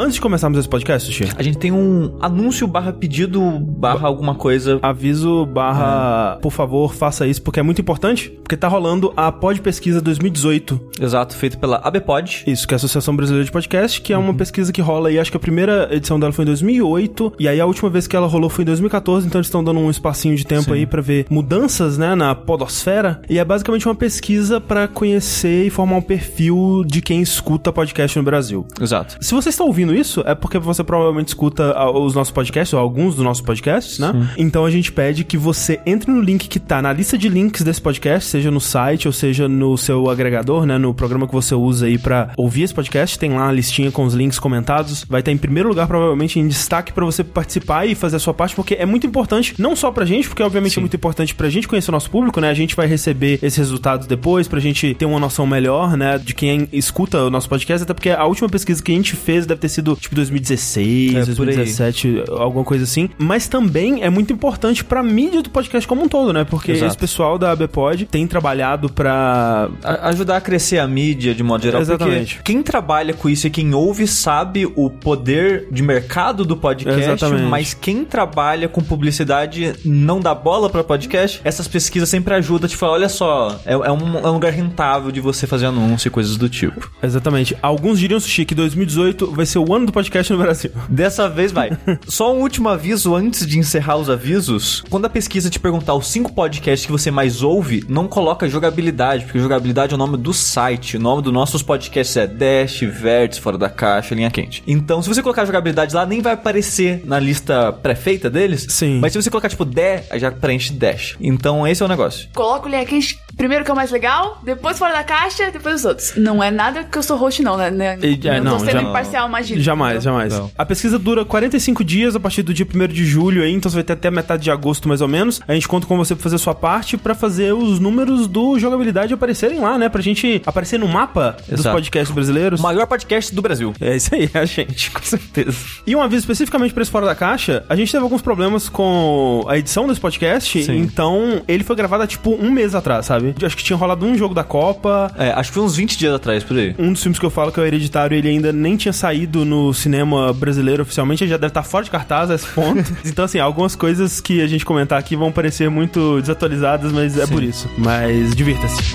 [0.00, 4.34] Antes de começarmos esse podcast, Xê, A gente tem um anúncio barra pedido barra alguma
[4.34, 4.78] coisa.
[4.80, 9.60] aviso barra, por favor, faça isso, porque é muito importante, porque tá rolando a Pod
[9.60, 10.80] Pesquisa 2018.
[11.02, 12.44] Exato, feito pela ABPod.
[12.46, 15.18] Isso, que é a Associação Brasileira de Podcast, que é uma pesquisa que rola aí,
[15.18, 18.16] acho que a primeira edição dela foi em 2008, e aí a última vez que
[18.16, 21.02] ela rolou foi em 2014, então eles estão dando um espacinho de tempo aí pra
[21.02, 26.02] ver mudanças, né, na podosfera, e é basicamente uma pesquisa pra conhecer e formar um
[26.02, 28.66] perfil de quem escuta podcast no Brasil.
[28.80, 29.18] Exato.
[29.20, 32.80] Se você está ouvindo isso, é porque você provavelmente escuta ah, os nossos podcasts, ou
[32.80, 34.12] alguns dos nossos podcasts, né?
[34.36, 37.62] Então a gente pede que você entre no link que tá na lista de links
[37.62, 40.78] desse podcast, seja no site ou seja no seu agregador, né?
[40.78, 44.04] No programa que você usa aí pra ouvir esse podcast, tem lá a listinha com
[44.04, 45.04] os links comentados.
[45.08, 48.34] Vai estar em primeiro lugar, provavelmente, em destaque pra você participar e fazer a sua
[48.34, 51.48] parte, porque é muito importante, não só pra gente, porque obviamente é muito importante pra
[51.48, 52.50] gente conhecer o nosso público, né?
[52.50, 56.18] A gente vai receber esses resultados depois, pra gente ter uma noção melhor, né?
[56.18, 59.46] De quem escuta o nosso podcast, até porque a última pesquisa que a gente fez
[59.46, 61.56] deve ter sido tipo 2016, É, por aí.
[61.56, 63.08] 2017, alguma coisa assim.
[63.18, 66.44] Mas também é muito importante pra mídia do podcast como um todo, né?
[66.44, 66.88] Porque Exato.
[66.88, 69.68] esse pessoal da ABPod tem trabalhado pra.
[69.82, 71.80] A- ajudar a crescer a mídia de modo geral.
[71.80, 72.36] Exatamente.
[72.36, 77.00] Porque quem trabalha com isso e quem ouve sabe o poder de mercado do podcast,
[77.00, 77.44] Exatamente.
[77.48, 81.40] mas quem trabalha com publicidade não dá bola pra podcast.
[81.44, 84.52] Essas pesquisas sempre ajudam a te falar: olha só, é, é um, é um lugar
[84.52, 86.90] rentável de você fazer anúncio e coisas do tipo.
[87.02, 87.56] Exatamente.
[87.62, 90.70] Alguns diriam, Sushi, que 2018 vai ser o ano do podcast no Brasil.
[90.88, 91.70] Dessa vez vai.
[92.06, 94.82] Só um último aviso antes de encerrar os avisos.
[94.88, 99.24] Quando a pesquisa te perguntar os cinco podcasts que você mais ouve, não coloca jogabilidade,
[99.24, 100.96] porque jogabilidade é o nome do site.
[100.96, 104.62] O nome dos nossos podcasts é Dash, Vértice, Fora da Caixa, Linha Quente.
[104.66, 108.66] Então, se você colocar jogabilidade lá, nem vai aparecer na lista pré-feita deles.
[108.68, 108.98] Sim.
[109.00, 109.66] Mas se você colocar tipo
[110.10, 111.16] aí já preenche Dash.
[111.20, 112.28] Então, esse é o negócio.
[112.34, 115.84] Coloca o Linhaquente primeiro que é o mais legal, depois fora da caixa, depois os
[115.84, 116.12] outros.
[116.16, 117.70] Não é nada que eu sou host, não, né?
[117.70, 117.98] né?
[118.02, 119.60] E- é, não, não, tô sendo já- imparcial, imagina.
[119.60, 120.32] Jamais, jamais.
[120.36, 120.50] Não.
[120.56, 123.76] A pesquisa dura 45 dias a partir do dia 1 de julho aí, então você
[123.76, 125.40] vai ter até metade de agosto mais ou menos.
[125.46, 128.58] A gente conta com você pra fazer a sua parte pra fazer os números do
[128.58, 129.88] jogabilidade aparecerem lá, né?
[129.88, 131.76] Pra gente aparecer no mapa dos Exato.
[131.76, 132.60] podcasts brasileiros.
[132.60, 133.72] O maior podcast do Brasil.
[133.80, 135.56] É isso aí, é a gente, com certeza.
[135.86, 139.44] E um aviso especificamente pra esse Fora da Caixa, a gente teve alguns problemas com
[139.48, 140.78] a edição desse podcast, Sim.
[140.78, 143.19] então ele foi gravado há tipo um mês atrás, sabe?
[143.42, 146.14] Acho que tinha rolado um jogo da Copa, É, acho que foi uns 20 dias
[146.14, 146.74] atrás, por aí.
[146.78, 149.44] um dos filmes que eu falo que é o Hereditário, ele ainda nem tinha saído
[149.44, 152.84] no cinema brasileiro oficialmente, ele já deve estar fora de cartaz a esse ponto.
[153.04, 157.26] então, assim, algumas coisas que a gente comentar aqui vão parecer muito desatualizadas, mas é
[157.26, 157.68] por isso.
[157.78, 158.94] Mas divirta-se.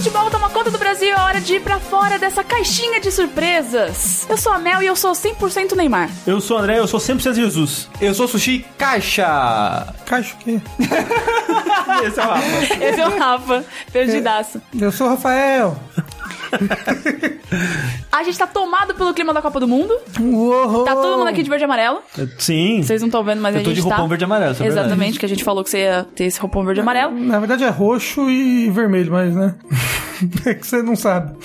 [0.00, 4.26] Futebol toma conta do Brasil, é hora de ir pra fora dessa caixinha de surpresas.
[4.30, 6.08] Eu sou a Mel e eu sou 100% Neymar.
[6.26, 7.86] Eu sou o André, eu sou 100% Jesus.
[8.00, 9.92] Eu sou Sushi Caixa.
[10.06, 10.58] Caixa o quê?
[12.02, 12.74] Esse é o Rafa.
[12.82, 14.62] Esse é o Rafa, perdidaço.
[14.80, 15.76] Eu sou o Rafael.
[18.12, 19.96] A gente tá tomado pelo clima da Copa do Mundo.
[20.20, 20.84] Uou!
[20.84, 22.00] Tá todo mundo aqui de verde e amarelo.
[22.38, 22.82] Sim.
[22.82, 24.08] Vocês não estão vendo, mas Eu a tô gente de roupão tá.
[24.08, 24.86] verde e amarelo, isso é verdade.
[24.86, 27.12] Exatamente, que a gente falou que você ia ter esse roupão verde e amarelo.
[27.18, 29.54] Na verdade é roxo e vermelho, mas né?
[30.46, 31.36] é que você não sabe.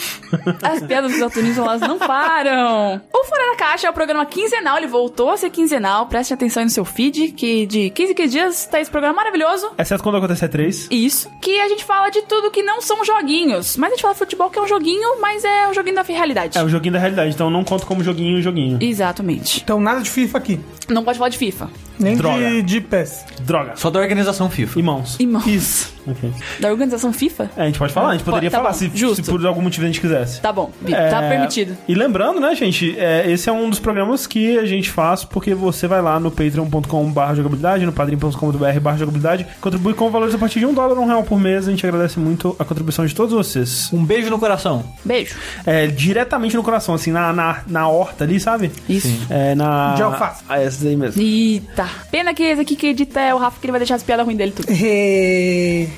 [0.61, 3.01] As piadas dos atunistas, elas não param.
[3.13, 6.07] O Fora da Caixa é o programa quinzenal, ele voltou a ser quinzenal.
[6.07, 9.15] Preste atenção aí no seu feed, que de 15 em 15 dias tá esse programa
[9.15, 9.71] maravilhoso.
[9.77, 10.87] Exceto quando acontece E3.
[10.91, 11.29] Isso.
[11.41, 13.77] Que a gente fala de tudo que não são joguinhos.
[13.77, 16.57] Mas a gente fala futebol que é um joguinho, mas é um joguinho da realidade.
[16.57, 18.77] É o joguinho da realidade, então não conta como joguinho, joguinho.
[18.81, 19.61] Exatamente.
[19.63, 20.59] Então nada de FIFA aqui.
[20.89, 21.69] Não pode falar de FIFA.
[21.99, 22.49] Nem Droga.
[22.49, 23.25] de, de PES.
[23.41, 23.73] Droga.
[23.75, 24.79] Só da organização FIFA.
[24.79, 25.19] Irmãos.
[25.19, 25.47] Irmãos.
[25.47, 25.94] Isso.
[26.07, 26.31] Ok.
[26.59, 27.49] Da organização FIFA?
[27.57, 29.23] É, a gente pode falar, a gente poderia Tá falar bom, se, justo.
[29.25, 30.39] se por algum motivo a gente quisesse.
[30.41, 31.75] Tá bom, Bi, É, tá permitido.
[31.87, 35.53] E lembrando, né, gente, é, esse é um dos programas que a gente faz porque
[35.53, 40.65] você vai lá no patreon.com.br jogabilidade, no padrim.com.br jogabilidade, contribui com valores a partir de
[40.65, 41.67] um dólar, um real por mês.
[41.67, 43.89] A gente agradece muito a contribuição de todos vocês.
[43.91, 44.83] Um beijo no coração.
[45.03, 45.35] Beijo.
[45.65, 48.71] É, diretamente no coração, assim, na, na, na horta ali, sabe?
[48.87, 49.07] Isso.
[49.29, 49.93] É, na...
[49.95, 50.43] De alface.
[50.47, 51.21] Ah, essa aí mesmo.
[51.21, 51.87] Eita.
[52.11, 54.25] Pena que esse aqui que edita é o Rafa, que ele vai deixar as piadas
[54.25, 54.67] ruins dele tudo.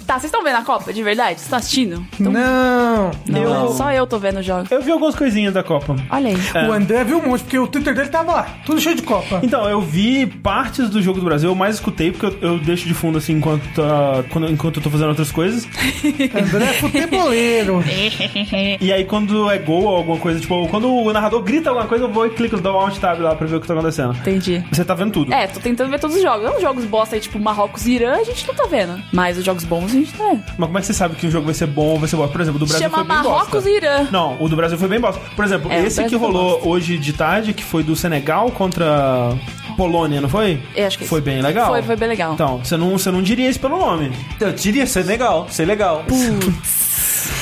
[0.05, 1.31] Tá, vocês estão vendo a Copa, de verdade?
[1.35, 2.05] Vocês estão assistindo?
[2.19, 3.11] Então- Não.
[3.27, 4.71] Não, Eu- só eu tô vendo os jogos.
[4.71, 5.95] Eu vi algumas coisinhas da Copa.
[6.09, 6.67] Olha aí.
[6.67, 8.47] O André viu um monte, porque o Twitter dele tava lá.
[8.65, 9.39] Tudo cheio de Copa.
[9.43, 12.87] Então, eu vi partes do jogo do Brasil, eu mais escutei, porque eu, eu deixo
[12.87, 15.65] de fundo assim enquanto, tá- quando, enquanto eu tô fazendo outras coisas.
[16.35, 17.83] André é futeboleiro.
[18.79, 22.05] E aí, quando é gol ou alguma coisa, tipo, quando o narrador grita alguma coisa,
[22.05, 24.13] eu vou e clico, dou um alt tab lá pra ver o que tá acontecendo.
[24.15, 24.63] Entendi.
[24.71, 25.33] Você tá vendo tudo.
[25.33, 26.49] É, tô tentando ver todos os jogos.
[26.55, 29.01] Os jogos bosta aí, tipo Marrocos e Irã, a gente não tá vendo.
[29.11, 30.53] Mas os jogos bons tá.
[30.57, 32.15] Mas como é que você sabe que o jogo vai ser bom ou vai ser
[32.15, 32.31] bosta?
[32.31, 33.69] Por exemplo, o do Brasil Chama foi bem Marrocos bosta.
[33.69, 34.07] e Irã.
[34.11, 35.21] Não, o do Brasil foi bem bosta.
[35.35, 39.33] Por exemplo, É, esse que rolou hoje de tarde, que foi do Senegal contra
[39.77, 40.59] Polônia, não foi?
[40.75, 41.67] Eu acho que Foi bem legal.
[41.69, 42.33] Foi, foi bem legal.
[42.33, 44.11] Então, você não, você não diria isso pelo nome.
[44.41, 46.03] Eu diria ser legal, ser legal.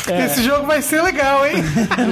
[0.07, 0.25] É.
[0.25, 1.55] Esse jogo vai ser legal, hein?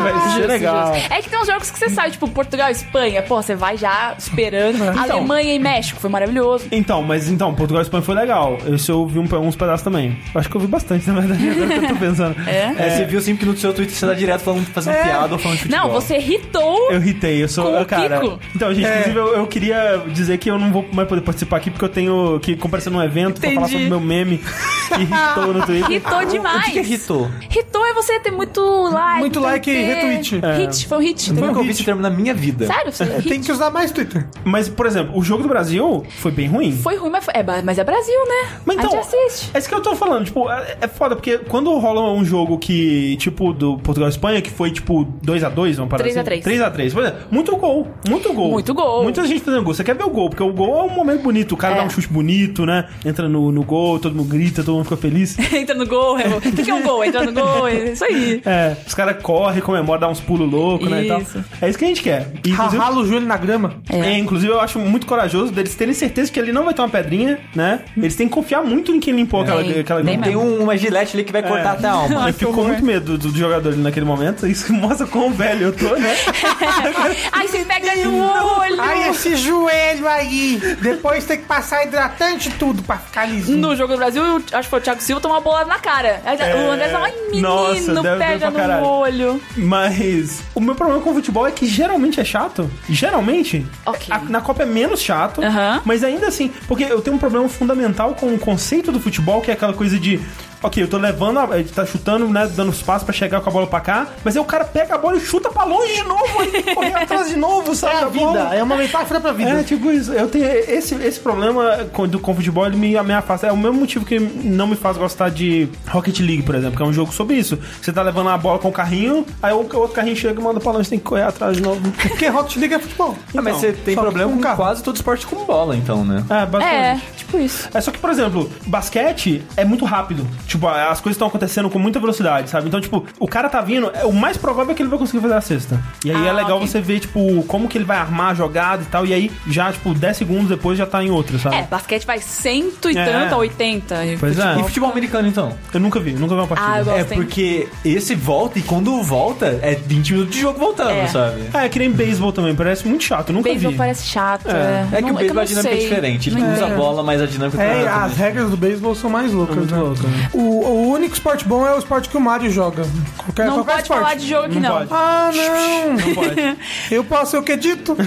[0.03, 0.93] Vai ser legal.
[0.95, 3.77] É que tem uns jogos que você sabe, tipo Portugal e Espanha, pô, você vai
[3.77, 4.83] já esperando.
[4.83, 4.99] Então.
[4.99, 6.65] Alemanha e México, foi maravilhoso.
[6.71, 8.57] Então, mas então, Portugal e Espanha foi legal.
[8.67, 10.17] Esse eu vi um, uns pedaços também.
[10.33, 12.35] Eu acho que eu vi bastante, na verdade, agora que eu tô pensando.
[12.49, 12.73] É?
[12.77, 15.39] É, você viu sempre que no seu Twitter você tá direto falando, fazendo piada ou
[15.39, 15.87] falando de futebol.
[15.87, 16.91] Não, você irritou.
[16.91, 17.71] Eu irritei, eu sou.
[17.73, 18.19] Com o cara.
[18.19, 18.39] Kiko?
[18.55, 18.91] Então, gente, É.
[19.01, 21.89] inclusive, eu, eu queria dizer que eu não vou mais poder participar aqui porque eu
[21.89, 23.71] tenho que comparecer num evento pra falar Entendi.
[23.71, 25.91] sobre o meu meme que irritou no Twitter.
[25.91, 26.61] Irritou demais.
[26.61, 27.29] O que, que irritou?
[27.55, 29.19] Hitou é você ter muito like.
[29.19, 30.41] Muito like que e retweet.
[30.57, 31.27] Hit, foi um hit.
[31.27, 31.47] Eu entendeu?
[31.47, 32.65] nunca ouvi esse termo na minha vida.
[32.65, 32.91] Sério?
[32.91, 33.29] Você hit?
[33.29, 34.27] Tem que usar mais Twitter.
[34.43, 36.71] Mas, por exemplo, o jogo do Brasil foi bem ruim.
[36.71, 37.33] Foi ruim, mas, foi...
[37.35, 38.59] é, mas é Brasil, né?
[38.65, 39.51] Mas A gente então, assiste.
[39.53, 42.57] é isso que eu tô falando, tipo, é, é foda, porque quando rola um jogo
[42.57, 46.41] que, tipo, do Portugal e Espanha, que foi, tipo, 2x2, vamos parar 3 a assim?
[46.41, 46.45] 3.
[46.45, 48.51] 3x3, por exemplo, muito gol, muito gol.
[48.51, 49.03] Muito gol.
[49.03, 49.73] Muita gente fazendo gol.
[49.73, 51.77] Você quer ver o gol, porque o gol é um momento bonito, o cara É.
[51.79, 52.85] dá um chute bonito, né?
[53.05, 55.37] Entra no, no gol, todo mundo grita, todo mundo fica feliz.
[55.53, 56.17] Entra no gol.
[56.19, 57.03] é o- O que, que é um gol?
[57.03, 58.41] Entra no gol, é isso aí.
[58.45, 61.21] É, os caras correm, comemoram, dá uns pulos loucos, né, e tal.
[61.21, 61.43] Isso.
[61.61, 62.31] É isso que a gente quer.
[62.45, 63.75] E, inclusive, Rala o joelho na grama.
[63.89, 66.89] É, inclusive eu acho muito corajoso deles terem certeza que ali não vai ter uma
[66.89, 67.81] pedrinha, né?
[67.95, 70.23] Eles têm que confiar muito em quem limpou aquela, Tem, aquela tem grama.
[70.25, 72.27] Tem um- uma gilete ali que vai cortar até a alma.
[72.29, 74.45] Eu fico com muito medo do, do jogador ali naquele momento.
[74.47, 76.15] Isso mostra quão velho eu tô, né?
[77.31, 78.17] Ai, você pega no
[78.59, 78.75] olho.
[78.81, 80.59] Ai, esse joelho aí.
[80.81, 83.57] Depois tem que passar hidratante e tudo pra ficar lisinho.
[83.57, 85.79] No jogo do Brasil, eu acho que foi o Thiago Silva tomou uma bolada na
[85.79, 86.21] cara.
[86.25, 89.41] Aí O André falou, ai, menino, Nossa, deve- pega deve no olho.
[89.57, 92.69] Mas o meu problema com o futebol é que geralmente é chato.
[92.89, 93.65] Geralmente.
[93.85, 94.07] Ok.
[94.09, 95.41] a- na Copa é menos chato.
[95.85, 99.51] Mas ainda assim, porque eu tenho um problema fundamental com o conceito do futebol, que
[99.51, 100.19] é aquela coisa de.
[100.63, 103.53] Ok, eu tô levando, a, ele tá chutando, né, dando espaço pra chegar com a
[103.53, 106.03] bola pra cá, mas aí o cara pega a bola e chuta pra longe de
[106.03, 107.93] novo, aí tem que correr atrás de novo, sabe?
[107.93, 108.43] É a da bola.
[108.43, 109.49] vida, é uma metáfora pra vida.
[109.51, 110.13] É, tipo isso.
[110.13, 111.77] Eu tenho esse, esse problema
[112.07, 113.47] do, com o futebol, ele me, me afasta.
[113.47, 116.83] É o mesmo motivo que não me faz gostar de Rocket League, por exemplo, que
[116.83, 117.59] é um jogo sobre isso.
[117.81, 120.59] Você tá levando a bola com o carrinho, aí o outro carrinho chega e manda
[120.59, 121.81] pra longe, você tem que correr atrás de novo.
[121.91, 123.17] Porque Rocket League é futebol.
[123.35, 124.55] Ah, mas você tem problema com com carro.
[124.57, 126.23] quase todo esporte com bola, então, né?
[126.29, 127.03] É, É, basicamente.
[127.17, 127.69] tipo isso.
[127.73, 130.25] É só que, por exemplo, basquete é muito rápido.
[130.53, 132.67] Tipo, as coisas estão acontecendo com muita velocidade, sabe?
[132.67, 135.19] Então, tipo, o cara tá vindo, é, o mais provável é que ele vai conseguir
[135.19, 135.81] fazer a cesta.
[136.05, 136.67] E aí Ah, é legal ok.
[136.67, 139.03] você ver, tipo, como que ele vai armar a jogada e tal.
[139.03, 141.55] E aí, já, tipo, 10 segundos depois já tá em outra, sabe?
[141.55, 143.03] É, basquete vai cento e É.
[143.05, 144.05] tanto a 80.
[144.05, 144.41] e Pois é.
[144.41, 145.53] futebol- E futebol americano, então?
[145.73, 146.71] Eu nunca vi, nunca vi uma partida.
[146.71, 147.07] Ah, eu gosto, É hein?
[147.15, 151.07] porque esse volta e quando volta é 20 minutos de jogo voltando, É.
[151.07, 151.41] sabe?
[151.51, 153.77] É, que nem beisebol também, parece muito chato, eu nunca Beisebol vi.
[153.77, 154.47] parece chato.
[154.49, 154.51] É.
[154.51, 155.87] É, É que Não- o beisebol eu a dinâmica é sei.
[155.89, 156.29] diferente.
[156.29, 159.09] Ele Não usa a bola, mas a dinâmica É, é as regras do beisebol são
[159.09, 159.81] mais loucas, muito né?
[159.81, 160.29] louco, né?
[160.33, 162.83] O, o único esporte bom é o esporte que o Mario joga.
[163.17, 164.01] Qualquer, Não qualquer pode esporte.
[164.01, 164.77] falar de jogo aqui, Não não.
[164.87, 164.89] pode.
[164.91, 165.93] Ah, não.
[165.93, 166.57] Não pode.
[166.91, 167.95] Eu posso ser o que dito?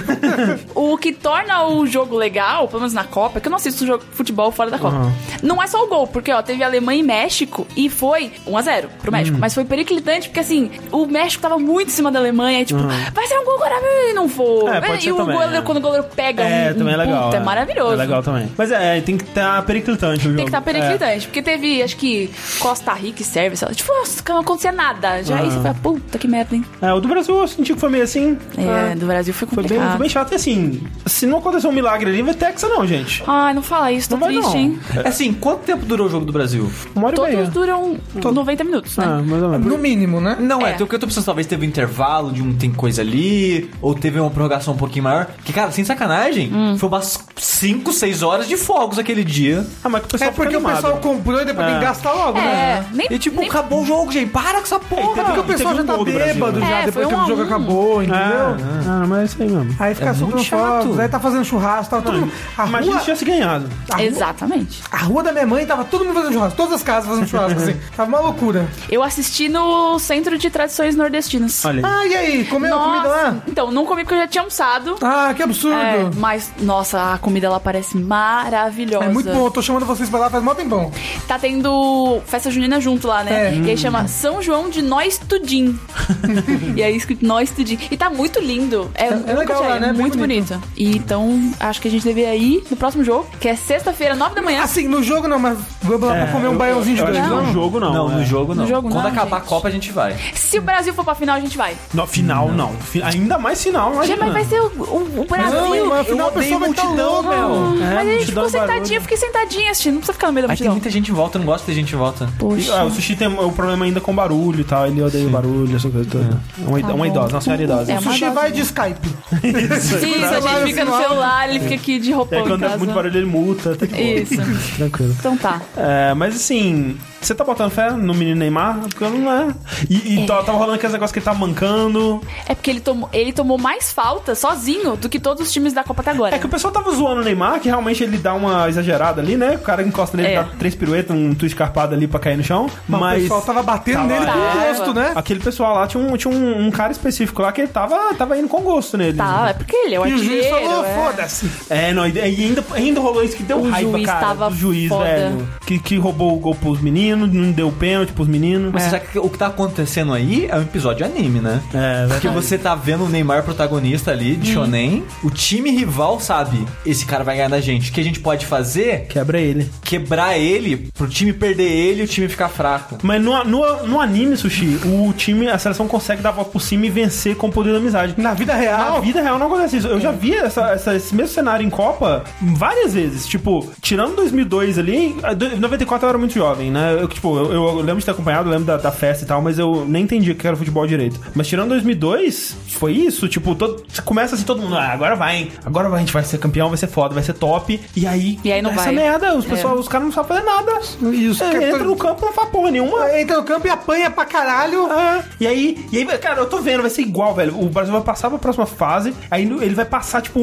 [0.75, 3.85] O que torna o jogo legal, pelo menos na Copa, é que eu não assisto
[3.85, 4.95] jogo futebol fora da Copa.
[4.97, 5.11] Uhum.
[5.41, 9.11] Não é só o gol, porque ó, teve Alemanha e México e foi 1x0 pro
[9.11, 9.35] México.
[9.35, 9.41] Uhum.
[9.41, 12.79] Mas foi periclitante, porque assim, o México tava muito em cima da Alemanha, e, tipo,
[13.13, 14.27] vai ser um gol agora e não.
[14.27, 14.67] Uhum.
[14.69, 15.61] É, pode e ser o também, goleiro, é.
[15.61, 17.23] quando o goleiro pega É, um, também é legal.
[17.25, 17.93] puta, é maravilhoso.
[17.93, 18.51] É legal também.
[18.57, 20.35] Mas é, tem que estar periclitante o jogo.
[20.35, 22.16] Tem que estar periclitante, porque teve, acho que,
[22.59, 25.23] Costa Rica e Sérvia, tipo, nossa, não acontecia nada.
[25.23, 26.65] Já aí você fala, puta que merda, hein?
[26.81, 28.37] É, o do Brasil eu senti que foi meio assim.
[28.57, 29.89] É, é, do Brasil foi Foi bem, complicado.
[29.91, 30.31] foi bem chato.
[30.31, 33.23] E assim, se não acontecer um milagre ali, vai ter Hexa não, gente.
[33.27, 34.57] Ai, não fala isso, tô Não vai, triste, não.
[34.57, 34.79] hein?
[35.05, 36.69] Assim, quanto tempo durou o jogo do Brasil?
[36.95, 37.37] Uma hora e meia.
[37.37, 39.03] Todos duram 90 minutos, né?
[39.07, 39.67] Ah, mais ou menos.
[39.67, 40.37] No mínimo, né?
[40.39, 40.73] Não, é, É.
[40.73, 43.69] tem o que eu tô pensando, talvez teve um intervalo de um tem coisa ali,
[43.81, 45.27] ou teve uma prorrogação um pouquinho maior.
[45.43, 46.77] Que, cara, sem sacanagem, Hum.
[46.77, 49.65] foi umas 5, 6 horas de fogos aquele dia.
[49.83, 51.87] Ah, mas que o pessoal É porque o pessoal comprou e depois tem que É.
[52.07, 52.85] gastar logo, É, né?
[52.93, 54.29] nem, E tipo, nem- acabou o jogo, gente.
[54.31, 55.13] Para com essa porra!
[55.13, 56.67] teve- Porque o pessoal já um tá bêbado né?
[56.67, 57.45] já, É, depois que um o jogo um.
[57.45, 58.57] acabou, entendeu?
[58.87, 59.75] Ah, mas é isso aí mesmo.
[59.79, 60.99] Aí fica É muito chato.
[60.99, 62.31] aí tá fazendo churrasco, tava todo mundo...
[62.57, 63.69] A Imagina rua, se tivesse ganhado.
[63.91, 64.83] a, rua, Exatamente.
[64.91, 67.59] a rua da minha mãe tava todo mundo fazendo churrasco, todas as casas fazendo churrasco,
[67.61, 67.75] assim.
[67.95, 68.67] Tava uma loucura.
[68.89, 71.63] Eu assisti no Centro de Tradições Nordestinas.
[71.65, 71.93] Olha aí.
[71.93, 72.45] Ah, e aí?
[72.45, 73.35] Comeu a comida lá?
[73.47, 74.95] Então, não comi porque eu já tinha almoçado.
[75.01, 75.77] Ah, que absurdo.
[75.77, 79.05] É, mas, nossa, a comida lá parece maravilhosa.
[79.05, 80.91] É muito bom, eu tô chamando vocês pra lá faz mó tempão.
[81.27, 83.49] Tá tendo festa junina junto lá, né?
[83.49, 83.55] É.
[83.55, 85.77] E aí chama São João de Nós Tudim.
[86.75, 87.77] e aí escrito Nós Tudim.
[87.89, 88.89] E tá muito lindo.
[88.95, 89.87] É, eu nunca legal lá, né?
[89.93, 90.53] Bem Muito bonito.
[90.53, 90.67] bonito.
[90.75, 94.35] E então, acho que a gente deveria ir no próximo jogo, que é sexta-feira, nove
[94.35, 94.61] da manhã.
[94.63, 97.45] Assim, no jogo não, mas vamos lá pra comer um eu- baiãozinho de dois, não?
[97.45, 97.93] No jogo não.
[97.93, 98.15] Não, é.
[98.15, 98.63] no jogo não.
[98.63, 99.45] No jogo Quando não, acabar gente.
[99.45, 100.15] a Copa, a gente vai.
[100.33, 101.75] Se o Brasil for pra final, a gente vai.
[101.93, 102.73] No, final, não.
[102.73, 105.53] Fi- Ainda mais final, Gente, mas vai ser o, o- o Brasil.
[105.61, 107.47] Não, mas afinal a odeio pessoa vai multidão, meu.
[107.49, 109.93] Hum, É, mas a gente multidão ficou é eu fiquei sentadinha assistindo.
[109.93, 110.73] Não precisa ficar no meio da Aí tem multidão.
[110.73, 112.29] muita gente em volta, eu não gosto de gente gente volta.
[112.35, 112.79] E, Poxa.
[112.79, 114.85] ah, o sushi tem o problema ainda com barulho e tal.
[114.87, 116.39] Ele odeia barulho, essa coisa toda.
[116.63, 117.91] É uma, Tá uma idosa, uma senhora idosa.
[117.91, 119.07] É O sushi vai de Skype.
[119.43, 122.63] Isso, a gente fica no celular, ele fica aqui de E roupão aí, em quando
[122.63, 122.77] é casa.
[122.77, 123.75] muito barulho, ele multa.
[123.75, 123.85] Tá.
[123.85, 124.35] Isso.
[124.77, 125.15] Tranquilo.
[125.19, 125.61] Então tá.
[125.75, 128.79] É, mas assim, você tá botando fé no menino Neymar?
[128.81, 129.53] Porque eu não é.
[129.89, 132.21] E, e tá- tava rolando aqueles negócios que ele tá mancando.
[132.47, 135.83] É porque ele tomou, ele tomou mais falta sozinho do que todos os times da
[135.83, 136.35] Copa até agora.
[136.35, 139.35] É que o pessoal tava zoando o Neymar, que realmente ele dá uma exagerada ali,
[139.35, 139.55] né?
[139.55, 140.35] O cara encosta nele, É.
[140.35, 142.67] dá três piruetas, um twist carpado ali pra cair no chão.
[142.87, 143.17] Mas Mas.
[143.19, 144.67] o pessoal tava batendo Tava- nele com o Tava.
[144.67, 145.11] rosto, né?
[145.15, 148.37] Aquele pessoal lá tinha, um, tinha um, um cara específico lá que ele tava, tava
[148.37, 149.17] indo com gosto nele.
[149.17, 150.93] Tá, é porque ele é o E o juiz falou, é.
[150.95, 151.49] foda-se.
[151.69, 154.49] É, não, e e ainda, ainda rolou isso que deu O raiva, juiz cara, tava
[154.49, 155.03] do juiz, foda.
[155.05, 155.47] velho.
[155.65, 158.71] Que, que roubou o gol pros meninos, não deu pênalti pros meninos.
[158.73, 161.61] Mas sabe que o que tá acontecendo aí é um episódio de anime, né?
[161.73, 165.03] É, Porque você tá vendo o Neymar protagonista ali, de Shonen.
[165.23, 167.89] O time rival sabe, esse cara vai ganhar da gente.
[167.89, 169.05] O que a gente pode fazer?
[169.07, 169.69] Quebra ele.
[169.83, 172.97] Quebrar ele, pro time perder ele e o time ficar fraco.
[173.01, 176.61] Mas no, no, no anime, Sushi, o time, a seleção consegue dar a volta por
[176.61, 178.13] cima e vencer com o poder da amizade.
[178.17, 179.87] Na vida Na real, vida real não acontece isso.
[179.87, 183.27] Eu já vi essa, essa- esse mesmo cenário em Copa várias vezes.
[183.27, 186.96] Tipo, tirando 2002 ali, a do- em 94 eu era muito jovem, né?
[186.97, 189.41] Eu, tipo, eu, eu lembro de ter acompanhado, eu lembro da, da festa e tal,
[189.41, 191.19] mas eu nem entendi o que era futebol direito.
[191.35, 193.27] Mas tirando 2002, foi isso.
[193.27, 195.51] Tipo, todo, você começa assim, todo mundo, ah, agora vai, hein?
[195.65, 197.79] Agora a gente vai ser campeão, vai ser foda, vai ser top.
[197.95, 198.93] E aí, E aí não essa vai.
[198.95, 199.35] merda.
[199.35, 199.49] Os, É.
[199.49, 200.79] pessoal, os caras não sabem fazer nada.
[201.13, 203.19] Isso, É, entra no campo não faz porra nenhuma.
[203.19, 204.91] entra no campo e apanha pra caralho.
[204.91, 207.59] É, e aí, e aí, cara, eu tô vendo, vai ser igual, velho.
[207.59, 210.39] O Brasil vai passar pra próxima fase, aí ele vai passar, tipo,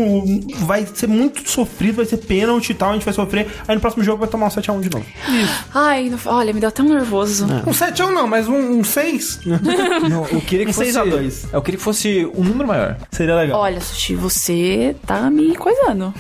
[0.60, 3.46] vai ser muito sofrido, vai ser pênalti e tal, a gente vai sofrer.
[3.66, 5.04] Aí no próximo jogo vai tomar um 7x1 de novo.
[5.74, 7.46] Ai, não- olha, me deu até um nervoso.
[7.50, 7.68] É.
[7.68, 9.40] Um 7 ou não, mas um 6.
[10.10, 10.92] Não, eu queria que Um fosse.
[10.92, 11.46] 6 a 2.
[11.52, 12.96] Eu queria que fosse um número maior.
[13.10, 13.60] Seria legal.
[13.60, 16.12] Olha, Sushi, você tá me coisando.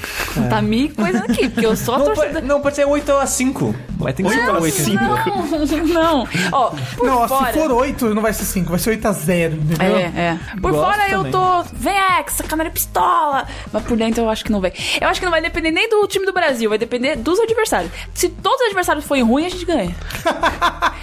[0.48, 2.32] Tá me coisando aqui, porque eu sou a Não, torcida.
[2.34, 3.74] pode, não, pode ser 8 a 5.
[3.98, 5.04] Mas tem que ser 8 a 8 5.
[5.04, 6.28] Não, não.
[6.52, 7.52] Ó, por Não, fora...
[7.52, 9.96] se for 8, não vai ser 5, vai ser 8 a 0, entendeu?
[9.96, 10.38] É, é.
[10.60, 11.32] Por Gosto fora eu também.
[11.32, 11.62] tô.
[11.74, 13.46] Vem X, sacanagem pistola.
[13.72, 14.72] Mas por dentro eu acho que não vai.
[15.00, 17.90] Eu acho que não vai depender nem do time do Brasil, vai depender dos adversários.
[18.14, 19.94] Se todos os adversários forem ruins, a gente ganha.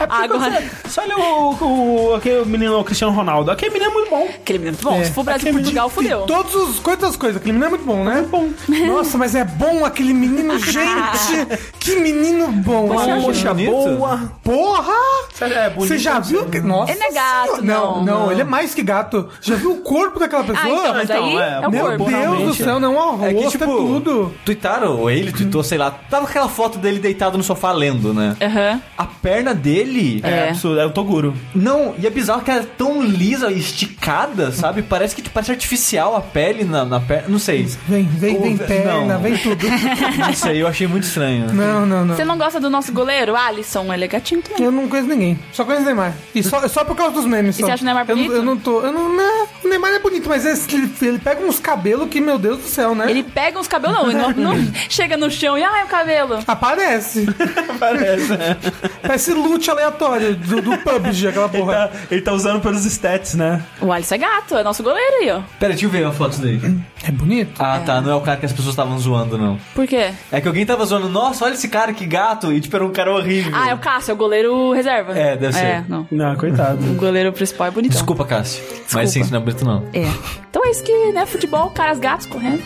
[0.09, 0.63] Agora.
[0.89, 3.51] Só olha o, o, aquele menino, o Cristiano Ronaldo.
[3.51, 4.25] Aquele menino é muito bom.
[4.27, 4.77] Aquele menino.
[4.81, 6.21] Bom, É, se for Brasil e Portugal, fudeu.
[6.21, 8.25] todos os quantas coisas, aquele menino é muito bom, né?
[8.29, 8.49] bom.
[8.87, 11.59] Nossa, mas é bom aquele menino, gente!
[11.79, 12.87] Que menino bom!
[12.87, 13.15] Poxa, Olha.
[13.15, 13.71] Poxa, Poxa, bonito.
[13.97, 14.31] boa.
[14.43, 14.93] Porra!
[15.41, 15.87] É bonito.
[15.87, 16.45] Você já viu?
[16.45, 18.21] que- Nossa Ele é gato, não, não.
[18.25, 19.27] Não, ele é mais que gato.
[19.41, 20.63] Já viu o corpo daquela pessoa?
[20.63, 22.05] Ah, então, mas então, aí é, é, o Meu corpo.
[22.05, 24.33] Deus do céu, não, o É que, rosto tipo, é tudo.
[24.45, 25.89] Tweetaram, ou ele tweetou, sei lá.
[26.09, 28.35] Tava aquela foto dele deitado no sofá lendo, né?
[28.41, 28.81] Aham.
[29.01, 30.21] A perna dele.
[30.23, 30.49] É, É.
[30.49, 31.33] absurdo, é o Toguro.
[31.55, 34.81] Não, e é bizarro que ela é tão lisa e esticada, sabe?
[34.83, 37.25] Parece que tipo, parece artificial a pele na, na perna.
[37.29, 37.63] Não sei.
[37.87, 39.19] Vem, vem, Ou- vem perna, não.
[39.21, 39.65] vem tudo.
[40.17, 41.51] Não sei, eu achei muito estranho.
[41.53, 42.15] Não, não, não.
[42.15, 43.35] Você não gosta do nosso goleiro?
[43.35, 44.63] Alisson, ele é gatinho também.
[44.63, 45.39] Eu não conheço ninguém.
[45.51, 46.13] Só conheço o Neymar.
[46.35, 47.57] E só, só por causa dos memes.
[47.57, 47.65] E só.
[47.67, 48.35] você acha o Neymar eu, não- bonito?
[48.37, 48.81] Eu não tô.
[48.81, 52.21] Eu não, não, o Neymar é bonito, mas esse- ele, ele pega uns cabelos que,
[52.21, 53.09] meu Deus do céu, né?
[53.09, 56.39] Ele pega uns cabelos, não, ele não, não chega no chão e, ai, o cabelo.
[56.47, 57.25] Aparece.
[57.79, 58.57] Parece, né?
[59.01, 61.73] Parece loot aleatório do, do PUBG, aquela Ele porra.
[61.73, 63.63] tá, ele tá usando pelos stats, né?
[63.81, 65.41] O Alisson é gato, é nosso goleiro aí, ó.
[65.59, 66.59] Pera, deixa eu ver a foto daí.
[67.03, 67.61] É bonito?
[67.61, 67.99] Ah, tá.
[68.01, 69.57] Não é o cara que as pessoas estavam zoando, não.
[69.73, 70.11] Por quê?
[70.31, 72.51] É que alguém tava zoando, nossa, olha esse cara, que gato.
[72.53, 73.51] E tipo, era um cara horrível.
[73.55, 75.17] Ah, é o Cássio, é o goleiro reserva.
[75.17, 75.65] É, deve ser.
[75.65, 76.07] É, não.
[76.11, 76.83] Não, coitado.
[76.91, 77.93] O goleiro principal é bonitão.
[77.95, 78.63] Desculpa, Cássio.
[78.93, 79.83] Mas sim, isso não é bonito, não.
[79.93, 80.05] É.
[80.49, 82.61] Então é isso que, né, futebol, caras gatos correndo.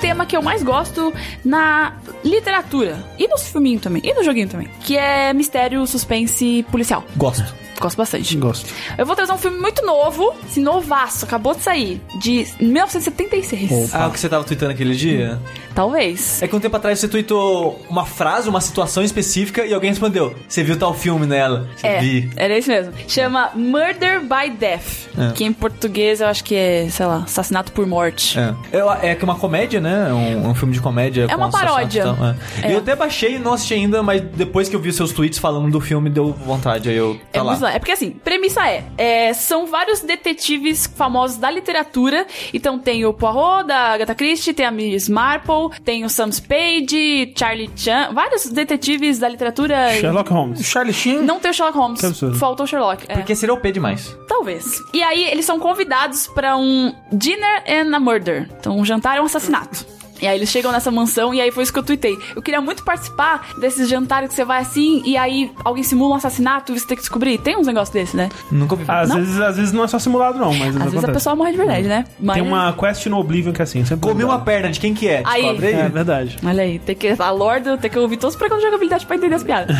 [0.00, 1.12] Tema que eu mais gosto
[1.44, 3.04] na literatura.
[3.18, 4.02] E nos filminhos também.
[4.04, 4.68] E no joguinho também.
[4.80, 7.04] Que é mistério, suspense policial.
[7.16, 7.44] Gosto.
[7.80, 8.36] Gosto bastante.
[8.36, 8.68] Gosto.
[8.96, 13.94] Eu vou trazer um filme muito novo, assim, novaço, acabou de sair, de 1976.
[13.94, 15.40] Ah, o que você tava tweetando aquele dia?
[15.78, 16.42] Talvez.
[16.42, 20.34] É que um tempo atrás você tweetou uma frase, uma situação específica e alguém respondeu:
[20.48, 21.68] Você viu tal filme nela?
[21.76, 22.28] Você É, vi.
[22.34, 22.92] era isso mesmo.
[23.06, 25.06] Chama Murder by Death.
[25.16, 25.32] É.
[25.34, 28.36] Que em português eu acho que é, sei lá, assassinato por morte.
[28.36, 28.54] É.
[28.76, 30.12] É, é que é uma comédia, né?
[30.12, 31.28] Um, um filme de comédia.
[31.30, 32.02] É uma paródia.
[32.02, 32.34] tal, é.
[32.68, 32.74] É.
[32.74, 35.70] Eu até baixei e não assisti ainda, mas depois que eu vi seus tweets falando
[35.70, 36.88] do filme, deu vontade.
[36.88, 37.14] Aí eu.
[37.32, 37.72] Tá É, lá.
[37.72, 42.26] é porque assim, premissa é, é, são vários detetives famosos da literatura.
[42.52, 47.32] Então tem o Poirot da Agatha Christie, tem a Miss Marple, tem o Sam Spade,
[47.36, 49.92] Charlie Chan, vários detetives da literatura.
[50.00, 50.64] Sherlock Holmes.
[50.64, 51.22] Charlie Sheen.
[51.22, 52.00] Não tem o Sherlock Holmes.
[52.00, 52.36] Que absurdo.
[52.38, 53.04] Faltou o Sherlock.
[53.08, 53.14] é.
[53.14, 54.16] Porque seria OP demais.
[54.28, 54.78] Talvez.
[54.92, 58.48] E aí, eles são convidados pra um dinner and a murder.
[58.58, 59.97] Então, um jantar e um assassinato.
[60.20, 62.18] E aí eles chegam nessa mansão e aí foi isso que eu tuitei.
[62.34, 66.16] Eu queria muito participar desses jantares que você vai assim e aí alguém simula um
[66.16, 67.38] assassinato e você tem que descobrir.
[67.38, 68.28] Tem uns negócios desses, né?
[68.50, 69.02] Nunca ouvi falar.
[69.02, 69.16] Às Não?
[69.16, 71.56] vezes, às vezes não é só simulado, não, mas Às vezes a pessoa morre de
[71.56, 72.04] verdade, né?
[72.18, 72.36] Mas...
[72.36, 74.08] Tem uma quest no Oblivion que é assim, sempre.
[74.08, 75.22] Comi uma perna de quem que é?
[75.24, 75.46] Aí.
[75.48, 76.38] É verdade.
[76.44, 77.14] Olha aí, tem que.
[77.18, 79.76] A Lorde tem que ouvir todos os programas de jogabilidade pra entender as piadas.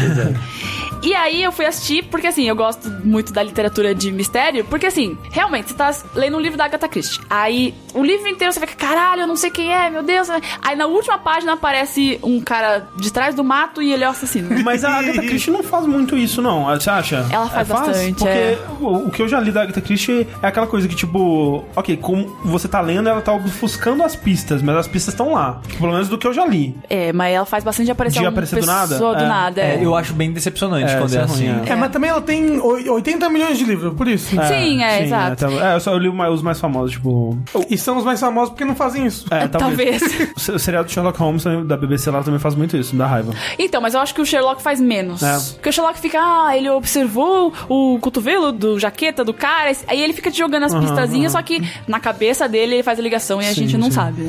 [1.02, 4.86] E aí eu fui assistir, porque assim, eu gosto muito da literatura de mistério, porque
[4.86, 7.20] assim, realmente, você tá lendo um livro da Agatha Christie.
[7.30, 10.27] Aí o livro inteiro você fica, caralho, eu não sei quem é, meu Deus.
[10.62, 14.10] Aí na última página aparece um cara de trás do mato e ele é o
[14.10, 14.48] assassino.
[14.64, 16.64] Mas a Agatha Christie não faz muito isso, não.
[16.66, 17.26] Você acha?
[17.30, 18.58] Ela faz bastante, Porque é.
[18.80, 21.96] o, o que eu já li da Agatha Christie é aquela coisa que, tipo, ok,
[21.96, 25.60] como você tá lendo, ela tá ofuscando as pistas, mas as pistas estão lá.
[25.78, 26.76] Pelo menos do que eu já li.
[26.88, 28.98] É, mas ela faz bastante aparecer De aparecer do nada?
[28.98, 29.26] do É.
[29.28, 29.60] nada.
[29.60, 29.84] É, É.
[29.84, 31.68] eu acho bem decepcionante É, quando é é ruim, assim.
[31.68, 31.72] é.
[31.72, 34.28] É, mas também ela tem oi- 80 milhões de livros, por isso.
[34.30, 35.46] Sim, é, exato.
[35.46, 37.36] É, eu só eu li os mais famosos, tipo.
[37.68, 39.26] E são os mais famosos porque não fazem isso.
[39.30, 40.02] É, Talvez.
[40.02, 40.17] Se-
[40.52, 43.32] o seriado do Sherlock Holmes da BBC lá também faz muito isso, dá raiva.
[43.58, 45.22] Então, mas eu acho que o Sherlock faz menos.
[45.22, 45.38] É.
[45.54, 50.12] Porque o Sherlock fica, ah, ele observou o cotovelo do jaqueta do cara, aí ele
[50.12, 53.46] fica te jogando as pistazinhas, só que na cabeça dele ele faz a ligação e
[53.46, 53.96] a Sim, gente não sim.
[53.96, 54.28] sabe.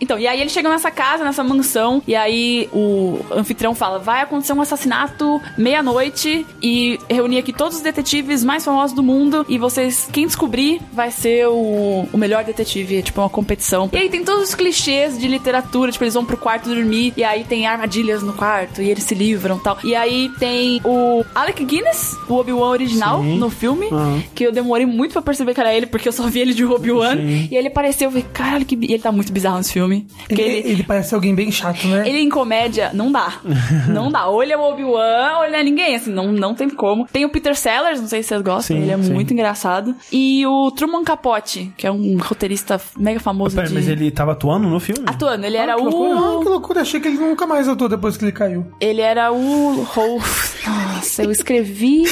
[0.00, 4.22] Então, e aí ele chega nessa casa, nessa mansão, e aí o anfitrião fala: vai
[4.22, 9.44] acontecer um assassinato meia-noite e reunir aqui todos os detetives mais famosos do mundo.
[9.48, 12.98] E vocês, quem descobrir, vai ser o, o melhor detetive.
[12.98, 13.88] É tipo uma competição.
[13.92, 17.24] E aí tem todos os clichês de literatura, tipo, eles vão pro quarto dormir, e
[17.24, 19.78] aí tem armadilhas no quarto, e eles se livram e tal.
[19.84, 23.38] E aí tem o Alec Guinness, o Obi-Wan original, Sim.
[23.38, 24.22] no filme, Aham.
[24.34, 26.64] que eu demorei muito pra perceber que era ele, porque eu só vi ele de
[26.64, 27.16] Obi-Wan.
[27.50, 28.76] E ele apareceu, eu falei, caralho, que.
[28.76, 30.06] bi-" E ele tá muito bizarro nesse filme.
[30.28, 32.08] Ele, ele, ele parece alguém bem chato, né?
[32.08, 33.40] ele em comédia, não dá.
[33.88, 34.26] não dá.
[34.26, 37.06] Ou ele é o Obi-Wan, ou ele é ninguém, assim, não, não tem como.
[37.12, 39.12] Tem o Peter Sellers, não sei se vocês gostam, Sim, ele é sim.
[39.12, 39.94] muito engraçado.
[40.12, 43.74] E o Truman Capote, que é um roteirista mega famoso Pera, de...
[43.74, 44.99] mas ele tava atuando no filme?
[45.06, 46.14] Atuando, ele era Ah, que loucura.
[46.14, 46.50] Ah, que o...
[46.50, 46.80] loucura.
[46.82, 48.66] Achei que ele nunca mais atuou depois que ele caiu.
[48.80, 49.82] Ele era o...
[49.82, 50.68] host.
[50.68, 52.04] Nossa, eu escrevi...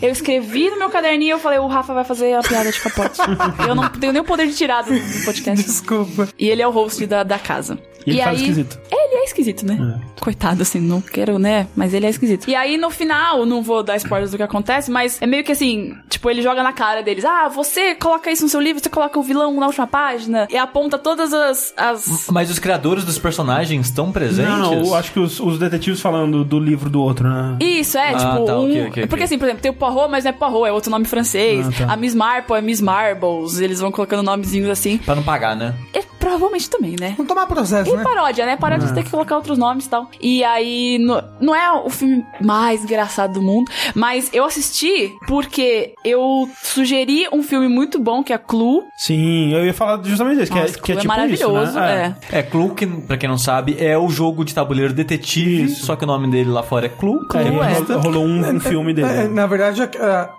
[0.00, 2.80] Eu escrevi no meu caderninho e eu falei, o Rafa vai fazer a piada de
[2.80, 3.20] capote.
[3.68, 5.64] eu não tenho nem o poder de tirar do, do podcast.
[5.64, 6.28] Desculpa.
[6.36, 7.78] E ele é o host da, da casa.
[8.06, 8.78] E ele faz esquisito.
[8.90, 10.00] Ele é esquisito, né?
[10.20, 11.66] Coitado, assim, não quero, né?
[11.76, 12.48] Mas ele é esquisito.
[12.48, 15.52] E aí, no final, não vou dar spoilers do que acontece, mas é meio que
[15.52, 17.24] assim, tipo, ele joga na cara deles.
[17.24, 20.46] Ah, você coloca isso no seu livro, você coloca o vilão na última página.
[20.50, 21.74] E aponta todas as...
[21.76, 22.28] as...
[22.30, 24.52] Mas os criadores dos personagens estão presentes?
[24.52, 27.56] Não, eu acho que os, os detetives falando do livro do outro, né?
[27.60, 28.64] Isso, é, Ah, tipo, tá, um...
[28.66, 30.90] ok, ok, Porque assim, por exemplo, tem o Poirot, mas não é Poirot, é outro
[30.90, 31.66] nome francês.
[31.66, 31.92] Ah, tá.
[31.92, 33.58] A Miss Marple é Miss Marbles.
[33.58, 34.98] Eles vão colocando nomezinhos assim.
[34.98, 35.74] Pra não pagar, né?
[35.92, 37.14] É, provavelmente também, né?
[37.16, 38.02] Vamos tomar processo, E né?
[38.04, 38.56] paródia, né?
[38.56, 40.08] Paródia de ter que colocar outros nomes e tal.
[40.20, 45.94] E aí, no- não é o filme mais engraçado do mundo, mas eu assisti porque
[46.04, 48.82] eu sugeri um filme muito bom, que é Clue.
[48.96, 51.70] Sim, eu ia falar justamente desse, que é, Nossa, que é Clue é tipo maravilhoso,
[51.70, 52.16] isso, né?
[52.30, 52.38] é.
[52.38, 55.84] É, Clue, que, pra quem não sabe, é o jogo de tabuleiro detetive, Isso.
[55.86, 57.18] só que o nome dele lá fora é Clue.
[57.34, 57.72] É, Clue, é.
[57.72, 59.08] rolou, rolou um, um filme dele.
[59.08, 59.82] É, na verdade,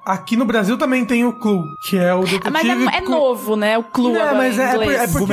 [0.06, 2.48] aqui- no Brasil também tem o Clue, que é o detetive...
[2.48, 3.78] Ah, Mas é, é novo, né?
[3.78, 5.26] O Clue Não, agora mas em é- é é porque-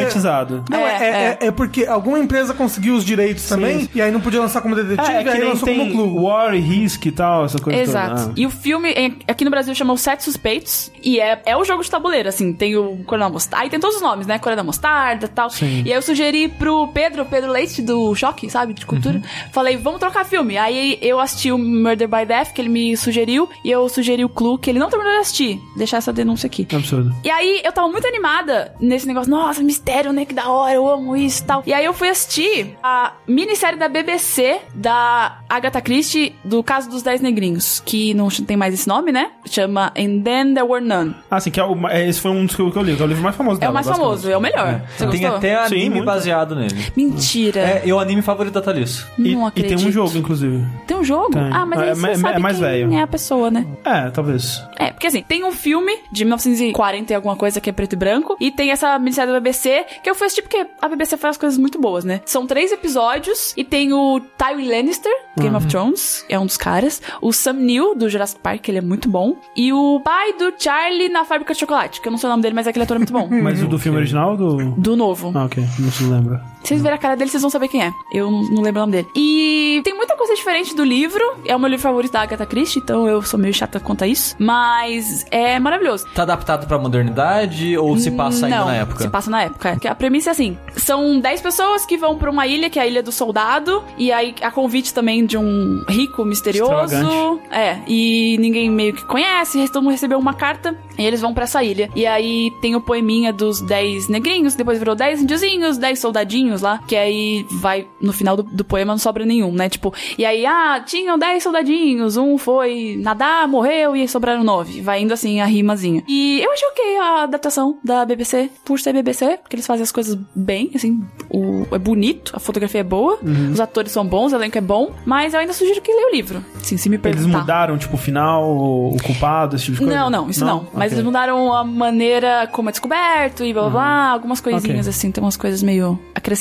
[0.45, 0.65] Gourmetizado.
[0.71, 4.21] Não, é, É, é, é porque alguma empresa conseguiu os direitos também, e aí não
[4.21, 6.25] podia lançar como detetive, É, é que aí lançou como Clue.
[6.25, 8.11] War e Risk e tal, essa coisa Exato.
[8.11, 8.31] toda.
[8.31, 8.33] Ah.
[8.37, 8.95] E o filme,
[9.27, 10.91] aqui no Brasil, chama Os Sete Suspeitos.
[11.03, 12.53] E é, é o jogo de tabuleiro, assim.
[12.53, 13.65] Tem o Coronel Mostarda.
[13.65, 14.39] Aí tem todos os nomes, né?
[14.39, 15.51] Coronel Mostarda e tal.
[15.51, 15.83] Sim.
[15.85, 18.75] E aí eu sugeri pro Pedro, Pedro Leite, do Choque, sabe?
[18.75, 19.17] De cultura.
[19.17, 19.23] Uhum.
[19.53, 20.57] Falei, vamos trocar filme.
[20.59, 23.49] Aí eu assisti o Murder by Death, que ele me sugeriu.
[23.65, 25.61] E eu sugeri o Clue, que ele não terminou de assistir.
[25.77, 26.67] Deixar essa denúncia aqui.
[26.71, 27.15] É absurdo.
[27.25, 29.31] E aí, eu tava muito animada nesse negócio.
[29.31, 30.25] Nossa, mistério, né?
[30.31, 31.63] Que da hora, eu amo isso e tal.
[31.67, 37.03] E aí, eu fui assistir a minissérie da BBC da Agatha Christie, do Caso dos
[37.03, 39.33] Dez Negrinhos, que não tem mais esse nome, né?
[39.45, 41.17] Chama And Then There Were None.
[41.29, 43.05] Ah, sim, que é o, é, esse foi um dos que eu, li, que é
[43.05, 43.73] o livro mais famoso É dela.
[43.73, 44.83] o mais famoso, é o melhor.
[44.97, 45.37] Você Tem gostou?
[45.39, 46.05] até Sim, anime muito.
[46.07, 46.93] baseado nele.
[46.97, 47.61] Mentira.
[47.61, 49.09] É, é o anime favorito da Thalissa.
[49.19, 49.79] E, não e acredito.
[49.79, 50.65] tem um jogo, inclusive.
[50.87, 51.33] Tem um jogo?
[51.33, 51.51] Tem.
[51.53, 52.95] Ah, mas É, aí é você mais- sabe é mais quem velho.
[52.95, 53.67] é a pessoa, né?
[53.85, 54.63] É, talvez.
[54.79, 57.97] É, porque assim, tem um filme de 1940 e alguma coisa que é preto e
[57.97, 61.37] branco, e tem essa minissérie da BBC, que eu fui assistir porque a BBC faz
[61.37, 62.21] coisas muito boas, né?
[62.27, 67.01] São três episódios, e tem o Tywin Lannister, Game of Thrones, é um dos caras,
[67.23, 71.09] o Sam Neill, do Jurassic Park, ele é muito bom, e o pai do Charlie
[71.09, 72.99] na Fábrica de Chocolate, que eu não sei o nome dele, mas aquele ator é
[72.99, 73.29] muito bom.
[73.41, 74.71] Mas o do filme original ou do.
[74.73, 75.33] Do novo.
[75.35, 75.65] Ah, ok.
[75.79, 76.43] Não se lembra.
[76.63, 77.93] Vocês verem a cara dele, vocês vão saber quem é.
[78.13, 79.09] Eu não lembro o nome dele.
[79.15, 81.23] E tem muita coisa diferente do livro.
[81.45, 84.07] É o meu livro favorito da Agatha Christie, então eu sou meio chata quanto a
[84.07, 84.37] isso.
[84.39, 86.07] Mas é maravilhoso.
[86.15, 89.03] Tá adaptado pra modernidade ou se passa ainda Não, na época?
[89.03, 89.77] Se passa na época.
[89.81, 92.83] Que a premissa é assim: são 10 pessoas que vão pra uma ilha, que é
[92.83, 97.41] a Ilha do Soldado, e aí a convite também de um rico misterioso.
[97.51, 101.45] É, e ninguém meio que conhece, todo mundo recebeu uma carta E eles vão pra
[101.45, 101.89] essa ilha.
[101.95, 106.79] E aí tem o poeminha dos 10 negrinhos, depois virou 10 índiozinhos, 10 soldadinhos lá,
[106.87, 109.69] que aí vai, no final do, do poema não sobra nenhum, né?
[109.69, 114.81] Tipo, e aí, ah, tinham 10 soldadinhos, um foi nadar, morreu e aí sobraram 9.
[114.83, 116.03] Vai indo assim a rimazinha.
[116.09, 119.93] E eu achei ok a adaptação da BBC, por ser BBC, porque eles fazem as
[119.93, 123.53] coisas bem, assim, o, é bonito, a fotografia é boa, Uhum.
[123.53, 126.11] os atores são bons, o elenco é bom, mas eu ainda sugiro que leia o
[126.13, 126.45] livro.
[126.63, 127.25] Sim, se me perguntar.
[127.29, 129.99] Eles mudaram, tipo, o final, o culpado, esse tipo de coisa?
[130.01, 130.67] Não, não, isso não.
[130.73, 130.95] Mas Ok.
[130.97, 134.91] eles mudaram a maneira como é descoberto e blá blá blá, algumas coisinhas Ok.
[134.91, 136.40] assim, tem umas coisas meio acrescentadas.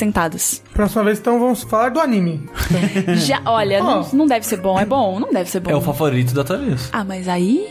[0.74, 2.50] Próxima vez, então, vamos falar do anime.
[3.18, 4.16] Já, olha, não, Oh.
[4.16, 5.20] não deve ser bom, é bom?
[5.20, 5.72] Não deve ser bom.
[5.72, 6.90] É o favorito da Thalissa.
[6.94, 7.68] Ah, mas aí.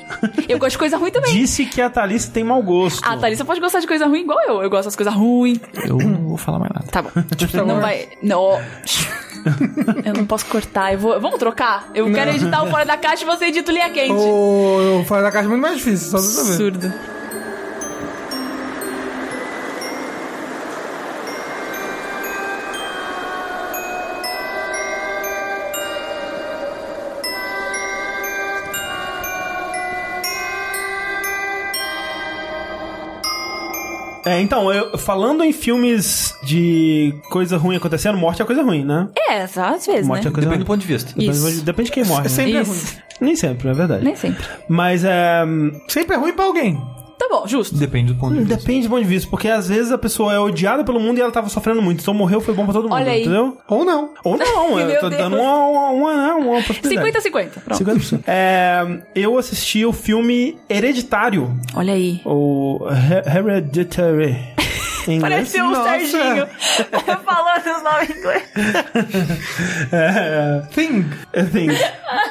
[0.48, 1.32] Eu gosto de coisa ruim também.
[1.32, 3.02] Disse que a Thalissa tem mau gosto.
[3.06, 4.62] A Thalissa pode gostar de coisa ruim igual eu.
[4.62, 5.58] Eu gosto das coisas ruins.
[5.84, 6.86] Eu não vou falar mais nada.
[6.90, 7.10] Tá bom.
[7.66, 8.08] não vai.
[8.22, 8.60] Não.
[10.04, 10.92] Eu não posso cortar.
[10.92, 11.20] Eu vou...
[11.20, 11.88] Vamos trocar?
[11.94, 14.12] Eu quero editar o fora da caixa e você edita o linha quente.
[14.12, 16.50] O, o Fora da Caixa é muito mais difícil, só pra saber.
[16.50, 16.92] Absurdo.
[34.28, 39.08] É, então, eu, falando em filmes de coisa ruim acontecendo, morte é coisa ruim, né?
[39.28, 40.30] É, só às vezes, Morte né?
[40.30, 40.58] é coisa Depende ruim.
[40.58, 41.12] do ponto de vista.
[41.14, 41.64] Depende, Isso.
[41.64, 42.22] depende de quem morre.
[42.24, 42.28] né?
[42.28, 42.72] Sempre é ruim.
[42.76, 42.96] Isso.
[43.20, 44.04] Nem sempre, é verdade.
[44.04, 44.44] Nem sempre.
[44.68, 45.44] Mas é.
[45.88, 46.80] Sempre é ruim pra alguém.
[47.18, 47.74] Tá bom, justo.
[47.76, 48.56] Depende do ponto de vista.
[48.56, 51.20] Depende do ponto de vista, porque às vezes a pessoa é odiada pelo mundo e
[51.20, 52.00] ela tava sofrendo muito.
[52.00, 53.22] Então morreu foi bom pra todo mundo, Olha aí.
[53.22, 53.58] entendeu?
[53.68, 54.10] Ou não.
[54.22, 55.20] Ou não, eu tô Deus.
[55.22, 57.10] dando uma, uma, uma, né, uma possibilidade.
[57.28, 57.48] 50-50.
[57.64, 57.84] Pronto.
[57.84, 58.20] 50%.
[58.26, 62.20] É, eu assisti o filme Hereditário, Olha aí.
[62.24, 64.36] He- Hereditary.
[65.20, 65.88] Pareceu o Nossa.
[65.90, 66.46] Serginho
[67.24, 68.42] falando os nomes em inglês.
[69.92, 71.10] É, Thing.
[71.34, 71.68] assim,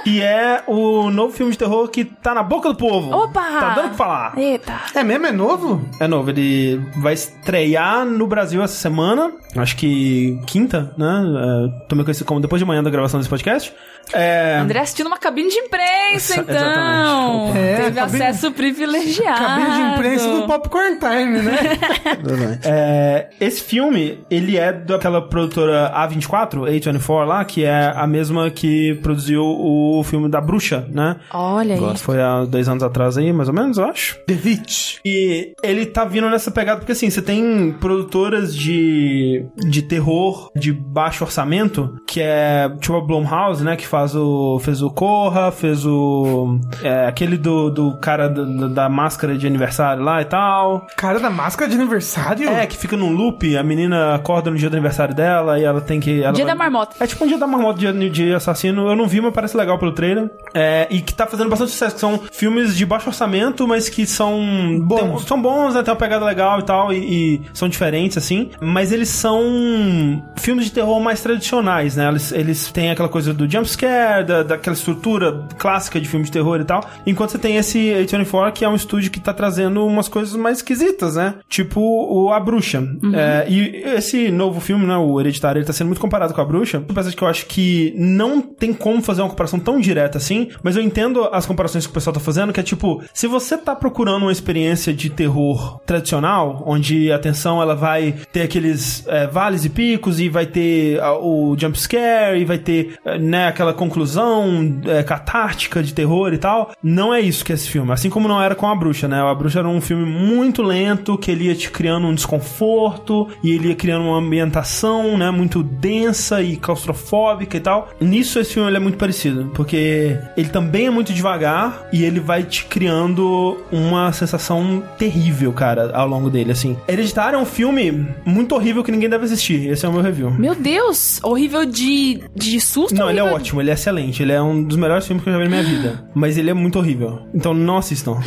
[0.05, 3.11] e é o novo filme de terror que tá na boca do povo.
[3.15, 3.41] Opa!
[3.41, 4.37] Tá dando o que falar.
[4.37, 4.73] Eita.
[4.93, 5.25] É mesmo?
[5.27, 5.89] É novo?
[5.99, 11.07] É novo, ele vai estrear no Brasil essa semana, acho que quinta, né?
[11.07, 13.73] É, também conhecido como depois de manhã da gravação desse podcast.
[14.13, 16.55] É, André assistindo uma cabine de imprensa, então.
[16.55, 17.57] exatamente.
[17.57, 19.39] É, Teve cabine- acesso privilegiado.
[19.39, 21.57] Cabine de imprensa do Popcorn Time, né?
[22.63, 28.95] É, esse filme, ele é daquela produtora A24, A24 lá, que é a mesma que
[29.01, 31.17] produziu o filme da Bruxa, né?
[31.33, 31.97] Olha aí.
[31.97, 34.17] Foi há dois anos atrás aí, mais ou menos, eu acho.
[34.25, 34.97] The Witch.
[35.05, 40.71] E ele tá vindo nessa pegada, porque assim, você tem produtoras de, de terror de
[40.71, 43.75] baixo orçamento, que é tipo a Blumhouse, né?
[43.75, 44.59] Que faz o.
[44.59, 46.59] fez o Corra, fez o.
[46.83, 50.85] É, aquele do, do cara do- da máscara de aniversário lá e tal.
[50.95, 52.49] Cara da máscara de aniversário?
[52.49, 55.81] É, que fica num loop, a menina acorda no dia do aniversário dela e ela
[55.81, 56.21] tem que.
[56.21, 56.95] ela Dia vai- da marmota.
[56.99, 58.87] É tipo um dia da marmota de, de assassino.
[58.89, 60.29] Eu não vi, mas parece legal pelo trailer.
[60.53, 64.05] É, e que tá fazendo bastante sucesso, que são filmes de baixo orçamento, mas que
[64.05, 64.99] são Bons.
[64.99, 65.83] tem- são bons, né?
[65.83, 68.49] Tem uma pegada legal e tal, e, e são diferentes, assim.
[68.61, 72.07] Mas eles são filmes de terror mais tradicionais, né?
[72.09, 73.86] Eles, eles têm aquela coisa do jumpscare,
[74.25, 76.83] da, daquela estrutura clássica de filme de terror e tal.
[77.05, 80.57] Enquanto você tem esse A24, que é um estúdio que tá trazendo umas coisas mais
[80.57, 81.35] esquisitas, né?
[81.47, 82.83] Tipo o A Bruxa.
[83.13, 84.97] É, e esse novo filme, né?
[84.97, 86.83] O Hereditário, ele tá sendo muito comparado com A Bruxa.
[86.89, 90.49] Apesar de que eu acho que não tem como fazer uma comparação tão direta assim,
[90.63, 93.57] mas eu entendo as comparações que o pessoal tá fazendo, que é tipo, se você
[93.57, 99.27] tá procurando uma experiência de terror tradicional, onde a tensão ela vai ter aqueles é,
[99.27, 103.47] vales e picos, e vai ter ah, o jump scare, e vai ter, eh, né,
[103.47, 107.91] aquela conclusão é, catártica de terror e tal, não é isso que é esse filme.
[107.91, 109.21] Assim como não era com A Bruxa, né?
[109.21, 113.51] A Bruxa era um filme muito lento, que ele ia te criando um desconforto, e
[113.51, 117.89] ele ia criando uma ambientação, né, muito densa e claustrofóbica e tal.
[117.99, 122.43] Nisso esse filme é muito parecido, porque ele também é muito devagar e ele vai
[122.43, 126.75] te criando uma sensação terrível, cara, ao longo dele, assim.
[126.87, 129.69] Hereditário é um filme muito horrível que ninguém deve assistir.
[129.69, 130.31] Esse é o meu review.
[130.31, 132.95] Meu Deus, horrível de, de susto?
[132.95, 134.21] Não, ele é horrível- ótimo, ele é excelente.
[134.21, 136.03] Ele é um dos melhores filmes que eu já vi na minha vida.
[136.13, 137.19] Mas ele é muito horrível.
[137.33, 138.17] Então não assistam.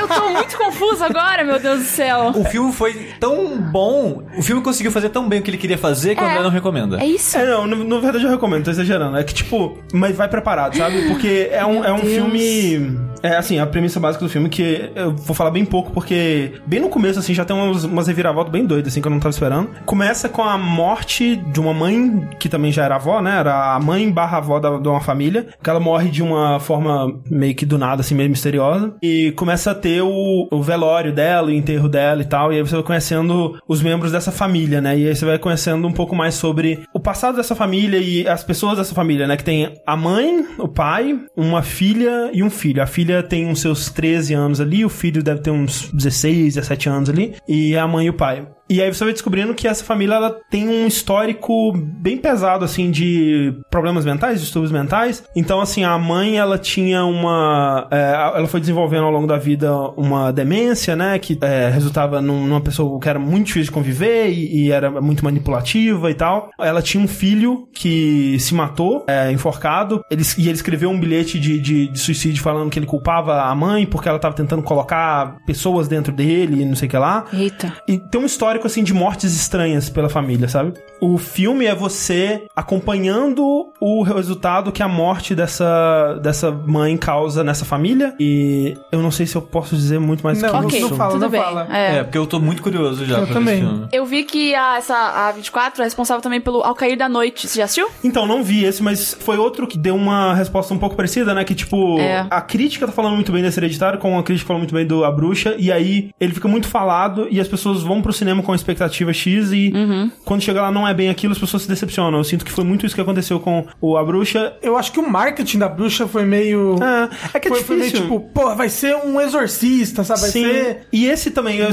[0.00, 2.32] Eu tô muito confusa agora, meu Deus do céu.
[2.34, 5.78] O filme foi tão bom, o filme conseguiu fazer tão bem o que ele queria
[5.78, 6.30] fazer que o É.
[6.30, 7.00] André não recomenda.
[7.00, 7.36] É isso?
[7.36, 9.16] É, não, na verdade eu recomendo, tô exagerando.
[9.16, 11.08] É que, tipo, mas vai preparado, sabe?
[11.08, 12.12] Porque é um, Meu é um Deus.
[12.14, 12.98] filme.
[13.22, 16.78] É assim, a premissa básica do filme, que eu vou falar bem pouco, porque bem
[16.78, 19.30] no começo, assim, já tem umas, umas reviravoltas bem doidas, assim, que eu não tava
[19.30, 19.70] esperando.
[19.86, 23.38] Começa com a morte de uma mãe, que também já era avó, né?
[23.38, 27.20] Era a mãe barra avó da- de uma família, que ela morre de uma forma
[27.30, 31.48] meio que do nada, assim, meio misteriosa, e começa a ter o, o velório dela,
[31.48, 34.98] o enterro dela e tal, e aí você vai conhecendo os membros dessa família, né?
[34.98, 38.42] E aí você vai conhecendo um pouco mais sobre o passado dessa família e as
[38.42, 39.36] pessoas dessa família, né?
[39.36, 42.82] Que tem a mãe, o pai, uma filha e um filho.
[42.82, 46.88] A filha tem uns seus 13 anos ali, o filho deve ter uns 16, 17
[46.88, 48.46] anos ali, e a mãe e o pai.
[48.68, 52.90] E aí você vai descobrindo que essa família ela tem um histórico bem pesado assim
[52.90, 55.22] de problemas mentais, distúrbios mentais.
[55.36, 59.72] Então assim, a mãe ela tinha uma é, ela foi desenvolvendo ao longo da vida
[59.96, 64.30] uma demência, né, que é, resultava num- numa pessoa que era muito difícil de conviver
[64.30, 66.50] e, e era muito manipulativa e tal.
[66.58, 70.02] Ela tinha um filho que se matou, é, enforcado.
[70.10, 73.54] Ele, e ele escreveu um bilhete de, de, de suicídio falando que ele culpava a
[73.54, 77.24] mãe porque ela tava tentando colocar pessoas dentro dele e não sei o que lá.
[77.32, 77.72] Eita.
[77.88, 80.74] E tem um histórico, assim, de mortes estranhas pela família, sabe?
[81.00, 87.64] O filme é você acompanhando o resultado que a morte dessa, dessa mãe causa nessa
[87.64, 88.14] família.
[88.20, 90.90] E eu não sei se eu posso dizer muito mais Não, que Ok, isso.
[90.90, 91.40] não fala, tudo não bem.
[91.40, 91.66] fala.
[91.70, 91.96] É.
[91.96, 93.58] É, porque eu tô muito curioso já Eu pra também.
[93.60, 93.88] filme.
[93.92, 97.48] Eu vi que a, essa, a 24 é responsável também pelo Ao Cair da Noite.
[97.48, 97.88] Você já assistiu?
[98.02, 101.44] Então, não vi esse, mas foi outro que deu uma resposta um pouco parecida, né?
[101.44, 102.26] Que, tipo, É.
[102.30, 105.04] a crítica tá falando muito bem desse hereditário, como a crítica falou muito bem do
[105.04, 108.52] A Bruxa, e aí ele fica muito falado e as pessoas vão pro cinema com
[108.52, 110.10] a expectativa X e Uhum.
[110.24, 112.18] quando chega lá não é bem aquilo, as pessoas se decepcionam.
[112.18, 114.52] Eu sinto que foi muito isso que aconteceu com o A Bruxa.
[114.62, 116.76] Eu acho que o marketing da bruxa foi meio.
[116.82, 118.06] É, é que é foi, foi meio difícil.
[118.14, 120.20] tipo, pô, vai ser um exorcista, sabe?
[120.20, 120.44] Vai Sim.
[120.44, 120.86] ser.
[120.92, 121.68] E esse também, eu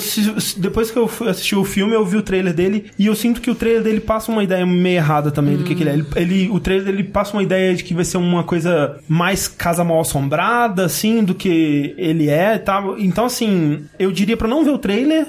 [0.58, 3.42] depois que eu fui assistir o filme, eu vi o trailer dele e eu sinto
[3.42, 5.94] que o trailer dele passa uma ideia meio errada também do que, que ele é.
[5.94, 9.48] Ele, ele- o trailer dele passa uma ideia de que vai ser uma coisa mais
[9.48, 12.98] casa mal assombrada, assim, do que ele é e tal.
[12.98, 15.28] Então, assim, eu diria pra não ver o trailer.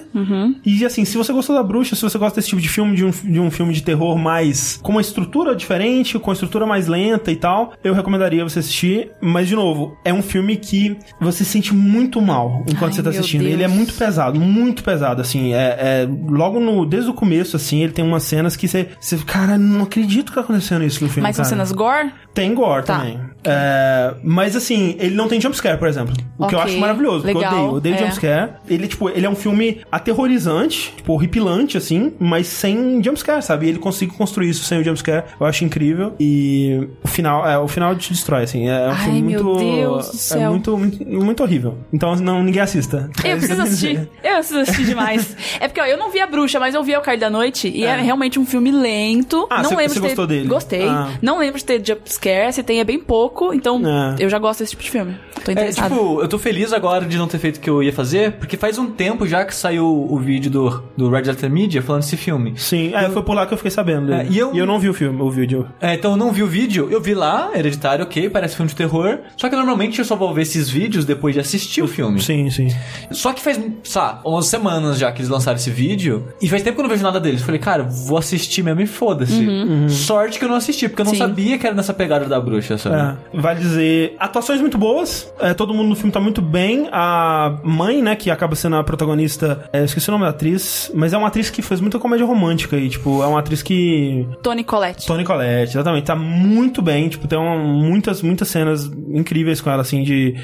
[0.65, 3.05] E, assim, se você gostou da bruxa, se você gosta desse tipo de filme, de
[3.05, 4.79] um, de um filme de terror mais.
[4.83, 9.11] com uma estrutura diferente, com uma estrutura mais lenta e tal, eu recomendaria você assistir.
[9.21, 13.03] Mas, de novo, é um filme que você se sente muito mal enquanto Ai, você
[13.03, 13.43] tá assistindo.
[13.43, 13.73] Ele é Deus.
[13.73, 15.53] muito pesado, muito pesado, assim.
[15.55, 15.59] É,
[16.05, 16.85] é- logo no.
[16.87, 18.89] Desde o começo, assim, ele tem umas cenas que você.
[19.01, 21.23] você cara, não acredito que tá acontecendo isso no filme.
[21.29, 22.13] Mas são cenas gore?
[22.35, 22.99] Tem gore Tá.
[22.99, 23.21] também.
[23.45, 26.15] É, mas assim, ele não tem jumpscare, por exemplo.
[26.39, 27.71] O que eu acho maravilhoso, porque eu legal, odeio.
[27.71, 27.99] Eu odeio é.
[27.99, 28.53] jumpscare.
[28.69, 33.67] Ele, tipo, ele é um filme aterrorizante, tipo, horripilante, assim, mas sem jumpscare, sabe?
[33.67, 35.25] E ele consegue construir isso sem o jumpscare.
[35.39, 36.15] Eu acho incrível.
[36.19, 38.69] E o final, é, o final te destrói, assim.
[38.69, 39.59] É um Ai, filme meu muito.
[39.59, 41.79] Deus do É muito, muito, muito horrível.
[41.93, 43.11] Então, não, ninguém assista.
[43.25, 44.09] Eu preciso assistir.
[44.23, 45.37] Eu preciso assistir demais.
[45.61, 47.69] É porque, ó, eu não vi a bruxa, mas eu vi Ao Cair da Noite
[47.69, 49.47] e é, realmente um filme lento.
[49.51, 50.09] Ah, não você- lembro você de ter...
[50.09, 50.49] gostou dele?
[50.49, 50.89] Gostei.
[50.89, 51.11] Ah.
[51.21, 52.53] Não lembro de ter jumpscare.
[52.53, 53.32] Se tem, é bem pouco.
[53.55, 54.17] Então, É.
[54.21, 55.17] eu já gosto desse tipo de filme.
[55.45, 55.89] Tô É, interessada.
[55.89, 58.57] tipo, eu tô feliz agora de não ter feito o que eu ia fazer, porque
[58.57, 62.17] faz um tempo já que saiu o vídeo do, do Red Letter Media falando desse
[62.17, 62.55] filme.
[62.57, 64.13] Sim, é, foi por lá que eu fiquei sabendo.
[64.13, 65.67] É, e eu- não vi o filme, o vídeo.
[65.81, 68.77] É, então eu não vi o vídeo, eu vi lá, Hereditário, ok, parece filme de
[68.77, 72.21] terror, só que normalmente eu só vou ver esses vídeos depois de assistir o filme.
[72.23, 72.69] Sim, sim.
[73.11, 76.77] Só que faz, sabe, umas semanas já que eles lançaram esse vídeo, e faz tempo
[76.77, 77.41] que eu não vejo nada deles.
[77.41, 79.45] Eu falei, cara, vou assistir mesmo e foda-se.
[79.89, 81.19] Sorte que eu não assisti, porque eu não Sim.
[81.19, 83.19] sabia que era nessa pegada da bruxa, sabe?
[83.35, 86.89] Vale dizer, atuações muito boas, é, todo mundo no filme tá muito bem.
[86.93, 90.91] A mãe, né, que acaba sendo a protagonista, é, eu esqueci o nome da atriz,
[90.95, 94.27] mas é uma atriz que fez muita comédia romântica e, tipo, é uma atriz que.
[94.43, 95.07] Tony Collette.
[95.07, 99.83] Tony Collette, exatamente, tá muito bem, tipo, tem uma- muitas, muitas cenas incríveis com ela,
[99.83, 100.37] assim, de...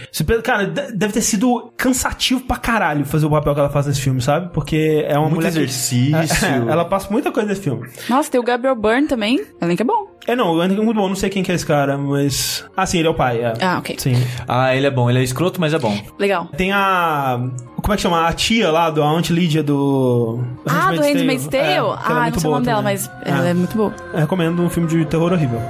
[0.42, 4.00] Cara, de- deve ter sido cansativo pra caralho fazer o papel que ela faz nesse
[4.00, 4.52] filme, sabe?
[4.52, 6.16] Porque é uma Muito mulher que- exercício.
[6.46, 7.88] É, ela passa muita coisa nesse filme.
[8.08, 9.38] Nossa, tem o Gabriel Byrne também.
[9.60, 10.07] O elenco é bom.
[10.28, 12.62] É, não, o Andy é muito bom, não sei quem que é esse cara, mas...
[12.76, 13.54] Ah, sim, ele é o pai, é.
[13.62, 13.96] Ah, ok.
[13.98, 14.12] Sim.
[14.46, 15.98] Ah, ele é bom, ele é escroto, mas é bom.
[16.18, 16.50] Legal.
[16.54, 17.40] Tem a.
[17.80, 18.28] Como é que chama?
[18.28, 20.38] A tia lá, do, a Aunt Lídia do.
[20.66, 21.64] Ah, do Handmaid's Tale?
[21.64, 22.98] É, é ah, não muito sei o nome dela, também.
[22.98, 23.94] mas ela é muito boa.
[24.12, 25.62] Eu recomendo um filme de terror horrível.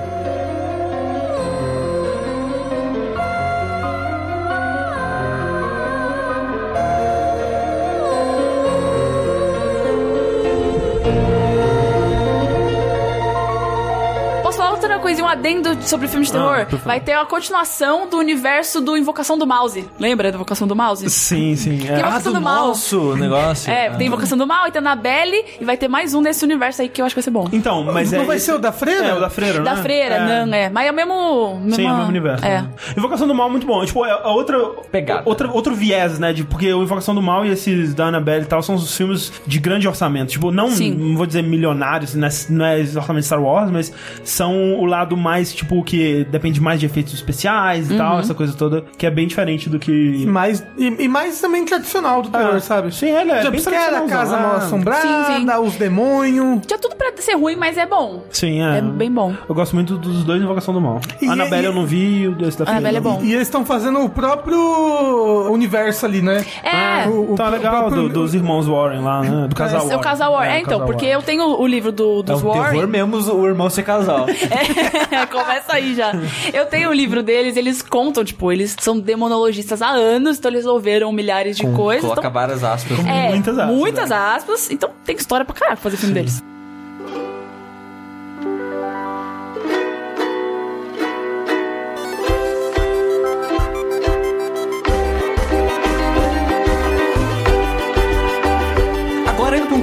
[15.38, 16.64] Adendo sobre filme de terror?
[16.66, 16.84] por favor.
[16.86, 19.88] Vai ter uma continuação do universo do Invocação do Mouse.
[19.98, 21.08] Lembra da Invocação do Mouse?
[21.08, 21.78] Sim, sim.
[21.84, 21.86] É.
[21.86, 22.66] Tem uma- Ah, Invocação do do Mal.
[22.68, 23.70] nosso negócio.
[23.78, 23.94] É, Ah.
[23.94, 26.88] tem Invocação do Mal, e tem Annabelle, e vai ter mais um nesse universo aí
[26.88, 27.48] que eu acho que vai ser bom.
[27.52, 28.24] Então, mas não é.
[28.24, 29.06] vai esse- ser o da freira?
[29.06, 29.82] É, o da freira, Da né?
[29.82, 30.46] freira, é.
[30.46, 30.68] não, é.
[30.70, 31.54] Mas é o mesmo.
[31.62, 32.44] mesma- Sim, é o mesmo universo.
[32.44, 32.62] É.
[32.62, 32.68] né?
[32.96, 33.84] Invocação do Mal é muito bom.
[33.84, 34.58] Tipo, é a outra.
[34.90, 35.22] Pegada.
[35.24, 36.32] Outra, outro viés, né?
[36.32, 39.32] De, porque o Invocação do Mal e esses da Annabelle e tal são os filmes
[39.46, 40.30] de grande orçamento.
[40.30, 43.92] Tipo, não, não vou dizer milionários, não é, não é orçamento de Star Wars, mas
[44.24, 47.98] são o lado mais, tipo, que depende mais de efeitos especiais e Uhum.
[47.98, 49.92] tal, essa coisa toda, que é bem diferente do que.
[49.92, 52.94] E mais, e, e mais também tradicional do terror, Ah, sabe?
[52.94, 54.40] sim, ele é Já bem que era a casa ah.
[54.40, 55.00] mal assombrada,
[55.36, 55.50] Sim, sim.
[55.66, 56.66] os demônios.
[56.66, 58.22] Tinha tudo pra ser ruim, mas é bom.
[58.30, 58.78] Sim, é.
[58.78, 59.34] É bem bom.
[59.48, 61.00] Eu gosto muito dos dois Invocação do Mal.
[61.20, 63.20] E- Annabelle e- eu não vi e o desse da filha Annabelle é bom.
[63.22, 66.44] E eles estão fazendo o próprio universo ali, né?
[66.62, 67.08] É.
[67.08, 69.46] O- o- Tá o legal, próprio- do- dos irmãos Warren lá, né?
[69.48, 69.96] Do casal É Warren.
[69.96, 70.52] o casal Warren.
[70.52, 71.20] É, então, casal porque Warren.
[71.20, 72.70] eu tenho o livro do, É dos um Warren.
[72.72, 74.26] terror mesmo o irmão ser casal.
[74.28, 76.12] É, começa aí já.
[76.52, 80.60] Eu tenho o livro deles, eles contam, tipo, eles são demonologistas há anos, então eles
[80.64, 82.02] resolveram milhares de coisas.
[82.02, 82.98] Coloca Então, várias aspas.
[83.06, 84.70] é, muitas aspas, Muitas aspas.
[84.70, 86.42] Então tem história pra caralho fazer filme deles.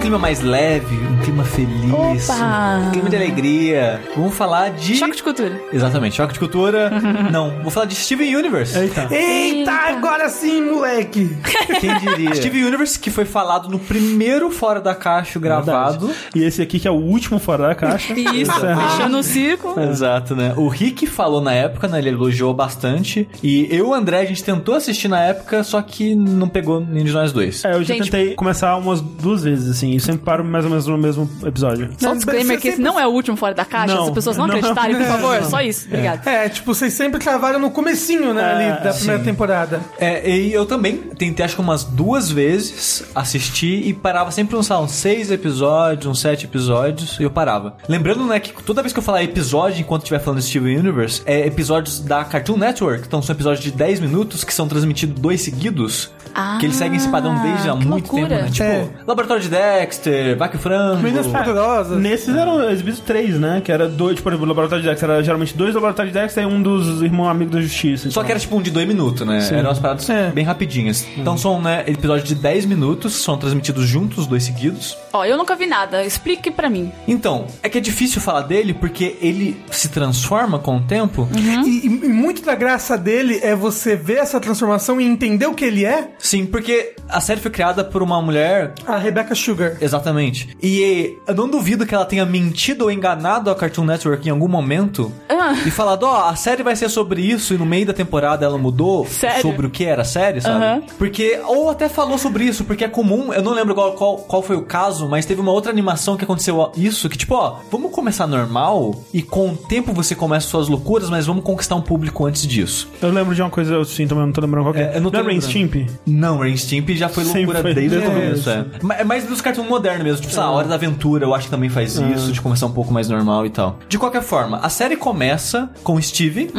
[0.06, 2.78] Clima mais leve, um clima feliz, Opa!
[2.78, 4.00] um clima de alegria.
[4.16, 4.98] Vamos falar de.
[4.98, 5.60] Choque de cultura.
[5.74, 6.92] Exatamente, choque de cultura.
[7.32, 8.78] Não, vou falar de Steven Universe.
[8.78, 9.08] Eita.
[9.10, 11.36] Eita, agora sim, moleque!
[11.82, 12.36] Quem diria?
[12.36, 16.06] Steven Universe, que foi falado no primeiro Fora da Caixa gravado.
[16.06, 16.30] Verdade.
[16.36, 18.14] E esse aqui que é o último fora da caixa.
[18.14, 19.80] Isso, fechando o circo.
[19.80, 20.54] Exato, né?
[20.56, 21.98] O Rick falou na época, né?
[21.98, 23.28] Ele elogiou bastante.
[23.42, 26.80] E eu e o André, a gente tentou assistir na época, só que não pegou
[26.80, 27.66] nenhum de nós dois.
[27.66, 30.70] É, eu já Gente- tentei começar umas duas vezes, assim, e sempre paro mais ou
[30.70, 31.90] menos no mesmo episódio.
[31.98, 34.04] Só um disclaimer você que esse sempre- não é o último fora da caixa, Não,
[34.06, 34.56] as pessoas não, não.
[34.56, 35.44] acreditarem, por favor.
[35.44, 35.86] Só isso.
[35.88, 36.28] Obrigado.
[36.28, 39.82] É, tipo, vocês sempre travaram no comecinho, né, ali da primeira temporada.
[40.00, 44.70] É, e eu também tentei, acho que umas duas vezes assistir e parava sempre uns,
[44.72, 47.76] uns seis episódios, uns sete episódios, e eu parava.
[47.88, 51.22] Lembrando, né, que toda vez que eu falar episódio enquanto estiver falando de Steven Universe,
[51.26, 55.42] é episódios da Cartoon Network, então são episódios de 10 minutos que são transmitidos dois
[55.42, 56.12] seguidos.
[56.38, 58.28] Ah, que eles seguem esse padrão desde há muito loucura.
[58.28, 58.50] tempo, né?
[58.52, 58.88] Tipo, É.
[59.08, 59.48] Laboratório de
[59.86, 61.02] Dexter, Vaca e Frango.
[61.02, 61.98] Meninas poderosas.
[62.00, 63.62] Nesses eram exibidos três, né?
[63.64, 66.44] Que era dois, por exemplo, o Laboratório de Dexter era geralmente dois Laboratórios de Dexter
[66.44, 68.10] e um dos irmãos amigos da justiça.
[68.10, 69.48] Só que era tipo um de dois minutos, né?
[69.52, 70.32] Eram umas paradas É.
[70.32, 71.06] bem rapidinhas.
[71.18, 74.98] Então são, né, episódios de 10 minutos, são transmitidos juntos, dois seguidos.
[75.14, 76.04] Ó, eu nunca vi nada.
[76.04, 76.92] Explique pra mim.
[77.08, 81.28] Então, é que é difícil falar dele porque ele se transforma com o tempo.
[81.36, 85.54] E, e- e muito da graça dele é você ver essa transformação e entender o
[85.54, 86.10] que ele é.
[86.18, 88.74] Sim, porque a série foi criada por uma mulher.
[88.88, 89.75] A Rebecca Sugar.
[89.82, 90.50] Exatamente.
[90.62, 94.48] E eu não duvido que ela tenha mentido ou enganado a Cartoon Network em algum
[94.48, 95.54] momento Ah.
[95.66, 98.58] e falado, ó, a série vai ser sobre isso e no meio da temporada ela
[98.58, 99.42] mudou Sério?
[99.42, 100.64] sobre o que era a série, sabe?
[100.64, 100.82] Aham.
[100.98, 104.42] Porque, ou até falou sobre isso, porque é comum, eu não lembro qual, qual, qual
[104.42, 107.92] foi o caso, mas teve uma outra animação que aconteceu isso, que tipo, ó, vamos
[107.92, 112.26] começar normal e com o tempo você começa suas loucuras, mas vamos conquistar um público
[112.26, 112.90] antes disso.
[113.02, 114.98] Eu lembro de uma coisa, eu sim, também não tô lembrando qual que É, é.
[114.98, 115.42] eu não tô é Rain.
[115.42, 115.76] Stimp?
[116.06, 118.66] Não, Rain Stimp já foi loucura desde o começo, é.
[119.00, 121.46] É mais dos cartoons modernos mesmo, tipo, sei lá, a Hora da Aventura, eu acho
[121.46, 123.80] que também faz isso, de começar um pouco mais normal e tal.
[123.90, 126.52] De qualquer forma, a série começa com Steve,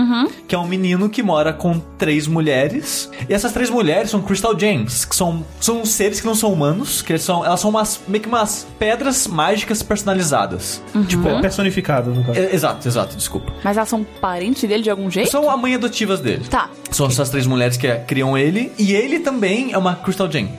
[0.48, 4.58] que é um menino que mora com três mulheres, e essas três mulheres são Crystal
[4.58, 8.00] Gems, que são, são seres que não são humanos, que eles são, elas são umas,
[8.08, 10.82] meio que umas pedras mágicas personalizadas.
[11.08, 12.38] Tipo, É personificado, no caso.
[12.38, 13.52] é- exato, exato, desculpa.
[13.62, 15.30] Mas elas são parentes dele de algum jeito?
[15.30, 16.44] São a mãe adotivas dele.
[16.48, 16.68] Tá.
[16.90, 18.72] São essas três mulheres que criam ele.
[18.78, 20.50] E ele também é uma Crystal Gem.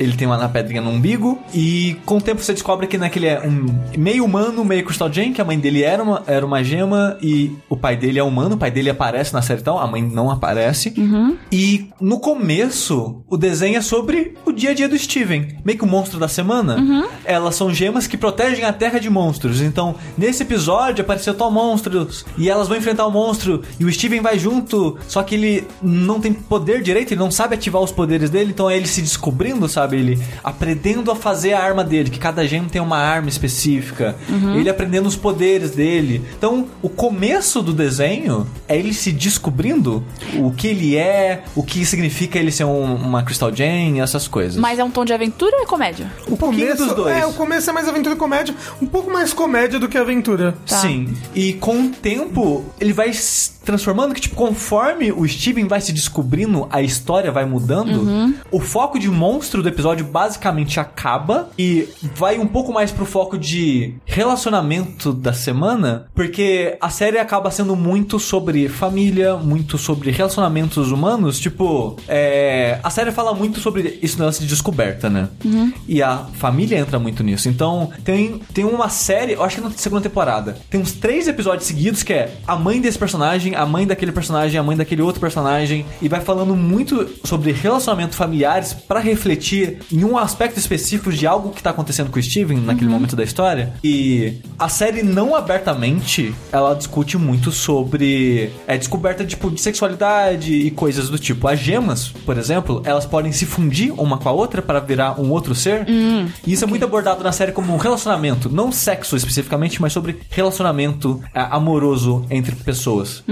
[0.00, 1.38] Ele tem uma na pedrinha no umbigo.
[1.54, 4.84] E com o tempo você descobre que, né, que ele é um meio humano, meio
[4.84, 5.32] Crystal Gem.
[5.32, 7.16] Que a mãe dele era uma, era uma gema.
[7.22, 8.54] E o pai dele é humano.
[8.54, 9.78] O pai dele aparece na série tal.
[9.78, 10.92] A mãe não aparece.
[11.52, 15.58] E no começo, o desenho é sobre o dia a dia do Steven.
[15.64, 16.76] Meio que o monstro da semana.
[17.24, 19.60] Elas são gemas que protegem a terra de monstros.
[19.60, 22.08] Então, nesse episódio apareceu tal monstro.
[22.38, 23.62] E elas vão enfrentar o monstro.
[23.78, 24.98] E o Steven vai junto.
[25.06, 28.50] Só que ele não tem poder direito, ele não sabe ativar os poderes dele.
[28.52, 29.96] Então é ele se descobrindo, sabe?
[29.96, 32.10] Ele aprendendo a fazer a arma dele.
[32.10, 34.16] Que cada gema tem uma arma específica.
[34.56, 36.24] Ele aprendendo os poderes dele.
[36.36, 40.02] Então, o começo do desenho é ele se descobrindo
[40.38, 44.56] o que ele é, o que significa ele ser um- uma Crystal Gem, essas coisas.
[44.56, 46.10] Mas é um tom de aventura ou é comédia?
[46.28, 47.16] O começo, dos dois.
[47.16, 48.54] É, o começo é mais aventura e comédia.
[48.80, 50.54] Um pouco mais comédia do que aventura.
[50.66, 50.76] Tá.
[50.78, 51.14] Sim.
[51.34, 55.24] E com o tempo, ele vai se transformando que, tipo, conforme o
[55.56, 58.34] Steven vai se descobrindo, a história vai mudando.
[58.50, 63.38] O foco de monstro do episódio basicamente acaba e vai um pouco mais pro foco
[63.38, 70.92] de relacionamento da semana, porque a série acaba sendo muito sobre família, muito sobre relacionamentos
[70.92, 71.40] humanos.
[71.40, 75.28] Tipo, é, a série fala muito sobre esse lance de descoberta, né?
[75.88, 77.48] E a família entra muito nisso.
[77.48, 81.66] Então, tem, tem uma série, eu acho que na segunda temporada, tem uns três episódios
[81.66, 85.20] seguidos que é a mãe desse personagem a mãe daquele personagem, a mãe daquele outro
[85.20, 85.45] personagem,
[86.00, 91.50] e vai falando muito sobre relacionamento familiares pra refletir em um aspecto específico de algo
[91.50, 93.74] que tá acontecendo com o Steven naquele momento da história.
[93.82, 100.70] E a série não abertamente, ela discute muito sobre é descoberta tipo de sexualidade e
[100.70, 101.46] coisas do tipo.
[101.48, 105.30] As gemas, por exemplo, elas podem se fundir uma com a outra para virar um
[105.30, 105.86] outro ser.
[106.46, 110.18] e isso é muito abordado na série como um relacionamento, não sexo especificamente, mas sobre
[110.30, 113.22] relacionamento é, amoroso entre pessoas.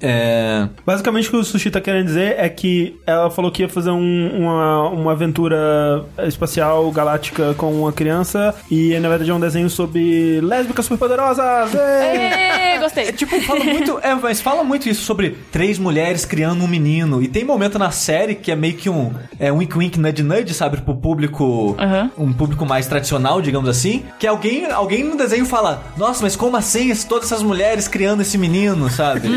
[0.00, 3.68] É, Basicamente o que o Sushi tá querendo dizer é que ela falou que ia
[3.68, 9.40] fazer um- uma, uma aventura espacial galáctica com uma criança e na verdade é um
[9.40, 11.74] desenho sobre lésbicas superpoderosas.
[11.74, 13.08] Ê, gostei.
[13.08, 13.98] É tipo, fala muito.
[14.02, 17.22] É, mas fala muito isso sobre três mulheres criando um menino.
[17.22, 19.12] E tem momento na série que é meio que um.
[19.38, 20.78] É um wink wink nudge nudge, sabe?
[20.78, 21.76] Pro público.
[21.78, 22.10] Aham.
[22.16, 24.02] Um público mais tradicional, digamos assim.
[24.18, 28.38] Que alguém, alguém no desenho fala: Nossa, mas como assim todas essas mulheres criando esse
[28.38, 29.28] menino, sabe?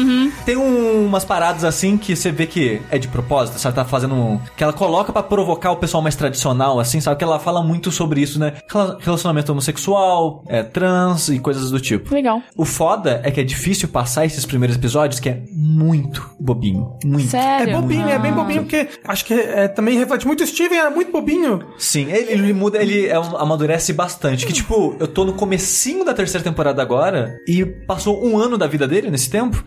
[0.46, 3.76] Tem um- umas paradas assim que você vê que é de propósito, sabe?
[3.76, 4.14] Tá fazendo.
[4.16, 7.18] um- Que ela coloca pra provocar o pessoal mais tradicional, assim, sabe?
[7.18, 8.53] Que ela fala muito sobre isso, né?
[8.72, 12.14] Rela- Relacionamento homossexual, é, trans e coisas do tipo.
[12.14, 12.41] Legal.
[12.55, 16.93] O foda é que é difícil passar esses primeiros episódios, que é muito bobinho.
[17.03, 17.30] Muito.
[17.30, 17.76] Sério?
[17.78, 18.36] É bobinho, é bem Ah.
[18.36, 20.43] bobinho, porque acho que é, também reflete muito.
[20.43, 21.59] O Steven era muito bobinho.
[21.78, 24.45] Sim, ele, ele muda, ele é amadurece bastante.
[24.45, 28.68] Que tipo, eu tô no comecinho da terceira temporada agora e passou um ano da
[28.68, 29.64] vida dele nesse tempo.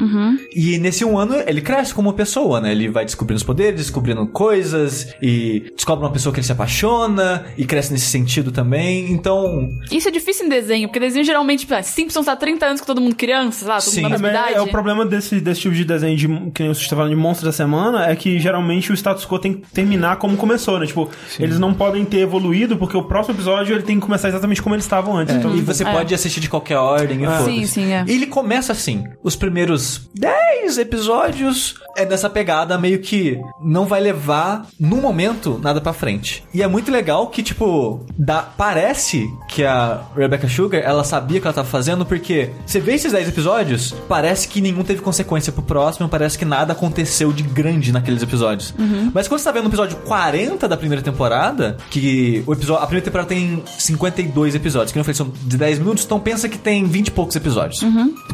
[0.55, 2.73] E nesse um ano ele cresce como pessoa, né?
[2.73, 7.47] Ele vai descobrindo os poderes, descobrindo coisas e descobre uma pessoa que ele se apaixona
[7.57, 9.11] e cresce nesse sentido também.
[9.11, 12.81] Então, Isso é difícil em desenho, porque desenho geralmente, tipo, ah, Simpsons tá 30 anos
[12.81, 14.03] com todo mundo criança, lá, todo Sim.
[14.03, 16.89] mundo na É, é o problema desse, desse tipo de desenho de que nem você
[16.89, 20.17] tá falando de monstro da semana é que geralmente o status quo tem que terminar
[20.17, 20.87] como começou, né?
[20.87, 24.63] Tipo, eles não podem ter evoluído porque o próximo episódio ele tem que começar exatamente
[24.63, 25.35] como eles estavam antes.
[25.35, 25.93] Então, e você É.
[25.93, 27.45] pode assistir de qualquer ordem e foda-se.
[27.45, 28.05] Sim, sim, é.
[28.07, 29.05] E ele começa assim.
[29.23, 35.81] Os primeiros 10 episódios é nessa pegada meio que não vai levar, no momento, nada
[35.81, 36.45] pra frente.
[36.53, 41.41] E é muito legal que, tipo, dá, parece que a Rebecca Sugar, ela sabia o
[41.41, 45.53] que ela tava fazendo, porque você vê esses 10 episódios, parece que nenhum teve consequência
[45.53, 48.75] pro próximo, parece que nada aconteceu de grande naqueles episódios.
[49.15, 52.87] Mas quando você tá vendo o episódio 40 da primeira temporada, que o episódio, a
[52.87, 56.59] primeira temporada tem 52 episódios, que não falei, são de 10 minutos, então pensa que
[56.59, 57.81] tem 20 e poucos episódios.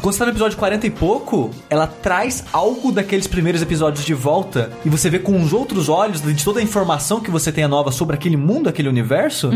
[0.01, 4.13] Quando você tá no episódio 40 e pouco, ela traz algo daqueles primeiros episódios de
[4.13, 7.67] volta e você vê com os outros olhos de toda a informação que você tem
[7.67, 9.49] nova sobre aquele mundo, aquele universo,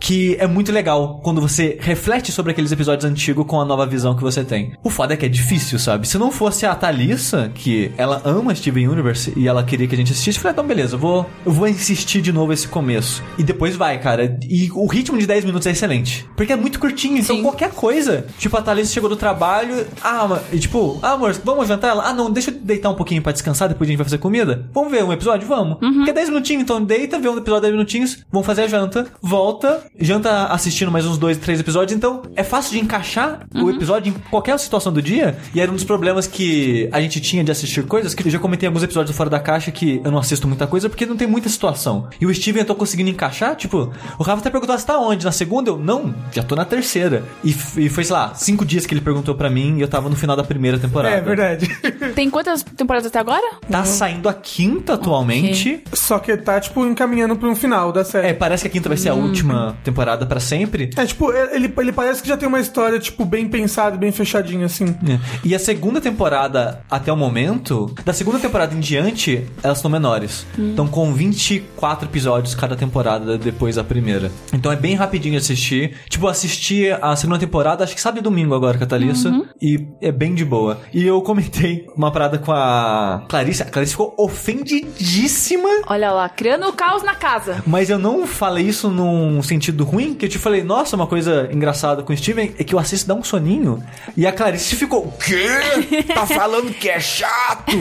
[0.00, 4.14] que é muito legal quando você reflete sobre aqueles episódios antigos com a nova visão
[4.14, 4.72] que você tem.
[4.82, 6.06] O foda é que é difícil, sabe?
[6.08, 9.98] Se não fosse a Thalissa, que ela ama Steven Universe e ela queria que a
[9.98, 13.22] gente assistisse, eu falei, então beleza, eu vou, eu vou insistir de novo esse começo.
[13.36, 14.38] E depois vai, cara.
[14.48, 16.28] E o ritmo de 10 minutos é excelente.
[16.36, 17.42] Porque é muito curtinho, então Sim.
[17.42, 18.26] qualquer coisa.
[18.38, 21.90] Tipo, a Thalissa chegou do trabalho, ah, e tipo, ah, amor, vamos jantar?
[21.90, 24.18] Ela, ah, não, deixa eu deitar um pouquinho pra descansar, depois a gente vai fazer
[24.18, 24.68] comida.
[24.72, 25.48] Vamos ver um episódio?
[25.48, 25.78] Vamos.
[25.78, 29.06] Porque é 10 minutinhos, então deita, vê um episódio 10 minutinhos, vamos fazer a janta,
[29.20, 34.10] volta, janta assistindo mais uns dois, três episódios, então é fácil de encaixar o episódio
[34.10, 35.38] em qualquer situação do dia.
[35.54, 38.38] E era um dos problemas que a gente tinha de assistir coisas, que eu já
[38.38, 41.06] comentei em alguns episódios do Fora da Caixa que eu não assisto muita coisa porque
[41.06, 42.08] não tem muita situação.
[42.20, 45.24] E o Steven eu tô conseguindo encaixar, tipo, o Rafa até perguntou, você tá onde?
[45.24, 45.70] Na segunda?
[45.70, 47.24] Eu, não, já tô na terceira.
[47.42, 50.08] E, e foi, sei lá, cinco dias que ele perguntou pra mim e eu tava
[50.08, 51.16] no final da primeira temporada.
[51.16, 51.68] É verdade.
[52.14, 53.47] Tem quantas temporadas até agora?
[53.70, 55.82] Tá saindo a quinta atualmente.
[55.92, 58.28] Só que tá, tipo, encaminhando pra um final da série.
[58.28, 60.90] É, parece que a quinta vai ser a última temporada pra sempre.
[60.96, 64.66] É, tipo, ele, ele parece que já tem uma história, tipo, bem pensada, bem fechadinha,
[64.66, 64.86] assim.
[64.86, 65.18] É.
[65.44, 70.46] E a segunda temporada, até o momento, da segunda temporada em diante, elas estão menores.
[70.58, 74.30] Estão com 24 episódios cada temporada depois da primeira.
[74.52, 75.96] Então é bem rapidinho de assistir.
[76.08, 79.30] Tipo, assisti a segunda temporada, acho que sábado e domingo agora com a Thalissa.
[79.60, 80.80] E é bem de boa.
[80.92, 83.62] E eu comentei uma parada com a Clarice.
[83.62, 85.68] A Clarice ficou ofendidíssima.
[85.86, 87.62] Olha lá, criando o caos na casa.
[87.66, 91.48] Mas eu não falei isso num sentido ruim, que eu te falei, nossa, uma coisa
[91.52, 93.82] engraçada com o Steven é que eu assisto dá um soninho.
[94.16, 96.02] E a Clarice ficou, o quê?
[96.14, 97.72] Tá falando que é chato?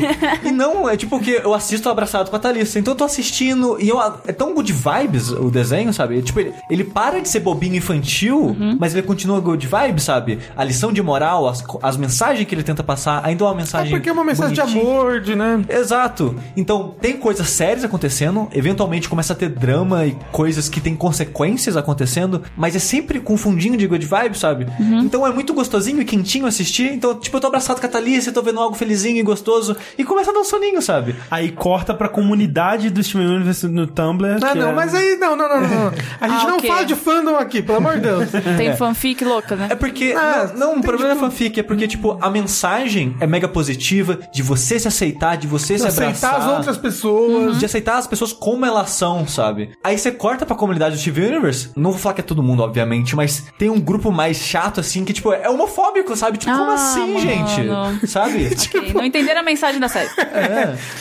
[0.44, 2.80] e não, é tipo que eu assisto abraçado com a Thalissa.
[2.80, 6.22] Então eu tô assistindo e eu, é tão good vibes o desenho, sabe?
[6.22, 10.40] Tipo, ele, ele para de ser bobinho infantil, mas ele continua good vibes, sabe?
[10.56, 13.58] A lição de moral, as, as mensagens que ele tenta passar, ainda é uma É
[13.58, 13.90] mensagem.
[13.92, 14.84] porque é uma mensagem de bonitinha.
[14.84, 15.47] amor, de, né?
[15.70, 16.36] Exato.
[16.56, 21.78] Então, tem coisas sérias acontecendo, eventualmente começa a ter drama e coisas que tem consequências
[21.78, 24.68] acontecendo, mas é sempre com um fundinho de good vibe, sabe?
[24.80, 26.92] Então é muito gostosinho e quentinho assistir.
[26.94, 29.76] Então, tipo, eu tô abraçado com a Thalissa, eu tô vendo algo felizinho e gostoso,
[29.98, 31.16] e começa a dar um soninho, sabe?
[31.30, 34.38] Aí corta pra comunidade do Steven Universe no Tumblr.
[34.42, 35.68] Ah, que não, é- mas aí, não, não, não, não.
[35.70, 35.88] não.
[36.20, 36.70] A gente Ah, não ok.
[36.70, 38.30] fala de fandom aqui, pelo amor de Deus.
[38.58, 39.68] Tem fanfic louca, né?
[39.70, 40.14] É porque.
[40.18, 44.20] Ah, não, não o problema é fanfic, é porque, tipo, a mensagem é mega positiva,
[44.34, 46.40] de você se aceitar, de você se Aceitar abraçar.
[46.40, 47.60] as outras pessoas.
[47.60, 49.72] De aceitar as pessoas como elas são, sabe?
[49.84, 51.70] Aí você corta pra comunidade do Steve Universe.
[51.76, 55.06] Não vou falar que é todo mundo, obviamente, mas tem um grupo mais chato, assim,
[55.06, 56.38] que, tipo, é homofóbico, sabe?
[56.38, 57.20] Tipo, como Ah, assim, mano.
[57.20, 58.08] gente?
[58.08, 58.48] Sabe?
[58.68, 60.10] Ok, não entenderam a mensagem da série.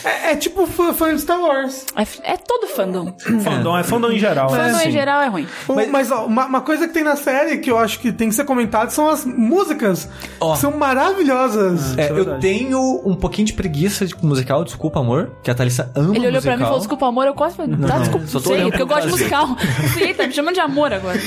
[0.04, 1.84] É, é tipo fã, fã de Star Wars.
[1.96, 3.12] É, é todo fandom.
[3.42, 4.48] Fandom, é fandom em geral.
[4.50, 4.88] Fandom sim.
[4.88, 5.46] em geral é ruim.
[5.68, 8.28] Mas, mas, ó, uma, uma coisa que tem na série que eu acho que tem
[8.28, 10.08] que ser comentado são as músicas.
[10.40, 10.54] Ó.
[10.54, 11.96] São maravilhosas.
[11.98, 15.90] É, é eu tenho um pouquinho de preguiça de musical, desculpa, amor, que a Thalissa
[15.94, 16.56] ama Ele olhou pra musical.
[16.56, 18.86] mim e falou, desculpa, amor, eu quase falei, tá, desculpa, só tô sei, porque eu
[18.86, 19.56] pra gosto de musical.
[19.92, 21.18] Falei, eita, me chamando de amor agora.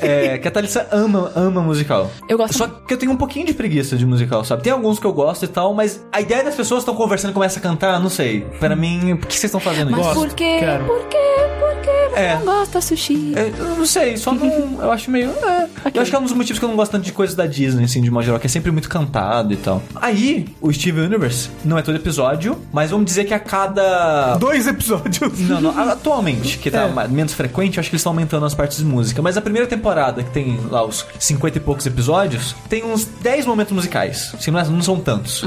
[0.00, 2.10] É, que a Thalissa ama, ama musical.
[2.28, 4.62] Eu gosto Só que eu tenho um pouquinho de preguiça de musical, sabe?
[4.62, 7.34] Tem alguns que eu gosto e tal, mas a ideia das pessoas estão conversando e
[7.34, 8.42] começa a cantar, não sei.
[8.58, 10.08] Pra mim, por que vocês estão fazendo Mas isso?
[10.14, 10.56] Gosto, por quê?
[10.60, 10.84] quero.
[10.84, 11.16] Por quê?
[11.58, 12.34] Por quê você É.
[12.36, 13.32] não gosta sushi?
[13.36, 14.78] É, Eu não sei, só não.
[14.82, 15.30] Eu acho meio.
[15.30, 15.68] é.
[15.94, 17.46] Eu acho que é um dos motivos que eu não gosto tanto de coisas da
[17.46, 19.82] Disney, assim, de modo geral, que é sempre muito cantado e tal.
[19.96, 22.39] Aí, o Steve Universe, não é todo episódio,
[22.72, 24.36] mas vamos dizer que a cada.
[24.38, 25.38] Dois episódios.
[25.40, 27.08] Não, não, atualmente, que tá É.
[27.08, 29.20] menos frequente, eu acho que eles estão aumentando as partes de música.
[29.22, 33.46] Mas a primeira temporada, que tem lá os 50 e poucos episódios, tem uns 10
[33.46, 34.32] momentos musicais.
[34.34, 35.42] Assim, não, é- não são tantos,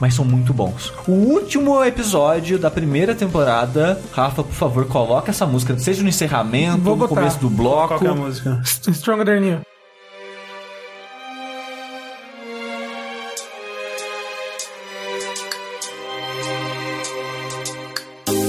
[0.00, 0.92] mas são muito bons.
[1.06, 6.78] O último episódio da primeira temporada, Rafa, por favor, coloca essa música, seja no encerramento,
[6.78, 7.14] Vou no botar.
[7.20, 7.88] começo do bloco.
[7.88, 8.60] Qual que é a música?
[8.64, 9.67] Stronger Than You.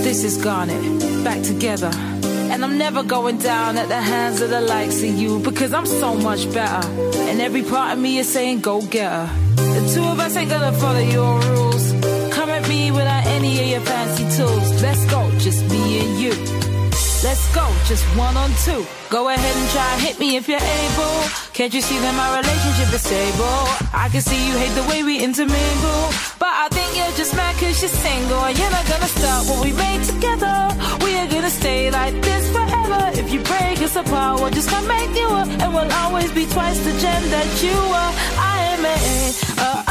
[0.10, 1.91] This is Garnet, back together.
[2.49, 5.86] And I'm never going down at the hands of the likes of you because I'm
[5.86, 6.84] so much better.
[7.30, 9.30] And every part of me is saying, go get her.
[9.57, 11.91] The two of us ain't gonna follow your rules.
[12.34, 14.82] Come at me without any of your fancy tools.
[14.82, 16.34] Let's go, just me and you.
[17.22, 18.84] Let's go, just one on two.
[19.12, 21.18] Go ahead and try and hit me if you're able.
[21.53, 23.62] Can't you see that my relationship is stable?
[23.93, 26.10] I can see you hate the way we intermingle.
[26.50, 28.43] But I think you're just mad cause you're single.
[28.43, 30.58] And you're not gonna stop what we made together.
[31.06, 33.02] We are gonna stay like this forever.
[33.22, 35.47] If you break us apart, we'll just come make you up.
[35.47, 38.14] And we'll always be twice the gem that you are.
[38.52, 38.97] I am a.
[39.62, 39.89] Uh, uh,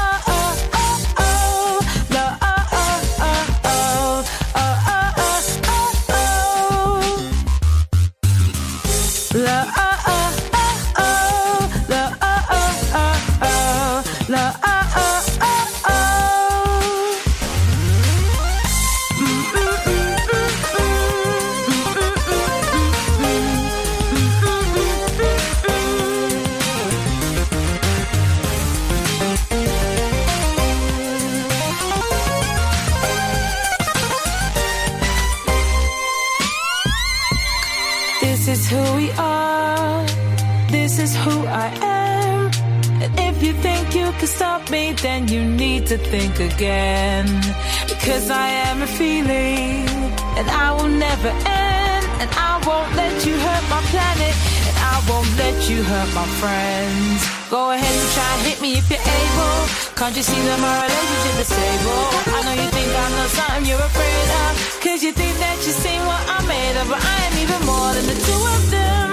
[51.22, 52.04] never end.
[52.22, 54.34] And I won't let you hurt my planet,
[54.68, 57.18] and I won't let you hurt my friends.
[57.50, 59.58] Go ahead and try and hit me if you're able.
[59.98, 62.04] Can't you see that my relationship is stable?
[62.34, 64.52] I know you think I'm know something you're afraid of.
[64.82, 67.90] Cause you think that you seen what I'm made of, but I am even more
[67.96, 69.08] than the two of them.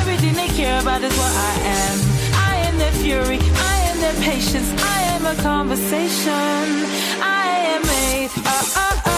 [0.00, 1.96] Everything they care about is what I am.
[2.36, 6.64] I am their fury, I am their patience, I am a conversation.
[7.20, 7.44] I
[7.74, 9.09] am a uh uh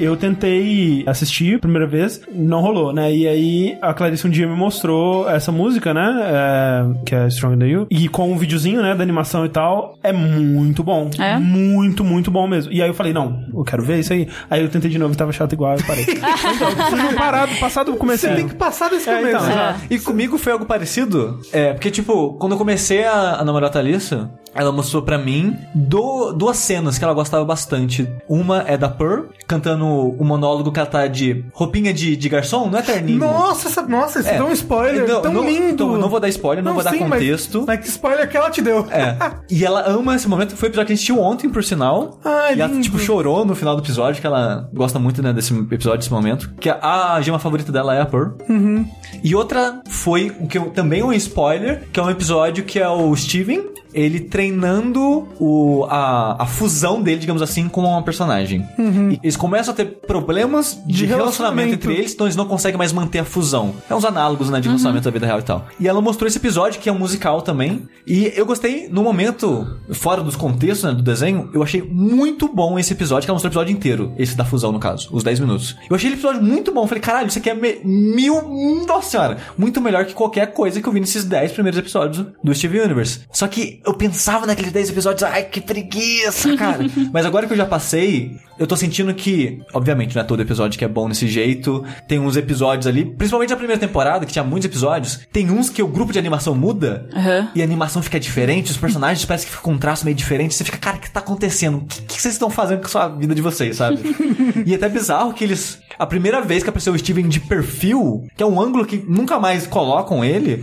[0.00, 3.14] eu tentei assistir a primeira vez, não rolou, né?
[3.14, 6.20] E aí a Clarice um dia me mostrou essa música, né?
[6.24, 7.86] É, que é Stronger Than You.
[7.90, 8.94] E com um videozinho, né?
[8.94, 9.98] Da animação e tal.
[10.02, 11.10] É muito bom.
[11.18, 11.38] É?
[11.38, 12.72] Muito, muito bom mesmo.
[12.72, 14.28] E aí eu falei, não, eu quero ver isso aí.
[14.50, 16.04] Aí eu tentei de novo e tava chato igual, eu parei.
[16.08, 18.26] então, eu preciso parar do passado do começo.
[18.26, 19.44] Você tem que passar desse É, começo.
[19.44, 19.76] então, É.
[19.90, 21.40] E comigo foi algo parecido.
[21.52, 25.56] É, porque, tipo, quando eu comecei a, a namorar a Thalissa, ela mostrou pra mim
[25.74, 28.08] do- duas cenas que ela gostava bastante.
[28.28, 32.28] Uma é da Pearl, cantando mostrando o monólogo que ela tá de roupinha de, de
[32.28, 33.18] garçom, não é terninho.
[33.18, 34.42] Nossa, essa, nossa, isso É.
[34.42, 35.68] um spoiler Não, tão não- lindo.
[35.68, 37.64] então, não vou dar spoiler, não, vou dar sim, mas- contexto.
[37.66, 38.86] Mas, que spoiler que ela te deu.
[38.90, 39.16] É.
[39.50, 40.56] E ela ama esse momento.
[40.56, 42.18] Foi o episódio que a gente assistiu ontem, por sinal.
[42.24, 42.82] Ai, e ela, lindo.
[42.82, 46.50] tipo, chorou no final do episódio, que ela gosta muito, né, desse episódio, desse momento.
[46.60, 48.30] Que a, a gema favorita dela é a Pearl.
[48.48, 48.86] Uhum.
[49.22, 52.88] E outra foi o que eu, também um spoiler, que é um episódio que é
[52.88, 53.62] o Steven,
[53.94, 58.66] ele treinando o, a, a fusão dele, digamos assim, com uma personagem.
[58.78, 61.04] E eles começam a ter problemas de, Uhum.
[61.04, 61.74] De relacionamento relacionamento.
[61.74, 63.74] entre eles, então eles não conseguem mais manter a fusão.
[63.88, 65.66] É uns análogos, né, de relacionamento da vida real e tal.
[65.78, 67.82] E ela mostrou esse episódio, que é um musical também.
[68.06, 72.78] E eu gostei, no momento, fora dos contextos, né, do desenho, eu achei muito bom
[72.78, 74.12] esse episódio, que ela mostrou o episódio inteiro.
[74.18, 75.76] Esse da fusão, no caso, os 10 minutos.
[75.88, 76.82] Eu achei esse episódio muito bom.
[76.84, 78.84] Eu Falei, caralho, isso aqui é mil.
[78.86, 82.54] Nossa senhora, muito melhor que qualquer coisa que eu vi nesses 10 primeiros episódios do
[82.54, 83.20] Steve Universe.
[83.32, 86.84] Só que eu pensava naqueles 10 episódios, ai, que preguiça, cara.
[87.12, 90.78] Mas agora que eu já passei, eu tô sentindo que, obviamente, não é todo episódio
[90.78, 91.84] que é bom desse jeito.
[92.08, 95.20] Tem uns episódios ali, principalmente na primeira temporada, que tinha muitos episódios.
[95.32, 97.50] Tem uns que o grupo de animação muda Aham.
[97.54, 100.54] e a animação fica diferente, os personagens parecem que ficam com um traço meio diferente.
[100.54, 101.78] Você fica, cara, o que tá acontecendo?
[101.78, 103.98] O que, que vocês estão fazendo com a sua vida de vocês, sabe?
[104.66, 105.78] e é até bizarro que eles.
[105.96, 109.38] A primeira vez que apareceu o Steven de perfil, que é um ângulo que nunca
[109.38, 110.60] mais colocam ele,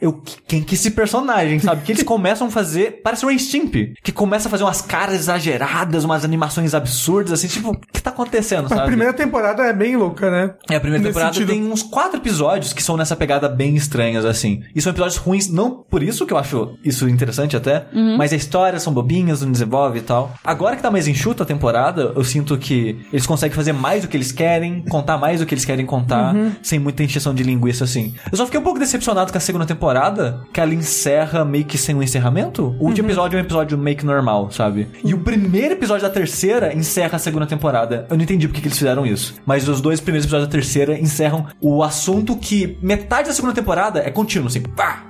[0.00, 1.82] eu, que- quem que esse personagem, sabe?
[1.82, 3.00] Que eles começam a fazer.
[3.02, 7.70] Parece um Stimp, que começa a fazer umas caras exageradas, umas animações absurdas, assim, tipo,
[7.70, 8.86] o que tá acontecendo, A sabe?
[8.86, 10.54] primeira temporada é bem louca, né?
[10.68, 11.48] É, a primeira Nesse temporada sentido.
[11.50, 14.62] tem uns quatro episódios que são nessa pegada bem estranhas, assim.
[14.74, 17.86] E são episódios ruins, não por isso que eu acho isso interessante até,
[18.16, 20.32] mas a história são bobinhas, não desenvolve e tal.
[20.44, 24.08] Agora que tá mais enxuta a temporada, eu sinto que eles conseguem fazer mais do
[24.08, 27.84] que eles querem, contar mais do que eles querem contar, sem muita encheção de linguiça,
[27.84, 28.14] assim.
[28.30, 31.78] Eu só fiquei um pouco decepcionado com a segunda temporada, que ela encerra meio que
[31.78, 32.49] sem um encerramento.
[32.58, 34.88] O último episódio é um episódio meio que normal, sabe?
[35.04, 38.06] E o primeiro episódio da terceira encerra a segunda temporada.
[38.10, 39.34] Eu não entendi porque que eles fizeram isso.
[39.46, 44.00] Mas os dois primeiros episódios da terceira encerram o assunto que metade da segunda temporada
[44.00, 45.04] é contínuo, assim, pá!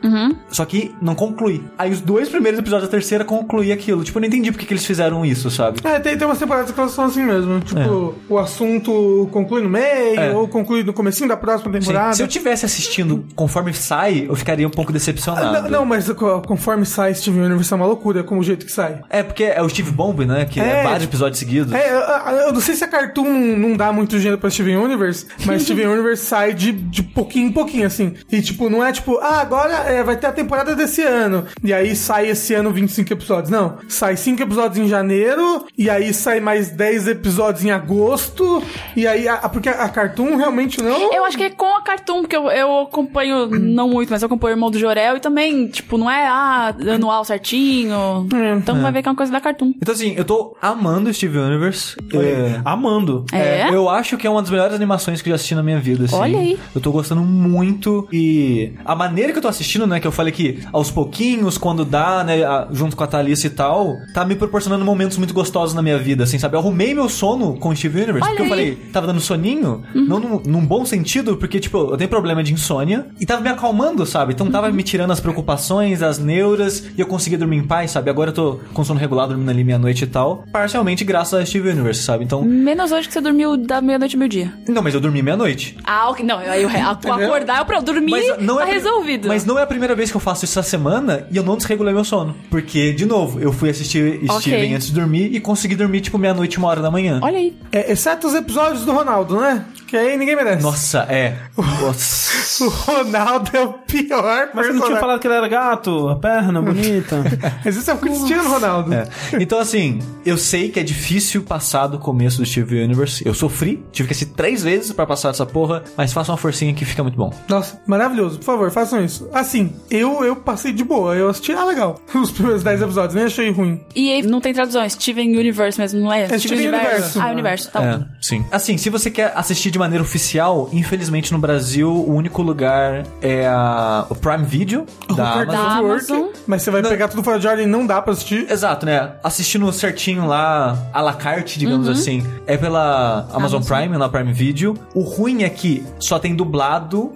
[0.51, 1.63] Só que não conclui.
[1.79, 4.03] Aí os dois primeiros episódios da terceira concluem aquilo.
[4.05, 5.81] Tipo, eu não entendi porque que eles fizeram isso, sabe?
[5.85, 7.61] É, tem, tem umas temporadas que elas são assim mesmo.
[7.61, 10.35] Tipo, o assunto conclui no meio, É.
[10.35, 11.79] ou conclui no comecinho da próxima Sim.
[11.81, 12.15] temporada.
[12.15, 15.63] Se eu tivesse assistindo conforme sai, eu ficaria um pouco Ah, decepcionado.
[15.63, 18.73] Não, não, mas co- conforme sai Steven Universe é uma loucura, como o jeito que
[18.73, 19.01] sai.
[19.09, 20.45] É porque é o Steve Bomb, né?
[20.45, 20.83] Que é, É.
[20.83, 21.73] vários episódios seguidos.
[21.73, 23.25] É, eu, eu não sei se a Cartoon
[23.57, 27.53] não, dá muito dinheiro pra Steven Universe, mas Steven Universe sai de, de pouquinho em
[27.53, 28.15] pouquinho, assim.
[28.31, 31.47] E, tipo, não é tipo, ah, agora é, vai ter a temporada desse ano.
[31.63, 33.51] E aí sai esse ano 25 episódios.
[33.51, 33.79] Não.
[33.89, 38.63] Sai 5 episódios em janeiro, e aí sai mais 10 episódios em agosto.
[38.97, 41.13] E aí, a, porque a Cartoon realmente não.
[41.13, 44.27] Eu acho que é com a Cartoon, porque eu, eu acompanho, não muito, mas eu
[44.27, 48.27] acompanho o irmão do Jorel e também, tipo, não é ah, anual certinho.
[48.35, 48.57] É.
[48.57, 49.73] então vai ver que é uma coisa da Cartoon.
[49.81, 51.97] Então, assim, eu tô amando Steve Universe.
[52.13, 53.25] É, Amando.
[53.33, 53.69] É?
[53.73, 56.05] eu acho que é uma das melhores animações que eu já assisti na minha vida,
[56.05, 56.15] assim.
[56.17, 56.59] Olha aí.
[56.75, 60.33] Eu tô gostando muito e a maneira que eu tô assistindo, né, que eu falei
[60.33, 62.39] que aos pouquinhos, quando dá, né,
[62.73, 66.25] junto com a Thalissa e tal, tá me proporcionando momentos muito gostosos na minha vida,
[66.25, 66.57] assim, sabe?
[66.57, 68.51] Eu arrumei meu sono com Steve Universe, Olha porque eu aí.
[68.51, 72.53] falei, tava dando soninho, não num, num bom sentido, porque, tipo, eu tenho problema de
[72.53, 74.33] insônia e tava me acalmando, sabe?
[74.33, 78.11] Então tava me tirando as preocupações, as neuras e eu conseguia dormir em paz, sabe?
[78.11, 81.69] Agora eu tô com sono regular, dormindo ali meia-noite e tal, parcialmente graças a Steve
[81.71, 82.25] Universe, sabe?
[82.25, 84.53] Então, Menos hoje que você dormiu da meia-noite ao meio-dia.
[84.69, 85.77] não, mas eu dormi meia-noite.
[85.85, 86.25] Ah, ok.
[86.25, 89.29] Não, aí eu, acordar eu pra eu dormir, não tá é pri- resolvido.
[89.29, 91.57] Mas não é a primeira vez que eu faço isso essa semana e eu não
[91.57, 92.35] desregulei meu sono.
[92.51, 94.41] Porque, de novo, eu fui assistir Ok.
[94.41, 97.21] Steven antes de dormir e consegui dormir, tipo, meia-noite, uma hora da manhã.
[97.23, 97.57] Olha aí.
[97.73, 99.65] É, exceto os episódios do Ronaldo, né?
[99.91, 100.63] Que aí ninguém merece.
[100.63, 101.37] Nossa, é.
[101.57, 102.31] Nossa.
[102.61, 106.17] O Ronaldo é o pior Mas você não tinha falado que ele era gato, a
[106.17, 107.17] perna bonita.
[107.65, 108.93] Mas isso é o Cristiano Ronaldo.
[108.93, 109.09] É.
[109.41, 113.23] Então, assim, eu sei que é difícil passar do começo do Steve Universe.
[113.27, 116.75] Eu sofri, tive que assistir três vezes pra passar dessa porra, mas faça uma forcinha
[116.75, 117.33] que fica muito bom.
[117.49, 118.39] Nossa, maravilhoso.
[118.39, 119.29] Por favor, façam isso.
[119.33, 121.15] Assim, eu, eu passei de boa.
[121.17, 121.99] Eu assisti, ah, legal.
[122.15, 123.81] Os primeiros 10 episódios, nem achei ruim.
[123.97, 126.23] E aí, não tem tradução, é Steven Universe mesmo, não é?
[126.25, 127.21] É Steven Universo.
[127.21, 128.05] Ah, Universo, tá É, bom.
[128.21, 128.45] sim.
[128.53, 133.47] Assim, se você quer assistir de maneira oficial, infelizmente no Brasil, o único lugar é
[133.47, 135.47] a, o Prime Video da Amazon.
[135.47, 136.27] Da Amazon.
[136.47, 138.47] Mas você vai pegar tudo fora de ordem e não dá pra assistir.
[138.51, 139.13] Exato, né?
[139.25, 141.93] Assistindo certinho lá, à la carte, digamos Uhum.
[141.93, 142.27] assim.
[142.47, 144.75] É pela Amazon, Prime, na Prime Video.
[144.95, 147.13] O ruim é que só tem dublado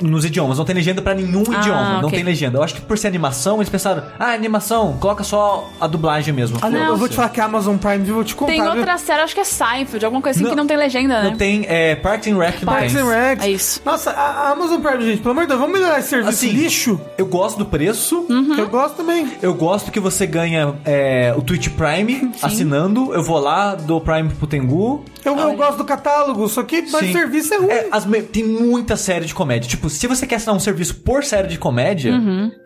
[0.00, 0.58] nos idiomas.
[0.58, 1.44] Não tem legenda pra nenhum Hum.
[1.54, 1.88] Ah, idioma.
[2.00, 2.10] Não ok.
[2.10, 2.58] tem legenda.
[2.58, 6.58] Eu acho que por ser animação, eles pensaram, ah, animação, coloca só a dublagem mesmo.
[6.62, 6.86] Ah, não, Não.
[6.88, 8.14] eu vou te falar que a Amazon Prime, viu?
[8.14, 8.52] vou te contar.
[8.52, 11.22] Tem outra série, acho que é Seinfeld, alguma coisa assim Não- que não tem legenda,
[11.22, 11.30] né?
[11.30, 13.42] Não tem, é, Parks and Rec Parks and Rec.
[13.42, 13.80] É isso.
[13.84, 16.50] Nossa, a a Amazon Prime, gente, pelo amor de Deus, vamos melhorar esse serviço Assim,
[16.50, 17.00] lixo.
[17.16, 18.26] Eu gosto do preço.
[18.28, 18.54] Uhum.
[18.58, 19.30] Eu gosto também.
[19.40, 23.14] Eu gosto que você ganha é, o Twitch Prime assinando.
[23.14, 25.04] Eu vou lá, dou Prime pro Tengu.
[25.24, 27.12] Eu, eu gosto do catálogo, só que mas o Sim.
[27.12, 27.70] serviço é ruim.
[27.70, 29.68] É, as me- tem muita série de comédia.
[29.68, 32.12] Tipo, se você quer assinar um serviço por série de comédia,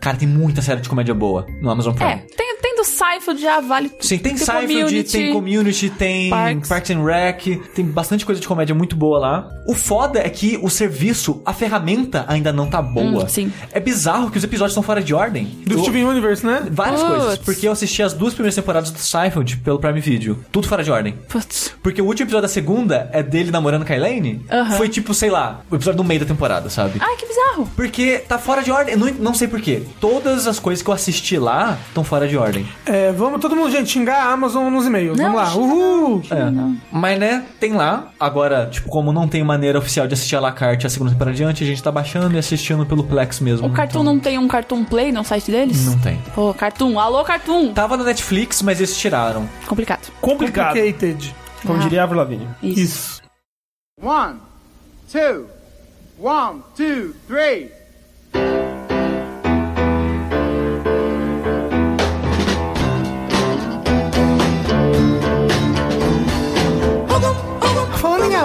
[0.01, 2.11] cara, tem muita série de comédia boa no Amazon Prime.
[2.13, 3.91] É, tem, tem Seinfeld já vale.
[4.01, 5.13] Sim, tem tem Seinfeld, Community.
[5.13, 6.69] tem Community, tem Parks.
[6.69, 6.91] Parks.
[6.91, 9.49] and Rec, tem bastante coisa de comédia muito boa lá.
[9.67, 13.25] O foda é que o serviço, a ferramenta ainda não tá boa.
[13.25, 13.53] Hum, sim.
[13.73, 15.45] É bizarro que os episódios estão fora de ordem.
[15.67, 16.67] Do Eu- Steven Universe, né?
[16.71, 17.15] Várias Putz.
[17.17, 17.39] coisas.
[17.39, 20.39] Porque eu assisti as duas primeiras temporadas do Seinfeld pelo Prime Video.
[20.53, 21.15] Tudo fora de ordem.
[21.29, 21.75] Putz.
[21.83, 24.45] Porque o último episódio da segunda é dele namorando com a Elaine.
[24.77, 26.99] Foi tipo, sei lá, o episódio no meio da temporada, sabe?
[27.01, 27.69] Ai, que bizarro.
[27.75, 28.97] Porque tá fora de ordem.
[28.97, 29.83] Não, não sei porquê.
[30.01, 32.67] Todas as coisas que eu assisti lá estão fora de ordem.
[32.85, 35.17] É, vamos todo mundo, gente, xingar a Amazon nos e-mails.
[35.19, 35.47] Não, vamos lá.
[35.51, 36.23] xinga Uhul!
[36.31, 36.77] É.
[36.93, 38.11] Mas, né, tem lá.
[38.21, 41.35] Agora, tipo, como não tem maneira oficial de assistir a la carte a segunda temporada
[41.35, 43.67] adiante, a gente tá baixando e assistindo pelo Plex mesmo.
[43.67, 45.87] O Cartoon então- não tem um Cartoon Play no site deles?
[45.87, 46.19] Não tem.
[46.35, 46.99] Pô, Cartoon.
[47.01, 47.73] Alô, Cartoon.
[47.73, 49.49] Tava na Netflix, mas eles tiraram.
[49.67, 50.13] Complicado.
[50.21, 50.75] Complicado.
[50.75, 51.35] Complicated.
[51.67, 51.83] Como Ah.
[51.83, 52.49] diria a Avril Lavigne.
[52.63, 52.81] Isso.
[52.81, 53.23] Isso.
[54.03, 54.37] One,
[55.11, 55.47] two,
[56.21, 57.71] one, two, three.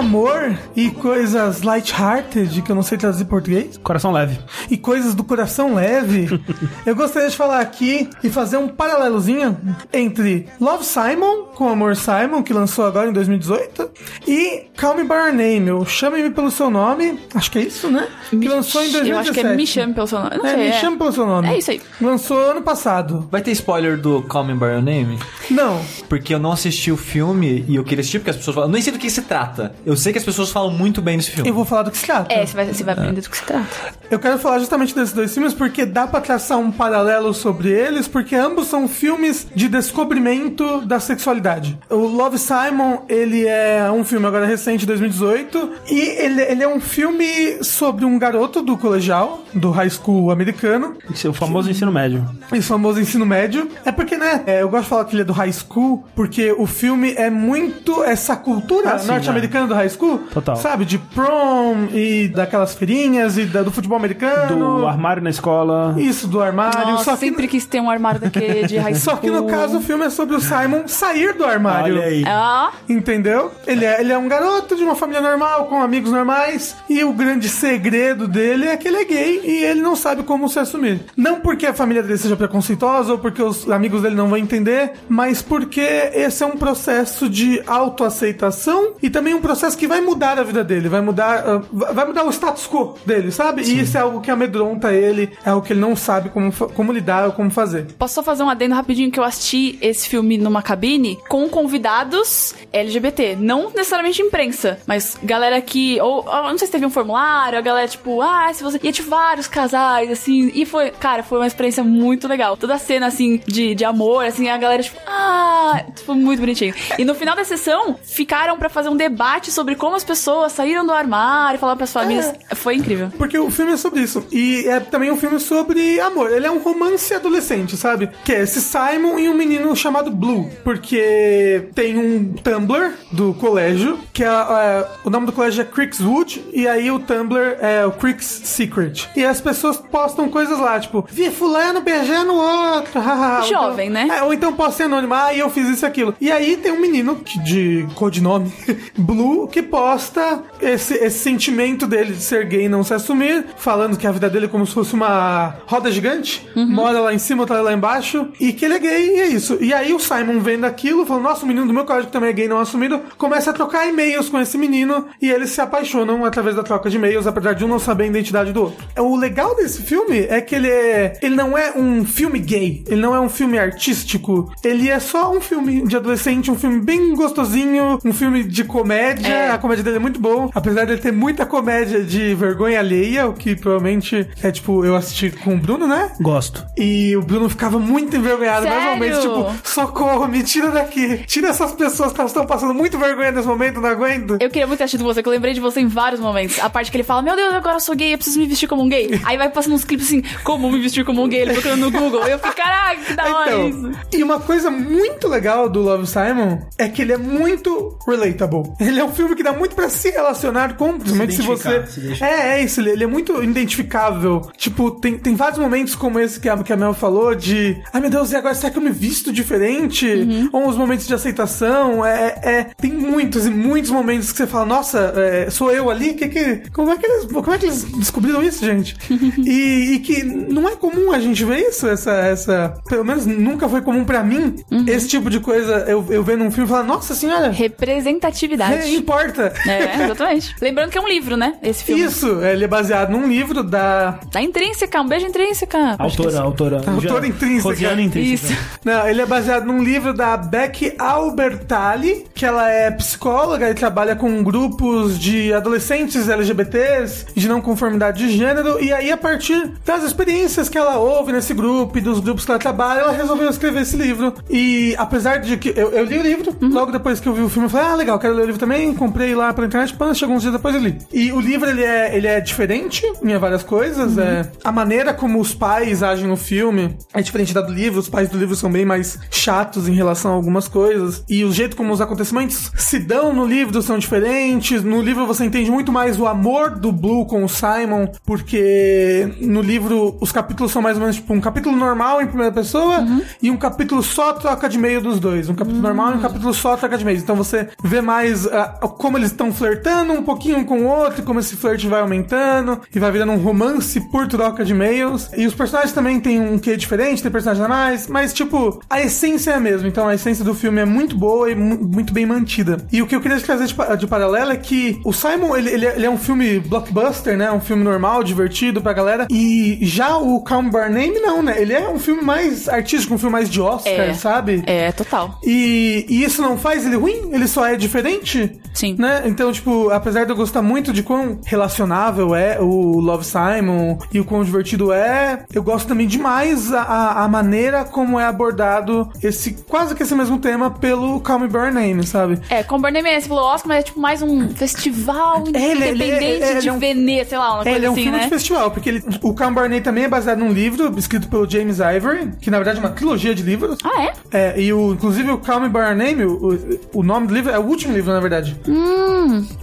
[0.02, 4.38] Amor e coisas light-hearted, que eu não sei traduzir em português, Coração leve.
[4.70, 6.40] e coisas do coração leve,
[6.84, 9.56] eu gostaria de falar aqui e fazer um paralelozinho
[9.92, 13.90] entre Love Simon, com Amor Simon, que lançou agora em 2018,
[14.26, 17.88] e Call Me By Your Name, ou Chame-me Pelo Seu Nome, acho que é isso,
[17.88, 18.08] né?
[18.30, 19.10] Que lançou em 2017.
[19.10, 20.36] Eu acho que é Me Chame Pelo Seu Nome.
[20.36, 20.58] Não É, sei.
[20.58, 20.72] Me é.
[20.80, 21.48] Chame Pelo Seu Nome.
[21.48, 21.80] É isso aí.
[22.00, 23.28] Lançou ano passado.
[23.30, 25.18] Vai ter spoiler do Call Me By Your Name?
[25.50, 28.68] Não, Porque eu não assisti o filme e eu queria assistir porque as pessoas falam.
[28.68, 29.74] Eu nem sei do que se trata.
[29.84, 31.48] Eu sei que as pessoas falam muito bem desse filme.
[31.48, 32.32] eu vou falar do que se trata.
[32.32, 33.66] É, você vai, você vai aprender do que se trata.
[34.10, 38.06] Eu quero falar justamente desses dois filmes porque dá pra traçar um paralelo sobre eles,
[38.08, 41.78] porque ambos são filmes de descobrimento da sexualidade.
[41.88, 46.68] O Love Simon, ele é um filme agora recente, de 2018, e ele, ele é
[46.68, 51.70] um filme sobre um garoto do colegial, do high school americano, Esse é o famoso
[51.70, 52.24] ensino médio.
[52.52, 53.68] esse famoso ensino médio.
[53.84, 56.52] É porque, né, é, eu gosto de falar que ele é do high school, porque
[56.52, 60.18] o filme é muito essa cultura Ah, sim, norte-americana do high school.
[60.32, 60.56] Total.
[60.56, 64.78] Sabe, de prom e daquelas feirinhas e da- do futebol americano.
[64.80, 65.94] Do armário na escola.
[65.98, 66.92] Isso, do armário.
[66.92, 69.48] Nossa, só, que, sempre quis ter um armário daquele de high só que no school.
[69.50, 71.94] caso o filme é sobre o Simon sair do armário.
[71.96, 72.24] Olha aí.
[72.26, 73.50] Ah, Entendeu?
[73.66, 77.12] Ele é, ele é um garoto de uma família normal, com amigos normais, e o
[77.12, 81.00] grande segredo dele é que ele é gay e ele não sabe como se assumir.
[81.16, 84.92] Não porque a família dele seja preconceituosa ou porque os amigos dele não vão entender,
[85.08, 90.38] mas porque esse é um processo de autoaceitação e também um processo que vai mudar
[90.38, 93.62] a vida dele, vai mudar, ah, vai mudar o status quo dele, sabe?
[93.62, 96.92] E isso é algo que amedronta ele, é algo que ele não sabe como, como
[96.92, 97.86] lidar ou como fazer.
[97.98, 102.54] posso só fazer um adendo rapidinho que eu assisti esse filme numa cabine com convidados
[102.72, 103.36] LGBT.
[103.36, 106.00] Não necessariamente imprensa, mas galera que.
[106.00, 108.80] Ou, ou não sei se teve um formulário, a galera, tipo, ah, se você.
[108.82, 110.50] Ia de vários casais, assim.
[110.54, 112.56] E foi, cara, foi uma experiência muito legal.
[112.56, 116.74] Toda a cena, assim, de, de amor, assim, a galera, tipo, ah, foi muito bonitinho.
[116.98, 120.84] E no final da sessão, ficaram pra fazer um debate sobre como as pessoas saíram
[120.84, 122.32] do armário, falaram pras famílias.
[122.54, 123.10] Foi incrível.
[123.16, 124.24] Porque o filme é sobre isso.
[124.32, 126.30] E é também um filme sobre amor.
[126.30, 128.10] Ele é um romance adolescente, sabe?
[128.24, 130.48] Que é esse Simon e um menino chamado Blue.
[130.64, 136.44] Porque tem um Tumblr do colégio, que é, é, o nome do colégio é Crickswood,
[136.52, 139.08] e aí o Tumblr é o Cricks Secret.
[139.16, 143.00] E as pessoas postam coisas lá, tipo, vi fulano beijando outro.
[143.42, 144.18] Ou Jovem, então- né?
[144.18, 146.14] É, ou então posso ser anônimo, ah, e eu fiz isso e aquilo.
[146.20, 148.52] E aí tem um menino que- de codinome
[148.96, 153.96] Blue que posta esse, esse sentimento dele de ser gay e não se assumir, falando
[153.96, 157.42] que a vida dele é como se fosse uma roda gigante, mora lá em cima,
[157.42, 159.58] outra lá embaixo, e que ele é gay e é isso.
[159.60, 162.30] E aí o Simon vendo aquilo, falando, nossa, o menino do meu colégio que também
[162.30, 166.24] é gay não assumido, começa a trocar e-mails com esse menino e eles se apaixonam
[166.24, 168.84] através da troca de e-mails, apesar de um não saber a identidade do outro.
[168.98, 171.18] O legal desse filme é que ele é.
[171.22, 175.32] Ele não é um filme gay, ele não é um filme artístico, ele é só
[175.32, 179.31] um filme de adolescente, um filme bem gostosinho, um filme de comédia.
[179.32, 179.50] É.
[179.50, 183.32] A comédia dele é muito bom, apesar dele ter muita comédia de vergonha alheia, o
[183.34, 186.12] que provavelmente é tipo, eu assisti com o Bruno, né?
[186.20, 186.64] Gosto.
[186.76, 188.90] E o Bruno ficava muito envergonhado Sério?
[188.90, 191.18] momentos, tipo, socorro, me tira daqui.
[191.26, 194.36] Tira essas pessoas que elas estão passando muito vergonha nesse momento, não aguento.
[194.40, 196.58] Eu queria muito ter assistido você, que eu lembrei de você em vários momentos.
[196.60, 198.68] A parte que ele fala, meu Deus, agora eu sou gay, eu preciso me vestir
[198.68, 199.20] como um gay.
[199.24, 201.90] Aí vai passando uns clipes assim, como me vestir como um gay, ele procurando no
[201.90, 202.26] Google.
[202.26, 203.92] Eu fico, caraca, que da hora Então, isso.
[204.12, 208.72] e uma coisa muito legal do Love Simon é que ele é muito relatable.
[208.80, 211.68] Ele é um filme filme que dá muito pra se relacionar com, principalmente se, você.
[211.68, 214.50] identificar, se é, é isso, ele, ele é muito identificável.
[214.56, 217.80] Tipo, tem, tem vários momentos como esse que a, que a Mel falou de.
[217.92, 220.48] Ai meu Deus, e agora será que eu me visto diferente?
[220.52, 222.04] Ou os momentos de aceitação.
[222.04, 226.14] É, é, tem muitos e muitos momentos que você fala, nossa, é, sou eu ali?
[226.14, 228.96] Que, que, como, é que eles, como é que eles descobriram isso, gente?
[229.38, 232.12] e, e que não é comum a gente ver isso, essa.
[232.12, 234.56] essa pelo menos nunca foi comum pra mim,
[234.86, 238.74] esse tipo de coisa eu, eu ver num filme e falar, nossa senhora, Representatividade.
[238.74, 239.52] é, importa.
[239.66, 240.54] É, exatamente.
[240.60, 241.54] Lembrando que é um livro, né?
[241.62, 242.02] Esse filme.
[242.02, 244.18] Isso, ele é baseado num livro da.
[244.30, 245.96] Da Intrínseca, um beijo Intrínseca.
[245.98, 246.82] Autora, autora.
[246.86, 247.68] Autora intrínseca.
[247.68, 248.52] Rosiana intrínseca.
[248.52, 248.62] Isso.
[248.84, 254.16] Não, ele é baseado num livro da Beck Albertalli, que ela é psicóloga e trabalha
[254.16, 258.82] com grupos de adolescentes LGBTs de não conformidade de gênero.
[258.82, 262.50] E aí, a partir das experiências que ela ouve nesse grupo e dos grupos que
[262.50, 264.34] ela trabalha, ela resolveu escrever esse livro.
[264.50, 267.48] E apesar de que eu, eu li o livro, logo depois que eu vi o
[267.48, 268.94] filme, eu falei, ah, legal, quero ler o livro também.
[269.02, 270.96] Comprei lá pela internet, pã, chegou uns dias depois eu li.
[271.12, 274.16] E o livro, ele é, ele é diferente em várias coisas.
[274.16, 277.98] É, a maneira como os pais agem no filme é diferente da do livro.
[277.98, 281.24] Os pais do livro são bem mais chatos em relação a algumas coisas.
[281.28, 284.84] E o jeito como os acontecimentos se dão no livro são diferentes.
[284.84, 289.62] No livro você entende muito mais o amor do Blue com o Simon, porque no
[289.62, 293.04] livro os capítulos são mais ou menos tipo um capítulo normal em primeira pessoa
[293.42, 295.48] e um capítulo só troca de meio dos dois.
[295.48, 297.18] Um capítulo normal e um capítulo só troca de meio.
[297.18, 301.40] Então você vê mais ah, como eles estão flertando um pouquinho com o outro, como
[301.40, 305.30] esse flerte vai aumentando e vai virando um romance por troca de e-mails.
[305.36, 309.00] E os personagens também têm um quê diferente, tem personagens a mais, mas tipo, a
[309.00, 309.88] essência é a mesma.
[309.88, 312.78] Então a essência do filme é muito boa e mu- muito bem mantida.
[312.92, 315.70] E o que eu queria trazer de, pa- de paralelo é que o Simon, ele,
[315.70, 317.50] ele é, ele é um filme blockbuster, né?
[317.52, 319.26] Um filme normal, divertido pra galera.
[319.30, 321.60] E já o Calm Bar Name, não, né?
[321.60, 324.14] Ele é um filme mais artístico, um filme mais de Oscar, É.
[324.14, 324.62] sabe?
[324.66, 325.38] É, total.
[325.44, 327.30] E, e isso não faz ele ruim?
[327.32, 328.60] Ele só é diferente?
[328.72, 328.96] Sim.
[328.98, 329.22] Né?
[329.26, 334.20] Então, tipo, apesar de eu gostar muito de quão relacionável é o Love Simon e
[334.20, 339.52] o quão divertido é, eu gosto também demais a, a, maneira como é abordado esse
[339.68, 342.38] quase que esse mesmo tema pelo Call Me By Your Name, sabe?
[342.50, 345.86] É, com Burning Man, você falou Oscar, mas é tipo mais um festival É, ele-
[345.86, 347.90] independente é- é- ele de é um- Veneza, sei lá, uma É, coisa ele é
[347.90, 348.24] um assim, filme né?
[348.24, 351.78] de festival, porque ele, o Cam Barney também é baseado num livro escrito pelo James
[351.78, 353.78] Ivory, que na verdade é uma trilogia de livros.
[353.84, 354.12] Ah, é?
[354.30, 356.58] É, e o, inclusive o Call Me By Your Name, o,
[356.94, 358.56] o nome do livro é o último livro, na verdade.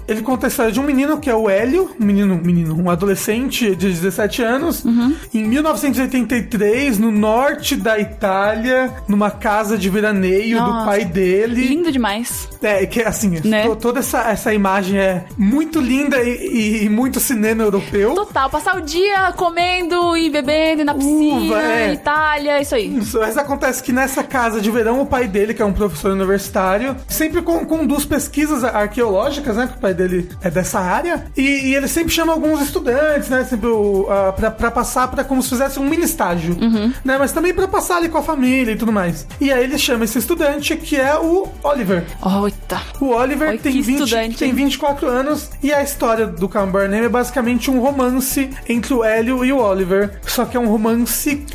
[0.07, 2.75] Ele conta a história de um menino que é o Hélio, um menino, um menino,
[2.81, 4.83] um adolescente de 17 anos,
[5.33, 10.85] em 1983, no norte da Itália, numa casa de veraneio do Nossa.
[10.85, 11.67] pai dele.
[11.67, 12.47] Lindo demais.
[12.61, 13.63] É, que assim, Né?
[13.67, 18.13] to- toda essa, essa imagem é muito linda e, e- muito cinema europeu.
[18.15, 21.93] Total, passar o dia comendo e bebendo na piscina, Uva, é.
[21.93, 22.97] Itália, isso aí.
[22.97, 26.11] Isso, mas acontece que nessa casa de verão, o pai dele, que é um professor
[26.11, 28.88] universitário, sempre con- conduz pesquisas arqueológicas,
[29.57, 29.67] né?
[29.67, 31.25] Que o pai dele é dessa área.
[31.37, 33.43] E, e ele sempre chama alguns estudantes, né?
[33.43, 36.55] Sempre o, a- pra, pra passar pra como se fizesse um mini estágio.
[37.03, 37.17] Né?
[37.17, 39.27] Mas também pra passar ali com a família e tudo mais.
[39.39, 42.03] E aí ele chama esse estudante, que é o Oliver.
[42.41, 42.81] Oita.
[42.99, 44.55] O Oliver Oi, tem, que 20, estudante, tem hein?
[44.55, 49.51] 24 anos e a história do Burnham é basicamente um romance entre o Hélio e
[49.53, 50.19] o Oliver.
[50.25, 51.45] Só que é um romance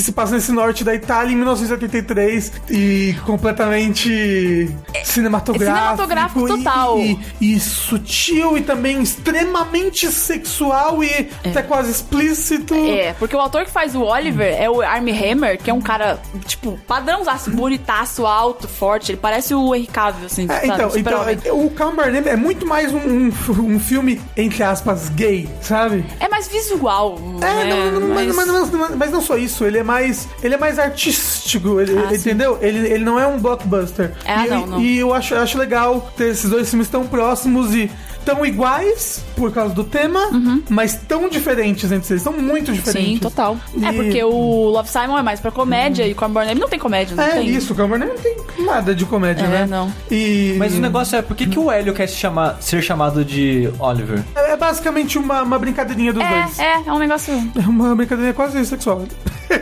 [0.00, 4.74] que se passa nesse norte da Itália em 1983 e completamente
[5.04, 5.78] cinematográfico.
[5.78, 6.98] cinematográfico e- total.
[6.98, 12.74] E, e sutil e também extremamente sexual e até quase explícito.
[12.74, 15.80] É, porque o autor que faz o Oliver é o Armie Hammer, que é um
[15.82, 19.12] cara, tipo, padrãozaço, bonitaço, alto, forte.
[19.12, 21.38] Ele parece o Henry Cavill, assim, É, então, então Super-homem.
[21.52, 23.32] o Calm Burnham é muito mais um, um,
[23.74, 26.04] um filme, entre aspas, gay, sabe?
[26.18, 27.90] É mais visual, É, né?
[27.92, 30.58] não, não, mas, Mas- mas, mas- mas não só isso, ele é mais, ele é
[30.58, 32.58] mais artístico, ele- Ah, entendeu?
[32.60, 34.12] Ele, ele não é um blockbuster.
[34.26, 34.80] Ah, e, não, não.
[34.80, 37.90] e eu acho, acho legal ter esses dois filmes tão próximos e
[38.24, 40.20] tão iguais por causa do tema,
[40.68, 43.08] mas tão diferentes entre eles, são muito diferentes.
[43.08, 43.14] Uhum.
[43.14, 43.56] Sim, total.
[43.82, 46.68] É E- porque o Love Simon é mais pra comédia e o Corn Burnham não
[46.68, 47.48] tem comédia, não É tem.
[47.48, 49.66] isso, o Cameron não tem nada de comédia, É, né?
[49.68, 49.90] não.
[50.10, 53.24] E, Mas o negócio é, por que, que o Hélio quer se chamar, ser chamado
[53.24, 54.22] de Oliver?
[54.36, 56.58] é basicamente uma, uma brincadeirinha dos dois.
[56.58, 57.32] É, é, é um negócio.
[57.56, 59.02] É uma brincadeirinha quase sexual.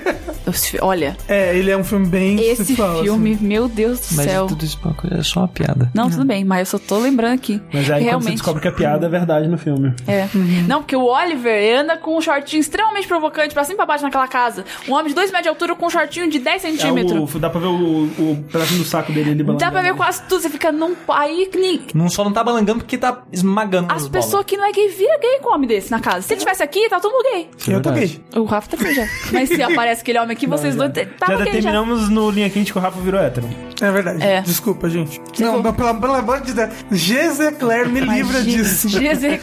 [0.81, 3.03] Olha, É, ele é um filme bem esse sexual.
[3.03, 3.45] filme, assim.
[3.47, 4.47] meu Deus do Mas céu.
[4.47, 4.79] tudo isso
[5.19, 5.91] é só uma piada.
[5.95, 7.61] Não, tudo bem, mas eu só tô lembrando aqui.
[7.73, 8.33] Mas aí quando você Realmente.
[8.33, 9.95] descobre que a piada é verdade no filme.
[10.07, 10.29] É.
[10.67, 14.05] Não, porque o Oliver anda com um shortinho extremamente provocante pra cima e pra baixo
[14.05, 14.65] naquela casa.
[14.89, 17.35] Um homem de 2 metros de altura com um shortinho de 10 É centímetros.
[17.35, 19.97] o, dá pra ver o, o pedacinho do saco dele ali Dá pra ver balançando.
[19.97, 20.41] quase tudo.
[20.43, 20.95] Você fica num.
[21.09, 21.49] Aí
[21.95, 24.89] Não só não tá balangando porque tá esmagando As as pessoas que não é gay
[24.89, 26.23] vira gay com um homem desse na casa.
[26.23, 27.49] Se ele tivesse aqui, tá todo mundo gay.
[27.69, 28.21] Eu tô gay.
[28.37, 29.07] O Rafa também já.
[29.33, 31.07] Mas se aparece aquele homem que vocês já, dois.
[31.07, 33.49] já a gente já- determinamos no linha quente que o Rafa virou hétero.
[33.80, 34.22] É verdade.
[34.22, 34.41] É.
[34.41, 35.20] Desculpa, gente.
[35.32, 36.70] Tipo- Não, pelo, pelo amor de Deus.
[36.91, 38.89] Gisecler, me livra disso.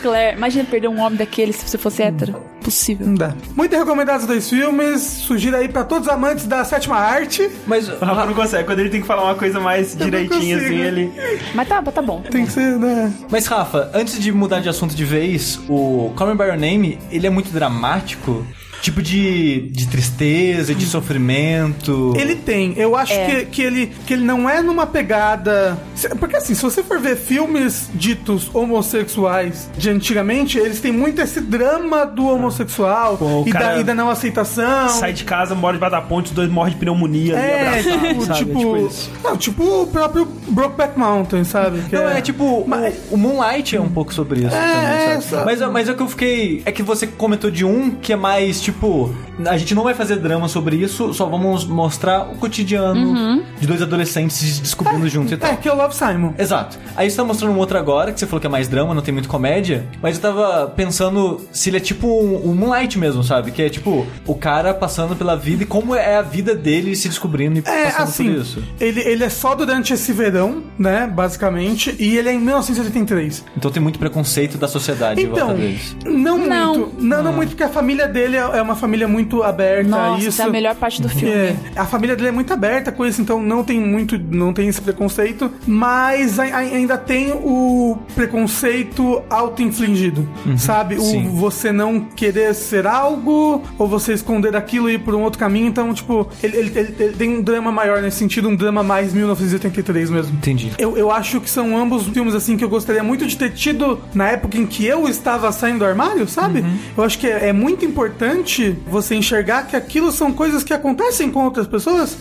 [0.01, 0.37] Claire.
[0.37, 2.35] Imagina perder um homem daquele se você fosse hétero.
[2.63, 3.05] Possível.
[3.05, 3.33] Não dá.
[3.55, 5.01] Muito recomendados os dois filmes.
[5.01, 7.49] Sugiro aí pra todos os amantes da sétima arte.
[7.67, 8.63] Mas O Rafa não consegue.
[8.63, 11.11] Quando ele tem que falar uma coisa mais direitinha assim, ele.
[11.53, 12.21] Mas tá, tá bom.
[12.29, 13.13] Tem que ser, né?
[13.29, 16.97] Mas Rafa, antes de mudar de assunto de vez, o Call Me By Your Name,
[17.11, 18.45] ele é muito dramático?
[18.81, 22.13] Tipo de, de tristeza, de sofrimento.
[22.15, 22.73] Ele tem.
[22.77, 23.25] Eu acho É.
[23.25, 25.77] que, que, ele, que ele não é numa pegada.
[26.19, 31.41] Porque assim, se você for ver filmes ditos homossexuais de antigamente, eles têm muito esse
[31.41, 34.89] drama do homossexual Pô, e, da, e da não aceitação.
[34.89, 37.35] Sai de casa, mora debaixo da ponte, os dois morrem de pneumonia.
[37.37, 38.39] ali, É, abraçado, tipo, sabe?
[38.39, 39.11] tipo, tipo isso.
[39.23, 41.79] não, tipo o próprio Brokeback Mountain, sabe?
[41.89, 45.07] Que Não, é, tipo, Mas- o, o Moonlight é um pouco sobre isso também, é,
[45.21, 45.23] sabe?
[45.23, 45.45] sabe?
[45.45, 46.61] Mas, mas é que eu fiquei.
[46.65, 49.13] É que você comentou de um que é mais, tipo,
[49.45, 53.81] a gente não vai fazer drama sobre isso, só vamos mostrar o cotidiano de dois
[53.81, 55.51] adolescentes se descobrindo juntos e tal.
[55.51, 56.33] É, que é o Love Simon.
[56.37, 56.77] Exato.
[56.95, 59.01] Aí você tá mostrando um outro agora, que você falou que é mais drama, não
[59.01, 59.85] tem muito comédia.
[60.01, 63.51] Mas eu tava pensando se ele é tipo um, um Moonlight mesmo, sabe?
[63.51, 67.07] Que é tipo, o cara passando pela vida e como é a vida dele se
[67.07, 68.63] descobrindo e É, passando assim, por isso.
[68.79, 73.43] ele, ele é só durante esse verão, né, basicamente, e ele é em 1983.
[73.57, 75.95] Então tem muito preconceito da sociedade em Então, volta deles.
[76.05, 76.49] não muito.
[76.49, 76.75] Não.
[76.99, 80.19] Não, não muito, porque a família dele é é uma família muito aberta a Nossa,
[80.19, 80.29] isso.
[80.29, 81.33] essa é a melhor parte do filme.
[81.33, 84.67] É, a família dele é muito aberta com isso, então não tem muito, não tem
[84.67, 90.27] esse preconceito, mas a- a- ainda tem o preconceito auto-infligido,
[90.57, 90.95] sabe?
[90.95, 91.29] O sim.
[91.33, 95.67] você não querer ser algo, ou você esconder aquilo e ir por um outro caminho,
[95.67, 99.13] então, tipo, ele, ele- ele- ele tem um drama maior nesse sentido, um drama mais
[99.13, 100.35] 1983 mesmo.
[100.35, 100.71] Entendi.
[100.77, 103.99] Eu, eu acho que são ambos filmes assim que eu gostaria muito de ter tido
[104.13, 106.63] na época em que eu estava saindo do armário, sabe?
[106.97, 108.44] Eu acho que é, é muito importante
[108.87, 112.17] você enxergar que aquilo são coisas que acontecem com outras pessoas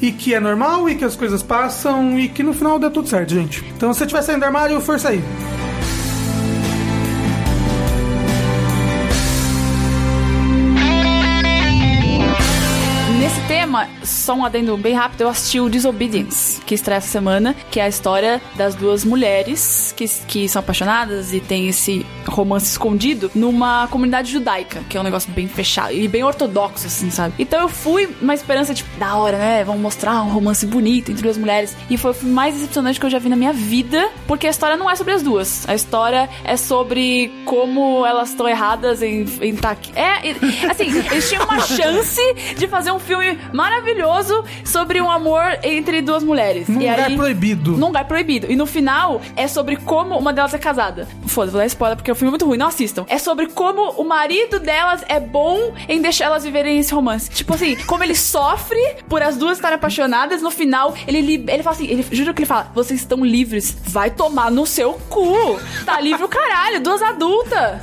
[0.00, 3.08] e que é normal e que as coisas passam e que no final dá tudo
[3.08, 3.64] certo, gente.
[3.76, 5.22] Então se você estiver saindo do armário, força aí.
[13.76, 17.78] Tema, só um adendo bem rápido, eu assisti o Disobedience, que estreia essa semana, que
[17.78, 23.30] é a história das duas mulheres que, que são apaixonadas e tem esse romance escondido
[23.34, 27.34] numa comunidade judaica, que é um negócio bem fechado e bem ortodoxo, assim, sabe?
[27.38, 29.64] Então eu fui uma esperança, tipo, da hora, né?
[29.64, 31.76] Vamos mostrar um romance bonito entre duas mulheres.
[31.90, 34.50] E foi o filme mais decepcionante que eu já vi na minha vida, porque a
[34.50, 35.68] história não é sobre as duas.
[35.68, 39.92] A história é sobre como elas estão erradas em estar aqui.
[39.94, 40.30] É,
[40.70, 42.20] assim, eles tinham uma chance
[42.56, 46.68] de fazer um filme maravilhoso sobre um amor entre duas mulheres.
[46.68, 47.72] Num e lugar aí, proibido.
[47.72, 48.50] Num lugar proibido.
[48.50, 51.08] E no final é sobre como uma delas é casada.
[51.26, 53.04] Foda-se, vou dar spoiler porque o filme é muito ruim, não assistam.
[53.08, 57.28] É sobre como o marido delas é bom em deixar elas viverem esse romance.
[57.30, 61.76] Tipo assim, como ele sofre por as duas estarem apaixonadas, no final ele ele fala
[61.76, 65.58] assim, ele juro que ele fala: "Vocês estão livres, vai tomar no seu cu".
[65.84, 67.80] Tá livre o caralho, duas adultas.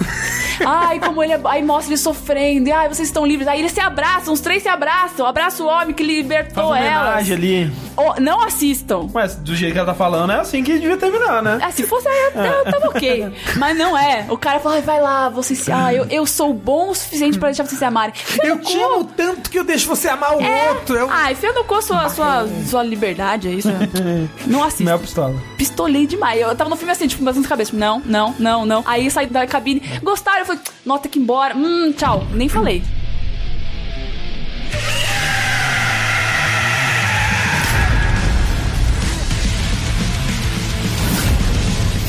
[0.66, 1.42] Ai, como ele é...
[1.46, 2.70] Aí mostra ele sofrendo.
[2.70, 3.48] E, ai, vocês estão livres.
[3.48, 5.26] Aí eles se abraçam, os três se abraçam.
[5.26, 7.72] Abraça o homem que libertou homenagem ali.
[7.96, 9.08] Oh, não assistam.
[9.14, 11.60] Mas do jeito que ela tá falando, é assim que devia terminar, né?
[11.62, 13.32] Ah, se fosse, eu, eu tava ok.
[13.58, 14.26] Mas não é.
[14.30, 15.72] O cara fala, "Ai, vai lá, você se.
[15.72, 18.14] Ah, eu, eu sou bom o suficiente pra deixar vocês se amarem.
[18.44, 20.70] Eu te amo tanto que eu deixo você amar o É.
[20.72, 20.96] outro.
[20.96, 21.10] Eu...
[21.12, 23.70] Ah, enfia no cu sua, sua, sua liberdade, é isso?
[24.48, 24.84] Não assista.
[24.84, 25.36] Mel pistola.
[25.58, 26.42] Pistolei demais.
[26.42, 27.76] Eu tava no filme assim, tipo, batendo cabeça.
[27.76, 28.84] Não, não, não, não.
[28.86, 29.82] Aí saí da cabine.
[30.02, 30.40] Gostaram?
[30.40, 31.56] Eu falei, nota que embora.
[31.56, 32.26] Hum, tchau.
[32.34, 32.84] Nem falei.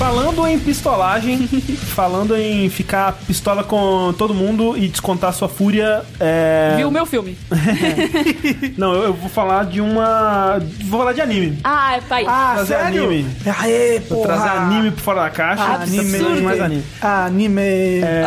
[0.05, 1.49] Falando em pistolagem,
[1.97, 6.75] falando em ficar pistola com todo mundo e descontar sua fúria, é...
[6.77, 7.39] Viu o meu filme?
[8.77, 10.61] Não, eu, eu vou falar de uma...
[10.85, 11.59] Vou falar de anime.
[11.65, 12.27] Ah, pai.
[12.29, 13.05] Ah, Trazer sério?
[13.07, 13.27] anime.
[13.59, 14.37] Aê, Vou porra.
[14.37, 15.63] trazer anime por fora da caixa.
[15.65, 16.43] Ah, anime.
[16.43, 16.85] mais anime.
[17.01, 17.63] Anime.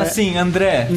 [0.02, 0.88] Assim, André,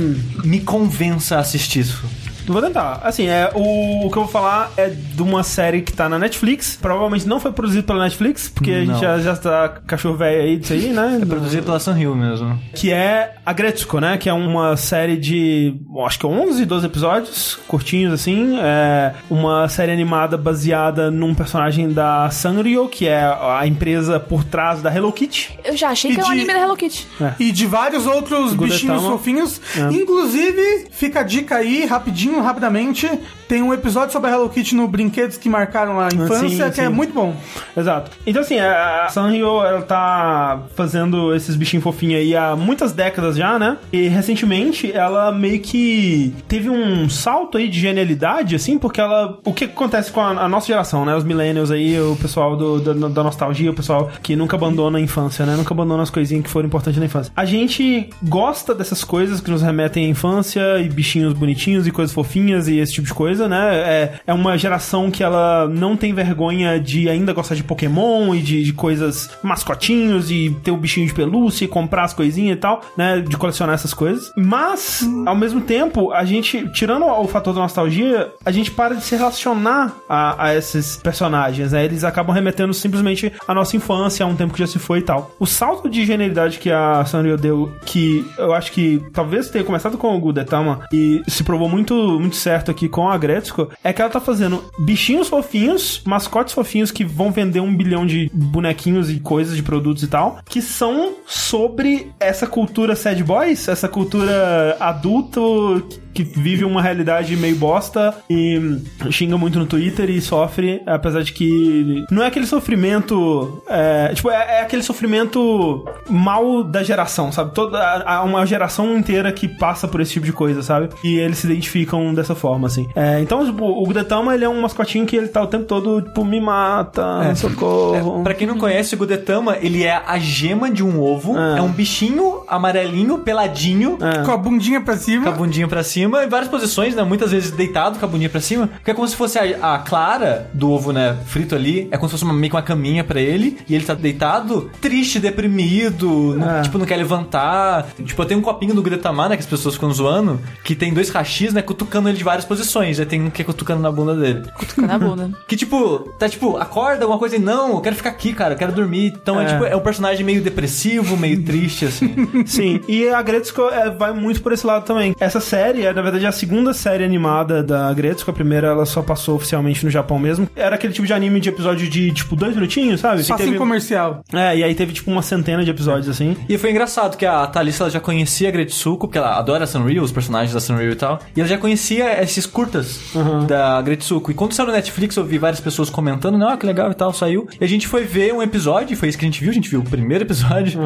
[0.43, 2.03] me convença a assistir isso.
[2.47, 3.01] Vou tentar.
[3.05, 6.19] Assim, é, o, o que eu vou falar é de uma série que tá na
[6.19, 6.79] Netflix.
[6.81, 8.99] Provavelmente não foi produzido pela Netflix, porque a gente Não.
[9.01, 11.19] já, já tá cachorro velho aí disso aí, né?
[11.23, 12.59] É produzido pela Sunhill mesmo.
[12.75, 14.17] que é a Gretsuko, né?
[14.19, 15.75] Que é uma série de,
[16.07, 18.59] acho que 11, 12 episódios, curtinhos assim.
[18.61, 24.83] É uma série animada baseada num personagem da Sanrio, que é a empresa por trás
[24.83, 25.59] da Hello Kitty.
[25.65, 27.07] Eu já achei E que era um de- anime da Hello Kitty.
[27.39, 29.61] E de vários outros bichinhos fofinhos.
[29.77, 29.93] É.
[29.93, 33.11] Inclusive, fica a dica aí, rapidinho, rapidinho, rapidamente,
[33.49, 36.81] tem um episódio sobre a Hello Kitty no Brinquedos que marcaram a infância, sim, que
[36.81, 36.89] é sim.
[36.89, 37.35] muito bom.
[37.77, 38.11] Exato.
[38.27, 43.59] Então, assim, a Sanrio, ela tá fazendo esses bichinhos fofinhos aí há muitas décadas já,
[43.59, 43.77] né?
[43.93, 49.39] E recentemente ela meio que teve um salto aí de genialidade, assim, porque ela.
[49.45, 51.15] O que acontece com a, a nossa geração, né?
[51.17, 55.01] Os millennials aí, o pessoal do, da, da nostalgia, o pessoal que nunca abandona a
[55.01, 55.57] infância, né?
[55.57, 57.33] Nunca abandona as coisinhas que foram importantes na infância.
[57.37, 62.15] A gente gosta dessas coisas que nos remetem à infância e bichinhos bonitinhos e coisas
[62.21, 63.77] fofinhas e esse tipo de coisa, né?
[63.77, 68.41] É, é uma geração que ela não tem vergonha de ainda gostar de Pokémon e
[68.41, 72.61] de, de coisas mascotinhos e ter o bichinho de pelúcia e comprar as coisinhas e
[72.61, 73.21] tal, né?
[73.21, 74.31] De colecionar essas coisas.
[74.37, 79.03] Mas, ao mesmo tempo, a gente, tirando o fator da nostalgia, a gente para de
[79.03, 81.85] se relacionar a, a esses personagens, né?
[81.85, 85.03] Eles acabam remetendo simplesmente à nossa infância, a um tempo que já se foi e
[85.03, 85.31] tal.
[85.39, 89.97] O salto de genialidade que a Sanrio deu, que eu acho que talvez tenha começado
[89.97, 94.01] com o Gudetama e se provou muito, muito certo aqui com a Gretzko, é que
[94.01, 99.21] ela tá fazendo bichinhos fofinhos, mascotes fofinhos que vão vender um bilhão de bonequinhos e
[99.21, 105.87] coisas, de produtos e tal, que são sobre essa cultura sad boys, essa cultura adulto
[106.13, 108.81] que vive uma realidade meio bosta e
[109.11, 114.31] xinga muito no Twitter e sofre, apesar de que não é aquele sofrimento, é, tipo,
[114.31, 117.55] é, é aquele sofrimento mal da geração, sabe?
[117.55, 120.89] Toda uma geração inteira que passa por esse tipo de coisa, sabe?
[121.05, 122.89] E eles se identificam dessa forma, assim.
[122.95, 126.03] É, então, tipo, o Gudetama, ele é um mascotinho que ele tá o tempo todo,
[126.03, 128.21] tipo, me mata, socorro.
[128.21, 131.35] É, pra quem não conhece o Gudetama, ele é a gema de um ovo.
[131.37, 131.57] Ah.
[131.59, 135.25] É um bichinho amarelinho, peladinho, Com a bundinha pra cima.
[135.25, 137.03] com a bundinha pra cima, em várias posições, né?
[137.03, 138.67] Muitas vezes deitado com a bundinha pra cima.
[138.69, 141.17] Porque é como se fosse a, a clara do ovo, né?
[141.27, 141.89] Frito ali.
[141.91, 143.59] É como se fosse uma, meio que uma caminha pra ele.
[143.69, 146.35] E ele tá deitado, triste, deprimido.
[146.37, 146.63] não- É.
[146.63, 147.87] tipo, não quer levantar.
[148.05, 149.37] Tipo, eu tenho um copinho do Gudetama, né?
[149.37, 150.41] Que as pessoas ficam zoando.
[150.65, 151.63] Que tem dois rachis, né?
[151.63, 152.99] Cutucando ele de várias posições.
[153.01, 154.43] Aí tem um que é cutucando na bunda dele.
[154.59, 155.31] Fica na bunda.
[155.47, 158.59] Que tipo, tá tipo, acorda, alguma coisa e não, eu quero ficar aqui, cara, eu
[158.59, 159.07] quero dormir.
[159.21, 159.47] Então é, É.
[159.49, 162.15] tipo, é um personagem meio depressivo, meio triste, assim.
[162.47, 165.15] Sim, e a Gretzko é, vai muito por esse lado também.
[165.19, 168.31] Essa série é, na verdade, a segunda série animada da Gretzko.
[168.31, 170.49] A primeira ela só passou oficialmente no Japão mesmo.
[170.55, 173.23] Era aquele tipo de anime de episódio de, tipo, dois minutinhos, sabe?
[173.23, 174.23] Que Passinho teve- comercial.
[174.33, 176.37] É, e aí teve, tipo, uma centena de episódios, assim.
[176.49, 179.67] E foi engraçado que a Thalissa ela já conhecia a Gretsuko, porque ela adora a
[179.67, 181.19] Sanrio, os personagens da Sanrio e tal.
[181.35, 181.80] E ela já conhecia
[182.23, 183.01] esses curtas
[183.47, 184.31] da Gretsuko.
[184.31, 186.47] E quando saiu no Netflix, eu vi várias pessoas comentando, né?
[186.51, 187.49] Ah, que legal e tal, saiu.
[187.61, 189.69] E a gente foi ver um episódio, foi isso que a gente viu, a gente
[189.69, 190.81] viu o primeiro episódio.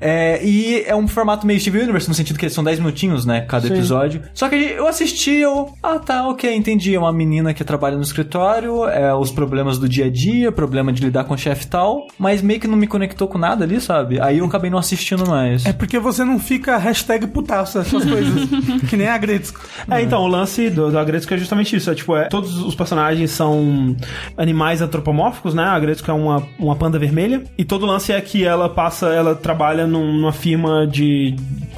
[0.00, 3.24] É, e é um formato meio Steve Universe, no sentido que eles são 10 minutinhos,
[3.24, 3.42] né?
[3.42, 4.22] Cada episódio.
[4.34, 5.72] Só que eu assisti, eu.
[5.82, 6.94] Ah, tá, ok, entendi.
[6.94, 10.92] É uma menina que trabalha no escritório, é os problemas do dia a dia, problema
[10.92, 12.06] de lidar com o chefe e tal.
[12.18, 14.20] Mas meio que não me conectou com nada ali, sabe?
[14.20, 15.66] Aí eu acabei não assistindo mais.
[15.66, 18.48] É porque você não fica hashtag putaço, essas coisas.
[18.88, 19.60] que nem a Gretzko.
[19.90, 21.90] É, então, o lance do, da Gretzko é justamente isso.
[21.90, 23.96] É, tipo, é, todos os personagens são
[24.36, 25.64] animais antropomórficos, né?
[25.64, 27.42] A Gretzko é uma, uma panda vermelha.
[27.58, 31.34] E todo o lance é que ela passa, ela trabalha num- numa firma de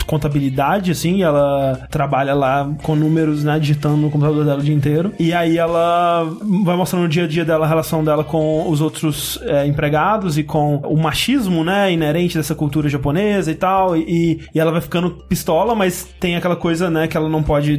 [0.06, 5.12] contabilidade, assim, ela trabalha lá com números, né, digitando no computador dela o dia inteiro.
[5.18, 6.24] E aí ela
[6.64, 10.38] vai mostrando o dia a dia dela, a relação dela com os outros é, empregados
[10.38, 13.94] e com o machismo, né, inerente dessa cultura japonesa e tal.
[13.98, 17.76] E, e ela vai ficando pistola, mas tem aquela coisa, né, que ela não pode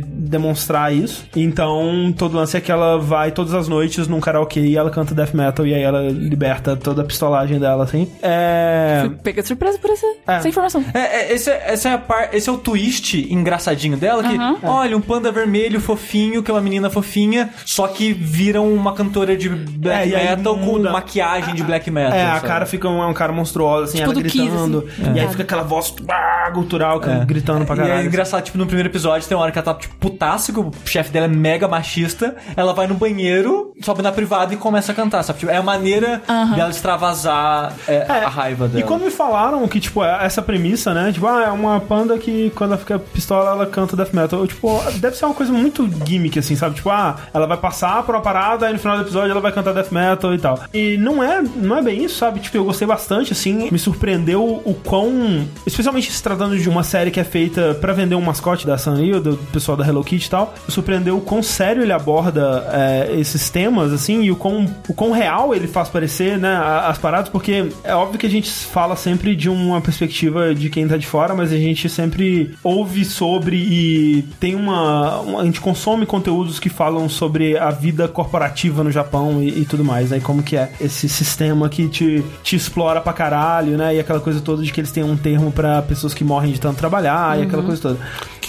[0.69, 1.25] demonstrar isso.
[1.35, 5.13] Então, todo lance é que ela vai todas as noites num karaokê e ela canta
[5.15, 8.09] death metal e aí ela liberta toda a pistolagem dela, assim.
[8.21, 8.99] É.
[9.07, 10.35] Fui pega de surpresa por essa, É.
[10.35, 10.83] essa informação.
[10.93, 14.35] É, é, esse, é, essa é a par, esse é o twist engraçadinho dela, que,
[14.35, 14.57] Aham.
[14.63, 19.35] olha, um panda vermelho fofinho, que é uma menina fofinha, só que viram uma cantora
[19.35, 20.91] de É, black e aí metal com muda.
[20.91, 22.13] maquiagem de black metal.
[22.17, 22.47] É, a sabe?
[22.47, 24.87] cara fica um, um cara monstruoso, assim, Tipo ela gritando.
[24.87, 25.13] assim.
[25.15, 25.29] E aí É.
[25.29, 27.25] fica aquela voz ah, gutural É.
[27.25, 28.01] gritando pra E caralho.
[28.01, 30.59] é engraçado, tipo, no primeiro episódio tem uma hora que ela tá, tipo, putaça, que
[30.59, 32.35] o chefe dela é mega machista.
[32.55, 35.39] Ela vai no banheiro, sobe na privada e começa a cantar, sabe?
[35.39, 36.21] Tipo, é a maneira
[36.55, 38.79] dela extravasar é, É, a raiva dela.
[38.79, 41.11] E quando me falaram que, tipo, é essa premissa, né?
[41.11, 44.39] Tipo, ah, é uma panda que quando ela fica pistola, ela canta death metal.
[44.39, 46.75] Eu, tipo, deve ser uma coisa muito gimmick, assim, sabe?
[46.75, 49.51] Tipo, ah, ela vai passar por uma parada, aí no final do episódio ela vai
[49.51, 50.59] cantar death metal e tal.
[50.73, 52.39] E não é, não é bem isso, sabe?
[52.39, 53.69] Tipo, eu gostei bastante, assim.
[53.71, 55.47] Me surpreendeu o quão...
[55.65, 59.19] Especialmente se tratando de uma série que é feita pra vender um mascote da Sanrio,
[59.19, 60.38] do pessoal da Hello Kitty e tal.
[60.67, 64.93] Me surpreendeu o quão sério ele aborda é, esses temas, assim, e o quão, o
[64.93, 68.95] quão real ele faz parecer, né, as paradas, porque é óbvio que a gente fala
[68.95, 73.57] sempre de uma perspectiva de quem tá de fora, mas a gente sempre ouve sobre
[73.57, 78.91] e tem uma, uma- a gente consome conteúdos que falam sobre a vida corporativa no
[78.91, 82.55] Japão e, e tudo mais, né, e como que é esse sistema que te, te
[82.55, 85.81] explora pra caralho, né, e aquela coisa toda de que eles têm um termo pra
[85.81, 87.97] pessoas que morrem de tanto trabalhar e aquela coisa toda.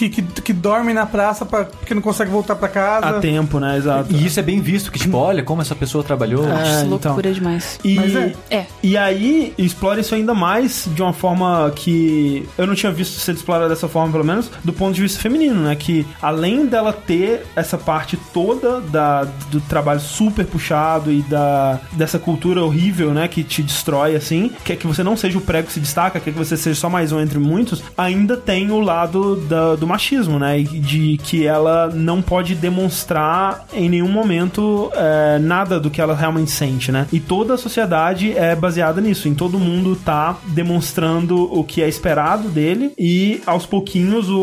[0.01, 3.05] Que que, que, dormem na praça pra, porque não consegue voltar pra casa.
[3.05, 3.77] A tempo, né?
[3.77, 4.11] Exato.
[4.11, 6.47] E isso é bem visto, que tipo, olha como essa pessoa trabalhou.
[6.47, 7.11] É, Acho então.
[7.11, 7.79] loucura demais.
[7.83, 8.33] E, Mas é.
[8.49, 8.65] É.
[8.81, 13.33] e aí, explora isso ainda mais de uma forma que eu não tinha visto ser
[13.33, 15.75] explorada dessa forma, pelo menos, do ponto de vista feminino, né?
[15.75, 22.17] Que além dela ter essa parte toda da, do trabalho super puxado e da, dessa
[22.17, 23.27] cultura horrível, né?
[23.27, 26.31] Que te destrói, assim, quer que você não seja o prego que se destaca, quer
[26.31, 30.39] que você seja só mais um entre muitos, ainda tem o lado da- do machismo,
[30.39, 30.59] né?
[30.59, 36.15] E de que ela não pode demonstrar em nenhum momento é, nada do que ela
[36.15, 37.07] realmente sente, né?
[37.11, 41.87] E toda a sociedade é baseada nisso, em todo mundo tá demonstrando o que é
[41.89, 44.39] esperado dele e aos pouquinhos o,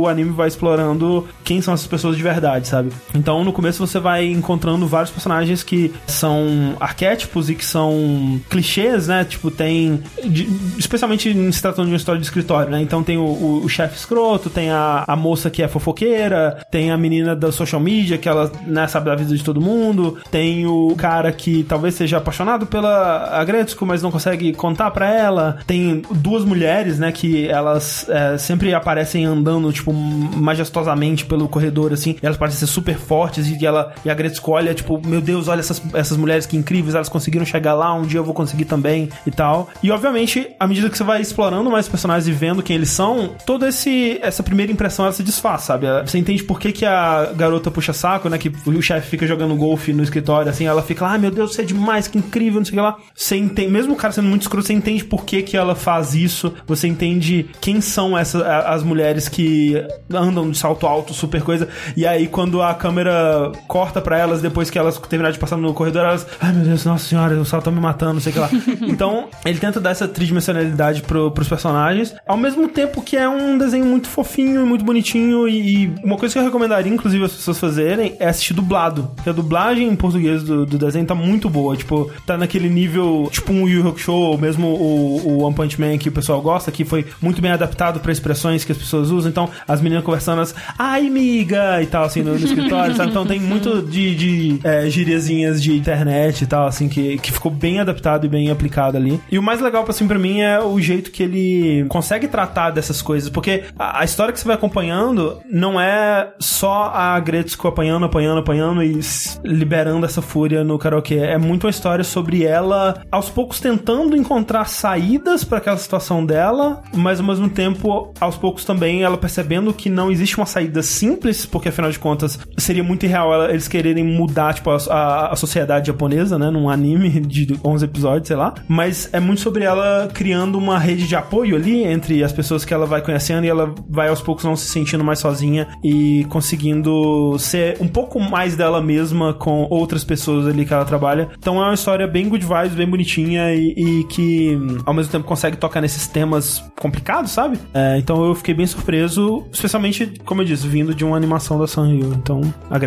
[0.00, 2.90] o anime vai explorando quem são essas pessoas de verdade, sabe?
[3.14, 9.08] Então no começo você vai encontrando vários personagens que são arquétipos e que são clichês,
[9.08, 9.24] né?
[9.24, 10.00] Tipo, tem.
[10.24, 10.48] de-
[10.78, 12.80] especialmente se tratando de uma história de escritório, né?
[12.80, 14.76] Então tem o, o- o chefe escroto, tem a,
[15.06, 19.06] a moça que é fofoqueira, tem a menina da social media, que ela né, sabe
[19.06, 24.02] da vida de todo mundo, tem o cara que talvez seja apaixonado pela Agretsuko, mas
[24.02, 25.58] não consegue contar pra ela.
[25.66, 27.12] Tem duas mulheres, né?
[27.12, 32.16] Que elas é, sempre aparecem andando, tipo, majestosamente pelo corredor, assim.
[32.22, 35.60] Elas parecem ser super fortes e ela e a Gretzko olha, tipo, meu Deus, olha
[35.60, 39.08] essas, essas mulheres que incríveis, elas conseguiram chegar lá, um dia eu vou conseguir também
[39.26, 39.68] e tal.
[39.82, 43.34] E obviamente, à medida que você vai explorando mais personagens e vendo quem eles são,
[43.46, 45.86] toda esse, essa primeira impressão ela se desfaz, sabe?
[46.04, 48.38] Você entende por que, que a garota puxa saco, né?
[48.38, 51.54] Que o chefe fica jogando golfe no escritório, assim, ela fica lá, ah, meu Deus,
[51.54, 52.96] você é demais, que incrível, não sei o que lá.
[53.14, 56.14] Você entende, mesmo o cara sendo muito escroto, você entende por que, que ela faz
[56.14, 59.74] isso, você entende quem são essas as mulheres que
[60.12, 61.68] andam de salto alto, super coisa.
[61.96, 65.72] E aí, quando a câmera corta pra elas, depois que elas terminarem de passar no
[65.74, 68.34] corredor, elas, ai meu Deus, nossa senhora, o salto tá me matando, não sei o
[68.34, 68.50] que lá.
[68.88, 73.58] então, ele tenta dar essa tridimensionalidade pro, pros personagens, ao mesmo tempo que é um
[73.58, 75.48] desenho muito fofinho e muito bonitinho.
[75.48, 79.10] E, e uma coisa que eu recomendaria, inclusive, as pessoas fazerem é assistir dublado.
[79.14, 81.76] Porque a dublagem em português do, do desenho tá muito boa.
[81.76, 85.98] Tipo, tá naquele nível, tipo um Yu Hakusho, ou mesmo o, o One Punch Man
[85.98, 89.30] que o pessoal gosta, que foi muito bem adaptado pra expressões que as pessoas usam.
[89.30, 93.10] Então, as meninas conversando, as, ai, miga, e tal, assim, no, no escritório, sabe?
[93.10, 97.50] Então tem muito de, de é, gíriazinhas de internet e tal, assim, que, que ficou
[97.50, 99.20] bem adaptado e bem aplicado ali.
[99.30, 103.02] E o mais legal, assim, pra mim é o jeito que ele consegue tratar dessas
[103.02, 108.04] coisas, porque a, a história que você vai acompanhando não é só a Gretzko apanhando,
[108.06, 108.98] apanhando, apanhando e
[109.44, 111.16] liberando essa fúria no karaokê.
[111.16, 116.82] É muito uma história sobre ela, aos poucos, tentando encontrar saídas pra aquela situação dela,
[116.94, 121.44] mas ao mesmo tempo, aos poucos também, ela percebendo que não existe uma saída simples,
[121.46, 125.86] porque afinal de contas, seria muito irreal eles quererem mudar, tipo, a, a- a sociedade
[125.88, 128.54] japonesa, né, num anime de 11 episódios, sei lá.
[128.68, 132.72] Mas é muito sobre ela criando uma rede de apoio ali entre as pessoas que
[132.74, 137.36] ela vai conhecendo e ela vai aos poucos não se sentindo mais sozinha e conseguindo
[137.38, 141.30] ser um pouco mais dela mesma com outras pessoas ali que ela trabalha.
[141.38, 145.24] Então é uma história bem good vibes, bem bonitinha e, e que ao mesmo tempo
[145.24, 147.58] consegue tocar nesses temas complicados, sabe?
[147.72, 151.66] É, então eu fiquei bem surpreso, especialmente, como eu disse, vindo de uma animação da
[151.66, 152.12] Sanrio.
[152.14, 152.40] Então,
[152.70, 152.78] a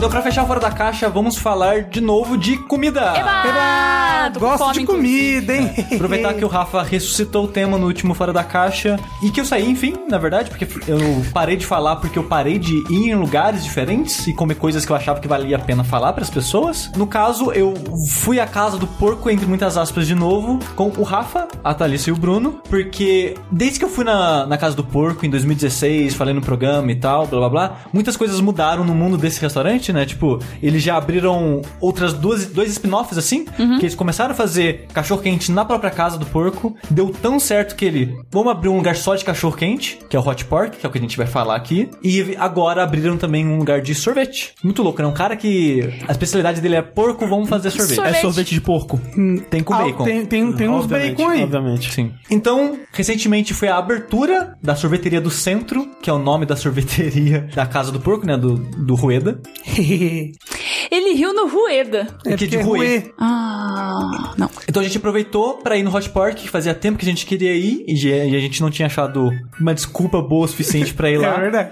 [0.00, 3.12] Então, pra fechar fora da caixa, vamos falar de novo de comida.
[3.14, 4.30] Eba!
[4.32, 5.70] Tô com Gosto fome, de comida, hein?
[5.94, 9.44] Aproveitar que o Rafa ressuscitou o tema no último Fora da Caixa e que eu
[9.44, 10.98] saí, enfim, na verdade, porque eu
[11.32, 14.92] parei de falar porque eu parei de ir em lugares diferentes e comer coisas que
[14.92, 16.90] eu achava que valia a pena falar pras pessoas.
[16.96, 17.74] No caso, eu
[18.10, 22.10] fui à casa do porco, entre muitas aspas, de novo, com o Rafa, a Thalissa
[22.10, 26.14] e o Bruno, porque desde que eu fui na, na casa do porco em 2016,
[26.14, 29.89] falei no programa e tal, blá blá blá, muitas coisas mudaram no mundo desse restaurante,
[29.92, 30.04] né?
[30.06, 35.50] Tipo, eles já abriram outras duas, dois spin-offs assim, que eles começaram a fazer cachorro-quente
[35.52, 36.74] na própria casa do porco.
[36.90, 40.26] Deu tão certo que ele, vamos abrir um lugar só de cachorro-quente, que é o
[40.26, 41.88] Hot Pork, que é o que a gente vai falar aqui.
[42.02, 44.52] E agora abriram também um lugar de sorvete.
[44.62, 45.08] Muito louco, né?
[45.08, 47.96] Um cara que a especialidade dele é porco, vamos fazer sorvete.
[47.96, 48.16] Sorvete.
[48.16, 49.00] É sorvete de porco.
[49.50, 50.04] Tem com Ah, bacon.
[50.04, 51.42] tem, tem, tem uns bacon aí.
[51.42, 51.92] Obviamente.
[51.92, 52.12] Sim.
[52.30, 57.48] Então, recentemente foi a abertura da sorveteria do centro, que é o nome da sorveteria
[57.54, 58.36] da Casa do Porco, né?
[58.36, 59.40] Do, do Rueda.
[59.80, 60.32] 嘿嘿嘿
[60.90, 62.06] Ele riu no Rueda.
[62.26, 62.78] É que de ruê.
[62.98, 63.12] ruê.
[63.18, 64.50] Ah, não.
[64.68, 67.24] Então a gente aproveitou pra ir no Hot Pork, que fazia tempo que a gente
[67.26, 69.30] queria ir, e a gente não tinha achado
[69.60, 71.36] uma desculpa boa o suficiente pra ir lá.
[71.36, 71.70] É verdade.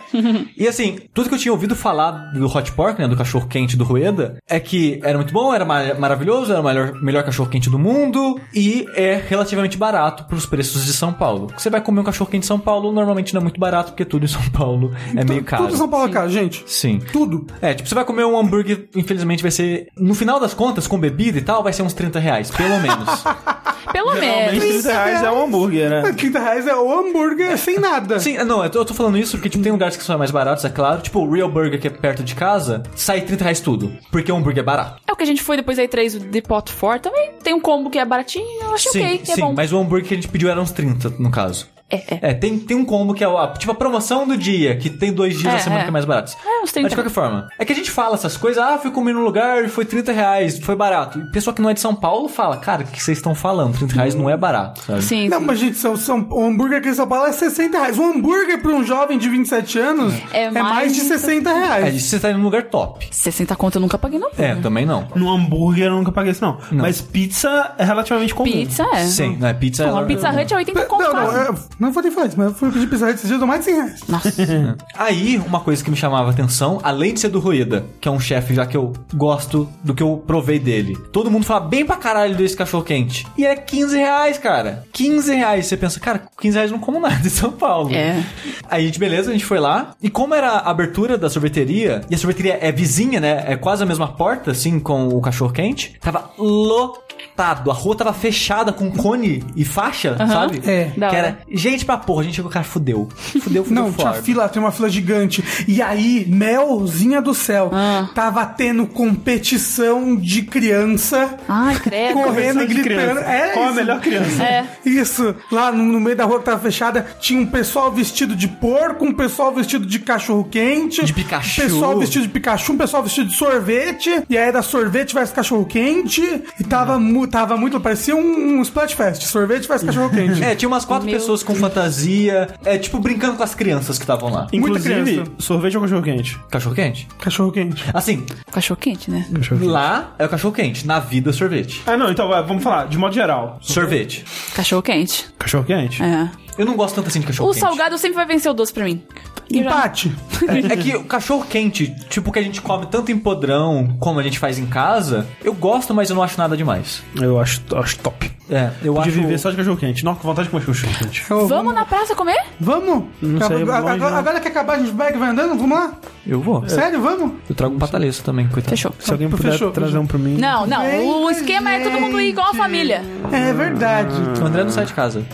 [0.56, 3.76] E assim, tudo que eu tinha ouvido falar do Hot Pork, né, do cachorro quente
[3.76, 7.48] do Rueda, é que era muito bom, era ma- maravilhoso, era o melhor, melhor cachorro
[7.48, 11.48] quente do mundo e é relativamente barato pros preços de São Paulo.
[11.56, 14.04] Você vai comer um cachorro quente em São Paulo, normalmente não é muito barato, porque
[14.04, 15.64] tudo em São Paulo é meio caro.
[15.64, 16.62] Tudo São Paulo é caro, gente.
[16.66, 17.00] Sim.
[17.12, 17.46] Tudo.
[17.60, 19.88] É, tipo, você vai comer um hambúrguer em infelizmente vai ser.
[19.96, 23.24] No final das contas, com bebida e tal, vai ser uns 30 reais, pelo menos.
[23.90, 24.62] Pelo menos.
[24.62, 26.12] 30 reais é um hambúrguer, né?
[26.12, 28.20] 30 reais é o hambúrguer sem nada.
[28.20, 30.30] Sim, não, eu tô, eu tô falando isso porque tipo, tem lugares que são mais
[30.30, 31.00] baratos, é claro.
[31.00, 33.90] Tipo, o Real Burger, que é perto de casa, sai 30 reais tudo.
[34.10, 35.00] Porque o hambúrguer é barato.
[35.06, 37.30] É o que a gente foi depois da E3 de Pot For também.
[37.42, 39.54] Tem um combo que é baratinho, eu acho sim, ok, é sim, bom.
[39.54, 41.66] mas o hambúrguer que a gente pediu era uns 30, no caso.
[41.90, 42.18] É, é.
[42.30, 45.12] É, tem, tem um combo que é a, tipo a promoção do dia, que tem
[45.12, 45.84] dois dias É, da semana é.
[45.84, 46.32] que é mais barato.
[46.44, 48.76] É, uns 30 Mas de qualquer forma, é que a gente fala essas coisas, ah,
[48.78, 51.18] fui comer num lugar e foi 30 reais, foi barato.
[51.18, 53.74] E pessoa que não é de São Paulo fala, cara, o que vocês estão falando?
[53.78, 55.02] 30 reais não é barato, sabe?
[55.02, 55.44] Sim, Não, sim.
[55.46, 57.98] mas gente, são, são, o hambúrguer aqui em São Paulo é 60 reais.
[57.98, 61.48] Um hambúrguer pra um jovem de 27 anos É é, mais, mais de de 60
[61.50, 62.02] É, reais.
[62.02, 63.08] você tá indo num lugar top.
[63.10, 64.28] 60 conto eu nunca paguei, não.
[64.36, 65.08] É, também não.
[65.14, 66.58] No hambúrguer eu nunca paguei isso, não.
[66.70, 68.50] Mas pizza é relativamente comum.
[68.50, 69.06] Pizza é.
[69.06, 69.84] Sim, não é pizza.
[69.86, 71.68] Uma ela- Pizza Hut é 80 conto Não, não, quase.
[71.78, 73.60] Não vou nem falar isso, mas eu fui pedir pizza esses dias, eu dou mais
[73.60, 74.00] de 100 reais.
[74.08, 74.76] Nossa.
[74.96, 78.10] Aí, uma coisa que me chamava a atenção, além de ser do Rueda, que é
[78.10, 80.96] um chefe já que eu gosto do que eu provei dele.
[81.12, 83.26] Todo mundo fala bem pra caralho desse cachorro quente.
[83.36, 84.84] E é 15 reais, cara.
[84.92, 85.66] 15 reais.
[85.66, 87.94] Você pensa, cara, com 15 reais eu não como nada em São Paulo.
[87.94, 88.24] É.
[88.68, 89.94] Aí, a gente, beleza, a gente foi lá.
[90.02, 93.44] E como era a abertura da sorveteria, e a sorveteria é vizinha, né?
[93.46, 95.94] É quase a mesma porta, assim, com o cachorro quente.
[96.00, 97.70] Tava lotado.
[97.70, 100.60] A rua tava fechada com cone e faixa, sabe?
[100.66, 100.90] É.
[100.90, 101.38] Que era
[101.70, 102.22] gente pra porra.
[102.22, 103.08] A gente chegou, cara, fudeu.
[103.40, 104.22] Fudeu, fudeu Não, tinha forte.
[104.22, 105.44] fila, tem uma fila gigante.
[105.66, 108.08] E aí, melzinha do céu, Ah.
[108.14, 112.14] tava tendo competição de criança Ai, credo.
[112.14, 113.20] correndo e gritando.
[113.20, 113.76] É Qual a isso.
[113.76, 114.42] melhor criança?
[114.42, 114.66] É.
[114.84, 118.48] Isso, lá no, no meio da rua que tava fechada, tinha um pessoal vestido de
[118.48, 121.60] porco, um pessoal vestido de cachorro quente, De Pikachu.
[121.60, 125.34] um pessoal vestido de Pikachu, um pessoal vestido de sorvete, e aí era sorvete versus
[125.34, 126.22] cachorro quente,
[126.58, 130.42] e tava, mu tava muito, parecia um, um Splatfest, sorvete versus cachorro quente.
[130.42, 132.48] É, tinha umas quatro Meu pessoas com fantasia.
[132.64, 134.46] É, tipo, brincando com as crianças que estavam lá.
[134.52, 135.30] Inclusive, criança.
[135.38, 136.38] sorvete ou cachorro quente?
[136.50, 137.08] Cachorro quente?
[137.18, 137.84] Cachorro quente.
[137.92, 139.26] Assim, Cachorro quente, né?
[139.60, 140.86] lá é o cachorro quente.
[140.86, 141.82] Na vida, sorvete.
[141.86, 143.58] Ah, não, então vai, vamos falar, de modo geral.
[143.60, 144.24] Sorvete.
[144.54, 145.26] Cachorro quente.
[145.38, 146.02] Cachorro quente?
[146.02, 146.30] É.
[146.56, 147.60] Eu não gosto tanto assim de cachorro O quente.
[147.60, 149.02] salgado sempre vai vencer o doce pra mim.
[149.50, 150.14] Empate.
[150.48, 154.20] É, é que o cachorro quente, tipo que a gente come tanto em podrão como
[154.20, 157.02] a gente faz em casa, eu gosto, mas eu não acho nada demais.
[157.20, 158.30] Eu acho, acho top.
[158.50, 159.20] É, eu Podia acho.
[159.20, 160.04] viver só de cachorro quente.
[160.04, 161.32] Nossa, com vontade de comer cachorro quente.
[161.32, 162.42] Ô, Vamos na praça comer?
[162.58, 163.04] Vamos?
[163.20, 164.18] Não sei, agora, longe, agora, né?
[164.18, 165.54] agora que acabar, a gente e vai andando?
[165.56, 165.92] Vamos lá?
[166.26, 166.66] Eu vou.
[166.68, 167.32] Sério, vamos?
[167.48, 168.70] Eu trago um pataleço também, coitado.
[168.70, 168.92] Fechou.
[168.98, 170.36] Se alguém puder Fechou, trazer um pra mim.
[170.38, 171.24] Não, não.
[171.24, 173.02] O esquema é todo mundo ir igual a família.
[173.32, 174.14] É verdade.
[174.40, 175.24] O André não sai de casa.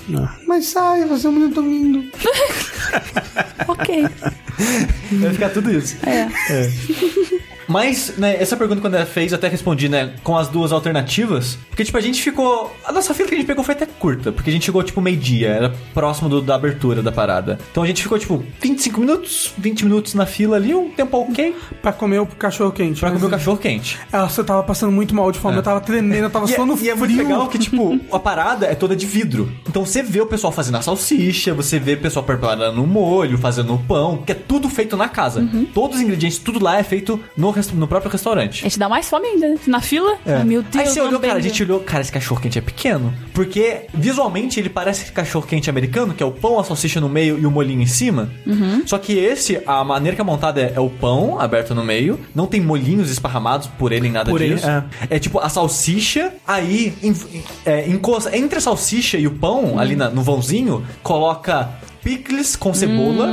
[0.46, 2.04] Mas sai, você é um menino tão lindo.
[3.66, 4.06] Ok.
[5.12, 5.96] Vai ficar tudo isso.
[6.06, 6.28] É.
[7.68, 11.58] Mas, né, essa pergunta quando ela fez, eu até respondi, né, com as duas alternativas.
[11.68, 12.74] Porque, tipo, a gente ficou.
[12.84, 15.00] A nossa fila que a gente pegou foi até curta, porque a gente chegou, tipo,
[15.00, 17.58] meio-dia, era próximo do- da abertura da parada.
[17.70, 21.54] Então a gente ficou, tipo, 25 minutos, 20 minutos na fila ali, um tempo ok,
[21.82, 23.00] Pra comer o cachorro quente.
[23.00, 23.98] pra comer o cachorro quente.
[24.12, 26.56] Nossa, eu tava passando muito mal de fome, eu tava tremendo, eu tava E, é-
[26.56, 26.96] suando e é frio.
[26.98, 29.50] muito legal que, tipo, a parada é toda de vidro.
[29.68, 33.36] Então você vê o pessoal fazendo a salsicha, você vê o pessoal preparando o molho,
[33.38, 35.46] fazendo o pão, que é tudo feito na casa.
[35.74, 38.60] Todos os ingredientes, tudo lá é feito no, no próprio restaurante.
[38.60, 39.56] A gente dá mais fome ainda, né?
[39.66, 40.16] Na fila.
[40.26, 40.76] Ai, meu Deus.
[40.76, 43.12] Aí você olhou, cara, a gente olhou, cara, esse cachorro quente é pequeno.
[43.32, 47.38] Porque visualmente ele parece cachorro quente americano, que é o pão, a salsicha no meio
[47.38, 48.30] e o molhinho em cima.
[48.46, 48.82] Uhum.
[48.86, 52.18] Só que esse, a maneira que é montada é, é o pão aberto no meio,
[52.34, 54.66] não tem molhinhos esparramados por ele, nem nada Por ele, disso.
[54.68, 54.84] é.
[55.10, 57.14] É tipo a salsicha, aí em-
[57.64, 61.68] é, encosta, entre a salsicha e o pão, ali na- no vãozinho, coloca
[62.04, 63.28] picles com cebola.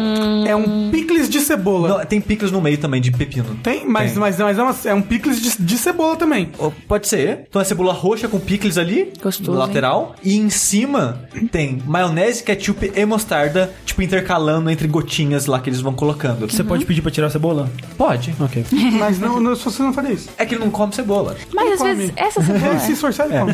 [0.48, 1.90] É um picles de cebola.
[1.90, 3.56] Não, tem picles no meio também de pepino.
[3.62, 4.20] Tem, mas, Tem.
[4.20, 6.50] mas, mas é, uma- é um picles de, de cebola também.
[6.58, 7.42] Ou Pode ser.
[7.50, 9.12] Então é cebola roxa com picles ali.
[9.22, 10.16] Gostoso, No lateral.
[10.24, 11.22] E em cima
[11.52, 16.50] tem maionese, ketchup e mostarda, tipo, intercalando entre gotinhas lá que eles vão colocando.
[16.50, 17.70] Você pode pedir pra tirar a cebola?
[17.98, 18.34] Pode.
[18.40, 18.64] Ok.
[18.98, 20.30] Mas não, não, se você não faria isso.
[20.38, 21.36] É que ele não come cebola.
[21.54, 21.96] Mas às come.
[21.96, 22.72] vezes essa cebola.
[22.72, 23.54] Ele se esforçar, ele come.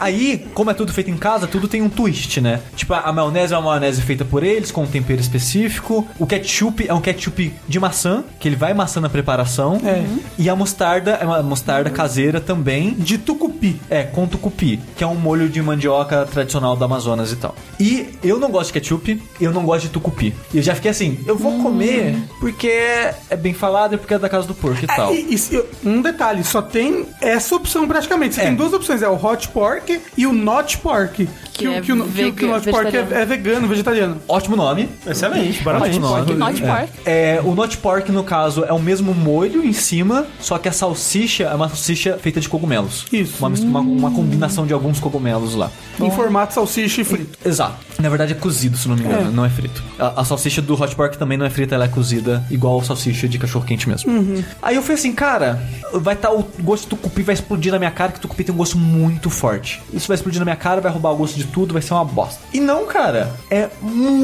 [0.00, 2.60] Aí, como é tudo feito em casa, tudo tem um twist, né?
[2.76, 6.06] Tipo, a a maionese é uma maionese feita por eles, com um tempero específico.
[6.18, 9.80] O ketchup é um ketchup de maçã, que ele vai maçã na preparação.
[9.84, 10.04] É.
[10.38, 12.94] E a mostarda é uma mostarda caseira também.
[12.94, 13.80] De tucupi.
[13.90, 17.54] É, com tucupi, que é um molho de mandioca tradicional do Amazonas e tal.
[17.80, 20.34] E eu não gosto de ketchup, eu não gosto de tucupi.
[20.52, 24.18] E eu já fiquei assim, eu vou comer porque é bem falado e porque é
[24.18, 25.10] da casa do porco e tal.
[25.12, 28.34] É, e, e se- um detalhe, só tem essa opção praticamente.
[28.34, 28.44] Você É.
[28.44, 31.28] tem duas opções, é o hot pork e o not pork.
[31.52, 34.18] Que, o- que, o- que, o- que o Not Pork é, é vegano, vegetariano.
[34.28, 34.88] Ótimo nome.
[35.06, 35.96] Excelente, parabéns.
[35.96, 36.34] Ótimo nome.
[36.34, 36.88] Not Pork.
[37.06, 40.72] É, o Not Pork, no caso, é o mesmo molho em cima, só que a
[40.72, 43.06] salsicha é uma salsicha feita de cogumelos.
[43.10, 43.34] Isso.
[43.38, 45.70] Uma, uma, uma combinação de alguns cogumelos lá.
[45.98, 47.38] Em formato salsicha e frito.
[47.44, 47.76] Exato.
[47.98, 49.82] Na verdade é cozido, se não me engano, não é frito.
[49.98, 52.84] A, a salsicha do Hot Pork também não é frita, ela é cozida, igual a
[52.84, 54.12] salsicha de cachorro quente mesmo.
[54.62, 55.60] Aí eu falei assim, cara,
[55.92, 58.58] vai estar o gosto de tucupi vai explodir na minha cara, que tucupi tem um
[58.58, 59.82] gosto muito forte.
[59.92, 62.04] Isso vai explodir na minha cara, vai roubar o gosto de tudo, vai ser uma
[62.04, 62.40] bosta.
[62.52, 64.17] E não, cara, é muito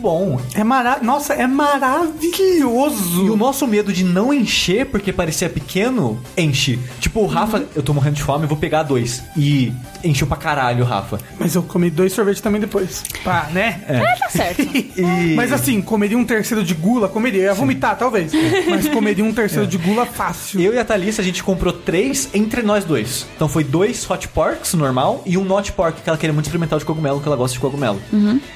[0.00, 0.40] bom.
[0.54, 0.98] É mara...
[1.02, 3.26] Nossa, é maravilhoso.
[3.26, 6.78] E o nosso medo de não encher porque parecia pequeno, enche.
[7.00, 9.22] Tipo, o Rafa, eu tô morrendo de fome, vou pegar dois.
[9.36, 11.18] E encheu pra caralho, Rafa.
[11.38, 13.02] Mas eu comi dois sorvetes também depois.
[13.24, 13.82] Pá, né?
[13.88, 14.58] É, tá certo.
[14.98, 15.34] E...
[15.34, 17.42] Mas assim, comeria um terceiro de gula, comeria.
[17.42, 18.32] Eu ia vomitar, talvez.
[18.68, 20.60] Mas comeria um terceiro de gula fácil.
[20.60, 23.26] Eu e a Thalissa, a gente comprou três entre nós dois.
[23.36, 26.78] Então foi dois Hot Porks normal e um Not Pork, que ela queria muito experimentar
[26.78, 28.00] de cogumelo, que ela gosta de cogumelo.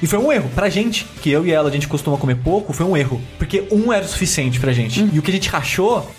[0.02, 0.50] E foi um erro.
[0.54, 3.20] Pra gente, que eu e ela a gente costuma comer pouco, foi um erro.
[3.39, 5.09] Porque um era o suficiente pra gente.
[5.12, 6.11] E o que a gente rachou,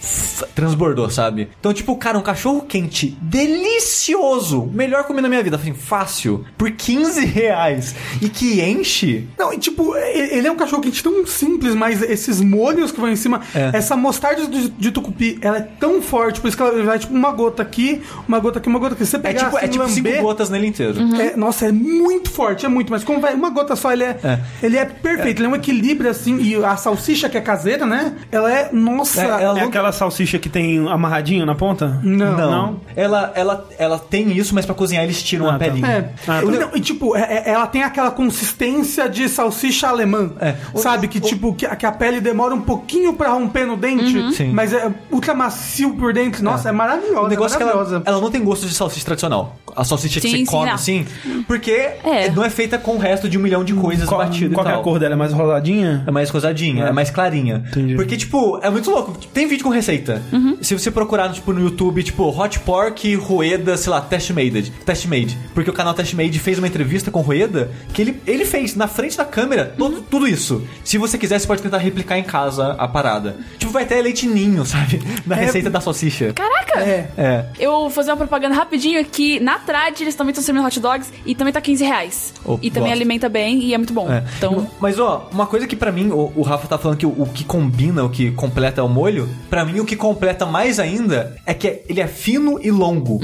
[0.55, 1.49] transbordou, sabe?
[1.59, 4.69] Então, tipo, cara, um cachorro quente delicioso.
[4.73, 5.55] Melhor comer na minha vida.
[5.55, 6.45] Assim, fácil.
[6.57, 7.95] Por 15 reais.
[8.21, 9.27] E que enche.
[9.37, 13.09] Não, e tipo, ele é um cachorro quente tão simples, mas esses molhos que vão
[13.09, 13.71] em cima, É.
[13.73, 17.13] essa mostarda de, de tucupi, ela é tão forte, por isso que ela vai tipo
[17.13, 19.05] uma gota aqui, uma gota aqui, uma gota aqui.
[19.05, 20.95] Você É pegar tipo, é assim, tipo cinco gotas nele inteiro.
[21.19, 24.19] é, nossa, é muito forte, é muito, mas como vai uma gota só, ele é,
[24.23, 24.32] É.
[24.61, 28.13] ele é perfeito, ele é um equilíbrio assim, e a salsicha que é caseira, né?
[28.31, 31.99] Ela é, nossa, É, ela É aquela salsicha que tem amarradinho na ponta?
[32.03, 32.33] não.
[32.53, 32.81] Não.
[32.95, 35.65] Ela, ela, ela tem isso, mas pra cozinhar eles tiram Ah, a tá.
[35.65, 35.87] pelinha.
[35.87, 36.09] É.
[36.27, 36.41] Ah, tá.
[36.41, 40.31] Não, e tipo, é- é- ela tem aquela consistência de salsicha alemã.
[40.39, 40.55] É.
[40.75, 41.07] Sabe?
[41.07, 44.51] Que tipo, que, que a pele demora um pouquinho pra romper no dente, Sim.
[44.51, 46.43] mas é ultra macio por dentro.
[46.43, 47.21] Nossa, é, maravilhosa.
[47.21, 49.55] O negócio é que ela, ela não tem gosto de salsicha tradicional.
[49.75, 50.73] A salsicha que Sim, você sim, come não.
[50.73, 51.05] assim,
[51.47, 52.29] porque É.
[52.29, 54.45] não é feita com o resto de um milhão de coisas Qual, qual e que
[54.45, 54.83] é a tal.
[54.83, 55.13] cor dela?
[55.13, 56.03] É mais rosadinha?
[56.05, 57.63] É mais rosadinha, é, mais clarinha.
[57.67, 57.95] Entendi.
[57.95, 59.17] Porque, tipo, é muito louco.
[59.33, 60.21] Tem vídeo com receita.
[60.61, 64.71] Se você procurar, tipo, no YouTube, tipo, Hot Pork, Rueda, sei lá, Test Made.
[64.85, 65.37] Test Made.
[65.53, 68.75] Porque o canal Test Made fez uma entrevista com o Rueda que ele, ele fez
[68.75, 70.63] na frente da câmera todo, tudo isso.
[70.83, 73.37] Se você quiser, você pode tentar replicar em casa a parada.
[73.57, 75.01] Tipo, vai ter leite ninho, sabe?
[75.25, 76.33] Na receita da salsicha.
[76.33, 76.79] Caraca!
[76.79, 77.07] É.
[77.17, 77.45] É.
[77.59, 79.39] Eu vou fazer uma propaganda rapidinho aqui.
[79.39, 82.33] Na Trad, eles também estão servindo hot dogs e também tá 15 reais.
[82.45, 83.01] Oh, e também gosto.
[83.01, 84.07] alimenta bem e é muito bom.
[84.13, 84.23] É.
[84.37, 87.09] Então, Mas, ó, uma coisa que pra mim, o, o Rafa tá falando que o,
[87.09, 89.29] o que combina, o que completa é o molho.
[89.49, 93.19] Pra mim, o que completa mais ainda é que ele é fino e longo.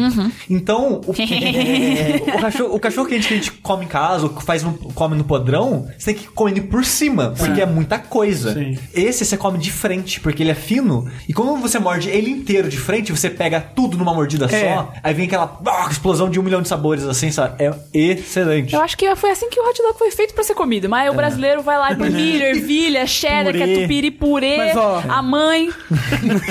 [0.49, 1.11] Então, o,
[2.37, 4.73] o cachorro, o cachorro quente que a gente come em casa, ou que faz no,
[4.93, 8.53] come no podrão, você tem que comer ele por cima, porque é muita coisa.
[8.53, 8.77] Sim.
[8.93, 11.09] Esse você come de frente, porque ele é fino.
[11.27, 14.75] E quando você morde ele inteiro de frente, você pega tudo numa mordida É.
[14.75, 14.93] só.
[15.03, 17.63] Aí vem aquela ah, explosão de um milhão de sabores, assim, sabe?
[17.63, 18.73] É excelente.
[18.73, 20.78] eu acho que foi assim que o hot dog foi feito pra ser comido.
[20.85, 20.89] É.
[20.89, 23.59] Mas o brasileiro vai lá e põe milho, ervilha, cheddar, Purê.
[23.59, 25.69] catupiry, purê, Mas, ó, a mãe.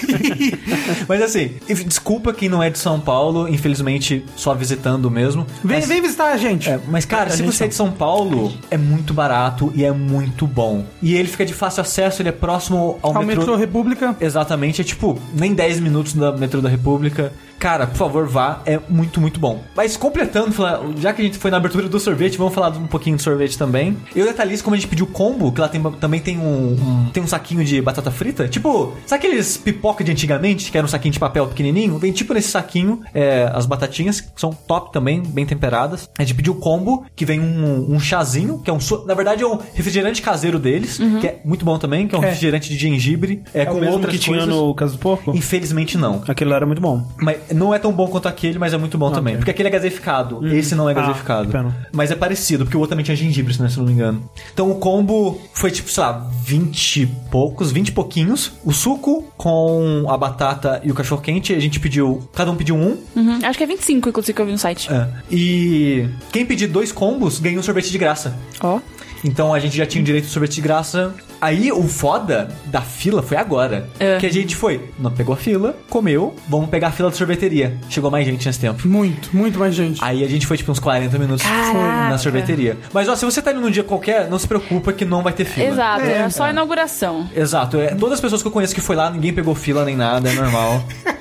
[1.08, 5.46] Mas assim, e desculpa quem não é de São Paulo, infelizmente só visitando mesmo.
[5.64, 6.68] Vem, mas, vem visitar a gente.
[6.68, 10.46] é, mas cara, se você é de São Paulo, é muito barato e é muito
[10.46, 10.84] bom.
[11.02, 14.16] E ele fica de fácil acesso, ele é próximo ao, Ao metrô República.
[14.20, 17.32] Exatamente, é tipo, nem 10 minutos da metrô da República.
[17.58, 19.62] Cara, por favor, vá, é muito, muito bom.
[19.76, 20.54] Mas completando,
[20.98, 23.58] já que a gente foi na abertura do sorvete, vamos falar um pouquinho do sorvete
[23.58, 23.96] também.
[24.14, 26.72] Eu e a Thalys, como a gente pediu combo, que lá tem, também tem um,
[26.72, 30.84] um- tem um saquinho de batata frita, tipo, sabe aqueles pipoca de antigamente, que era
[30.84, 31.98] um saquinho de papel pequenininho?
[31.98, 36.08] Vem tipo nesse saquinho, é, as batatinhas, que são top também, bem temperadas.
[36.18, 39.46] A gente pediu combo, que vem um, um chazinho, que é um, na verdade é
[39.46, 42.26] um refrigerante caseiro deles, que é muito bom também, que é um É.
[42.26, 44.54] refrigerante de gengibre, é, É com o mesmo que tinha coisas.
[44.54, 45.36] no Caso do Porco?
[45.36, 46.22] Infelizmente não.
[46.28, 47.04] Aquele lá era muito bom.
[47.20, 49.36] Mas não é tão bom quanto aquele, mas é muito bom também.
[49.36, 50.46] Porque aquele é gaseificado.
[50.48, 51.48] Esse não é Ah, gaseificado.
[51.48, 51.74] pena.
[51.92, 54.28] mas é parecido, porque o outro também tinha gengibre, né, se não me engano.
[54.52, 58.52] Então o combo foi tipo, sei lá, 20 e poucos, 20 e pouquinhos.
[58.64, 62.28] O suco com a batata e o cachorro quente, a gente pediu.
[62.34, 62.96] Cada um pediu um.
[63.16, 64.92] Uhum, acho que é 25, inclusive, que eu vi no site.
[64.92, 65.08] É.
[65.30, 68.34] E quem pedir dois combos ganha um sorvete de graça.
[68.60, 68.80] Ó.
[69.24, 71.12] Então a gente já tinha o direito de sorvete de graça.
[71.40, 73.88] Aí o foda da fila foi agora.
[73.98, 74.18] É.
[74.18, 77.76] Que a gente foi, não pegou a fila, comeu, vamos pegar a fila da sorveteria.
[77.88, 78.86] Chegou mais gente nesse tempo.
[78.88, 80.02] Muito, muito mais gente.
[80.02, 82.10] Aí a gente foi tipo uns 40 minutos Caraca.
[82.10, 82.76] na sorveteria.
[82.92, 85.32] Mas ó, se você tá indo num dia qualquer, não se preocupa que não vai
[85.32, 85.66] ter fila.
[85.68, 87.28] Exato, é, É, só a inauguração.
[87.34, 87.78] Exato.
[87.78, 90.28] É, todas as pessoas que eu conheço que foi lá, ninguém pegou fila nem nada,
[90.28, 90.82] é normal.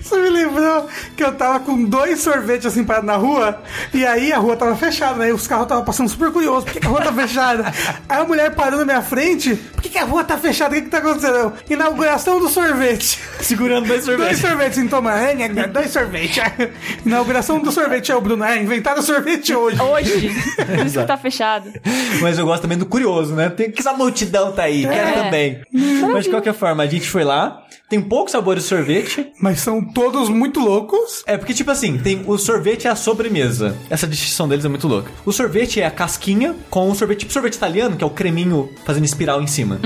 [0.00, 0.86] Isso me lembrou
[1.16, 4.74] que eu tava com dois sorvetes assim parados na rua, e aí a rua tava
[4.76, 5.28] fechada, né?
[5.28, 7.72] E os carros tava passando super curiosos, por que, que a rua tá fechada?
[8.08, 10.72] Aí a mulher parou na minha frente, por que, que a rua tá fechada?
[10.72, 11.36] O que, que tá acontecendo?
[11.36, 13.18] Eu, Inauguração do sorvete.
[13.40, 14.40] Segurando dois Dois sorvetes.
[14.40, 15.16] sorvetes, então, mano.
[15.18, 16.42] É, né, dois sorvetes.
[17.04, 18.44] Inauguração do sorvete é o Bruno.
[18.44, 19.80] É, inventaram o sorvete hoje.
[19.80, 20.30] Hoje.
[20.56, 21.70] Por isso que tá fechado.
[22.20, 23.48] Mas eu gosto também do curioso, né?
[23.50, 25.12] Tem que essa multidão tá aí, quero É.
[25.24, 25.60] também.
[26.12, 29.32] Mas de qualquer forma, a gente foi lá, tem poucos sabores de sorvete.
[29.40, 31.22] Mas são todos muito loucos.
[31.26, 33.76] É porque, tipo assim, tem o sorvete e a sobremesa.
[33.90, 35.10] Essa distinção deles é muito louca.
[35.26, 38.70] O sorvete é a casquinha com o sorvete, tipo sorvete italiano, que é o creminho
[38.86, 39.78] fazendo espiral em cima.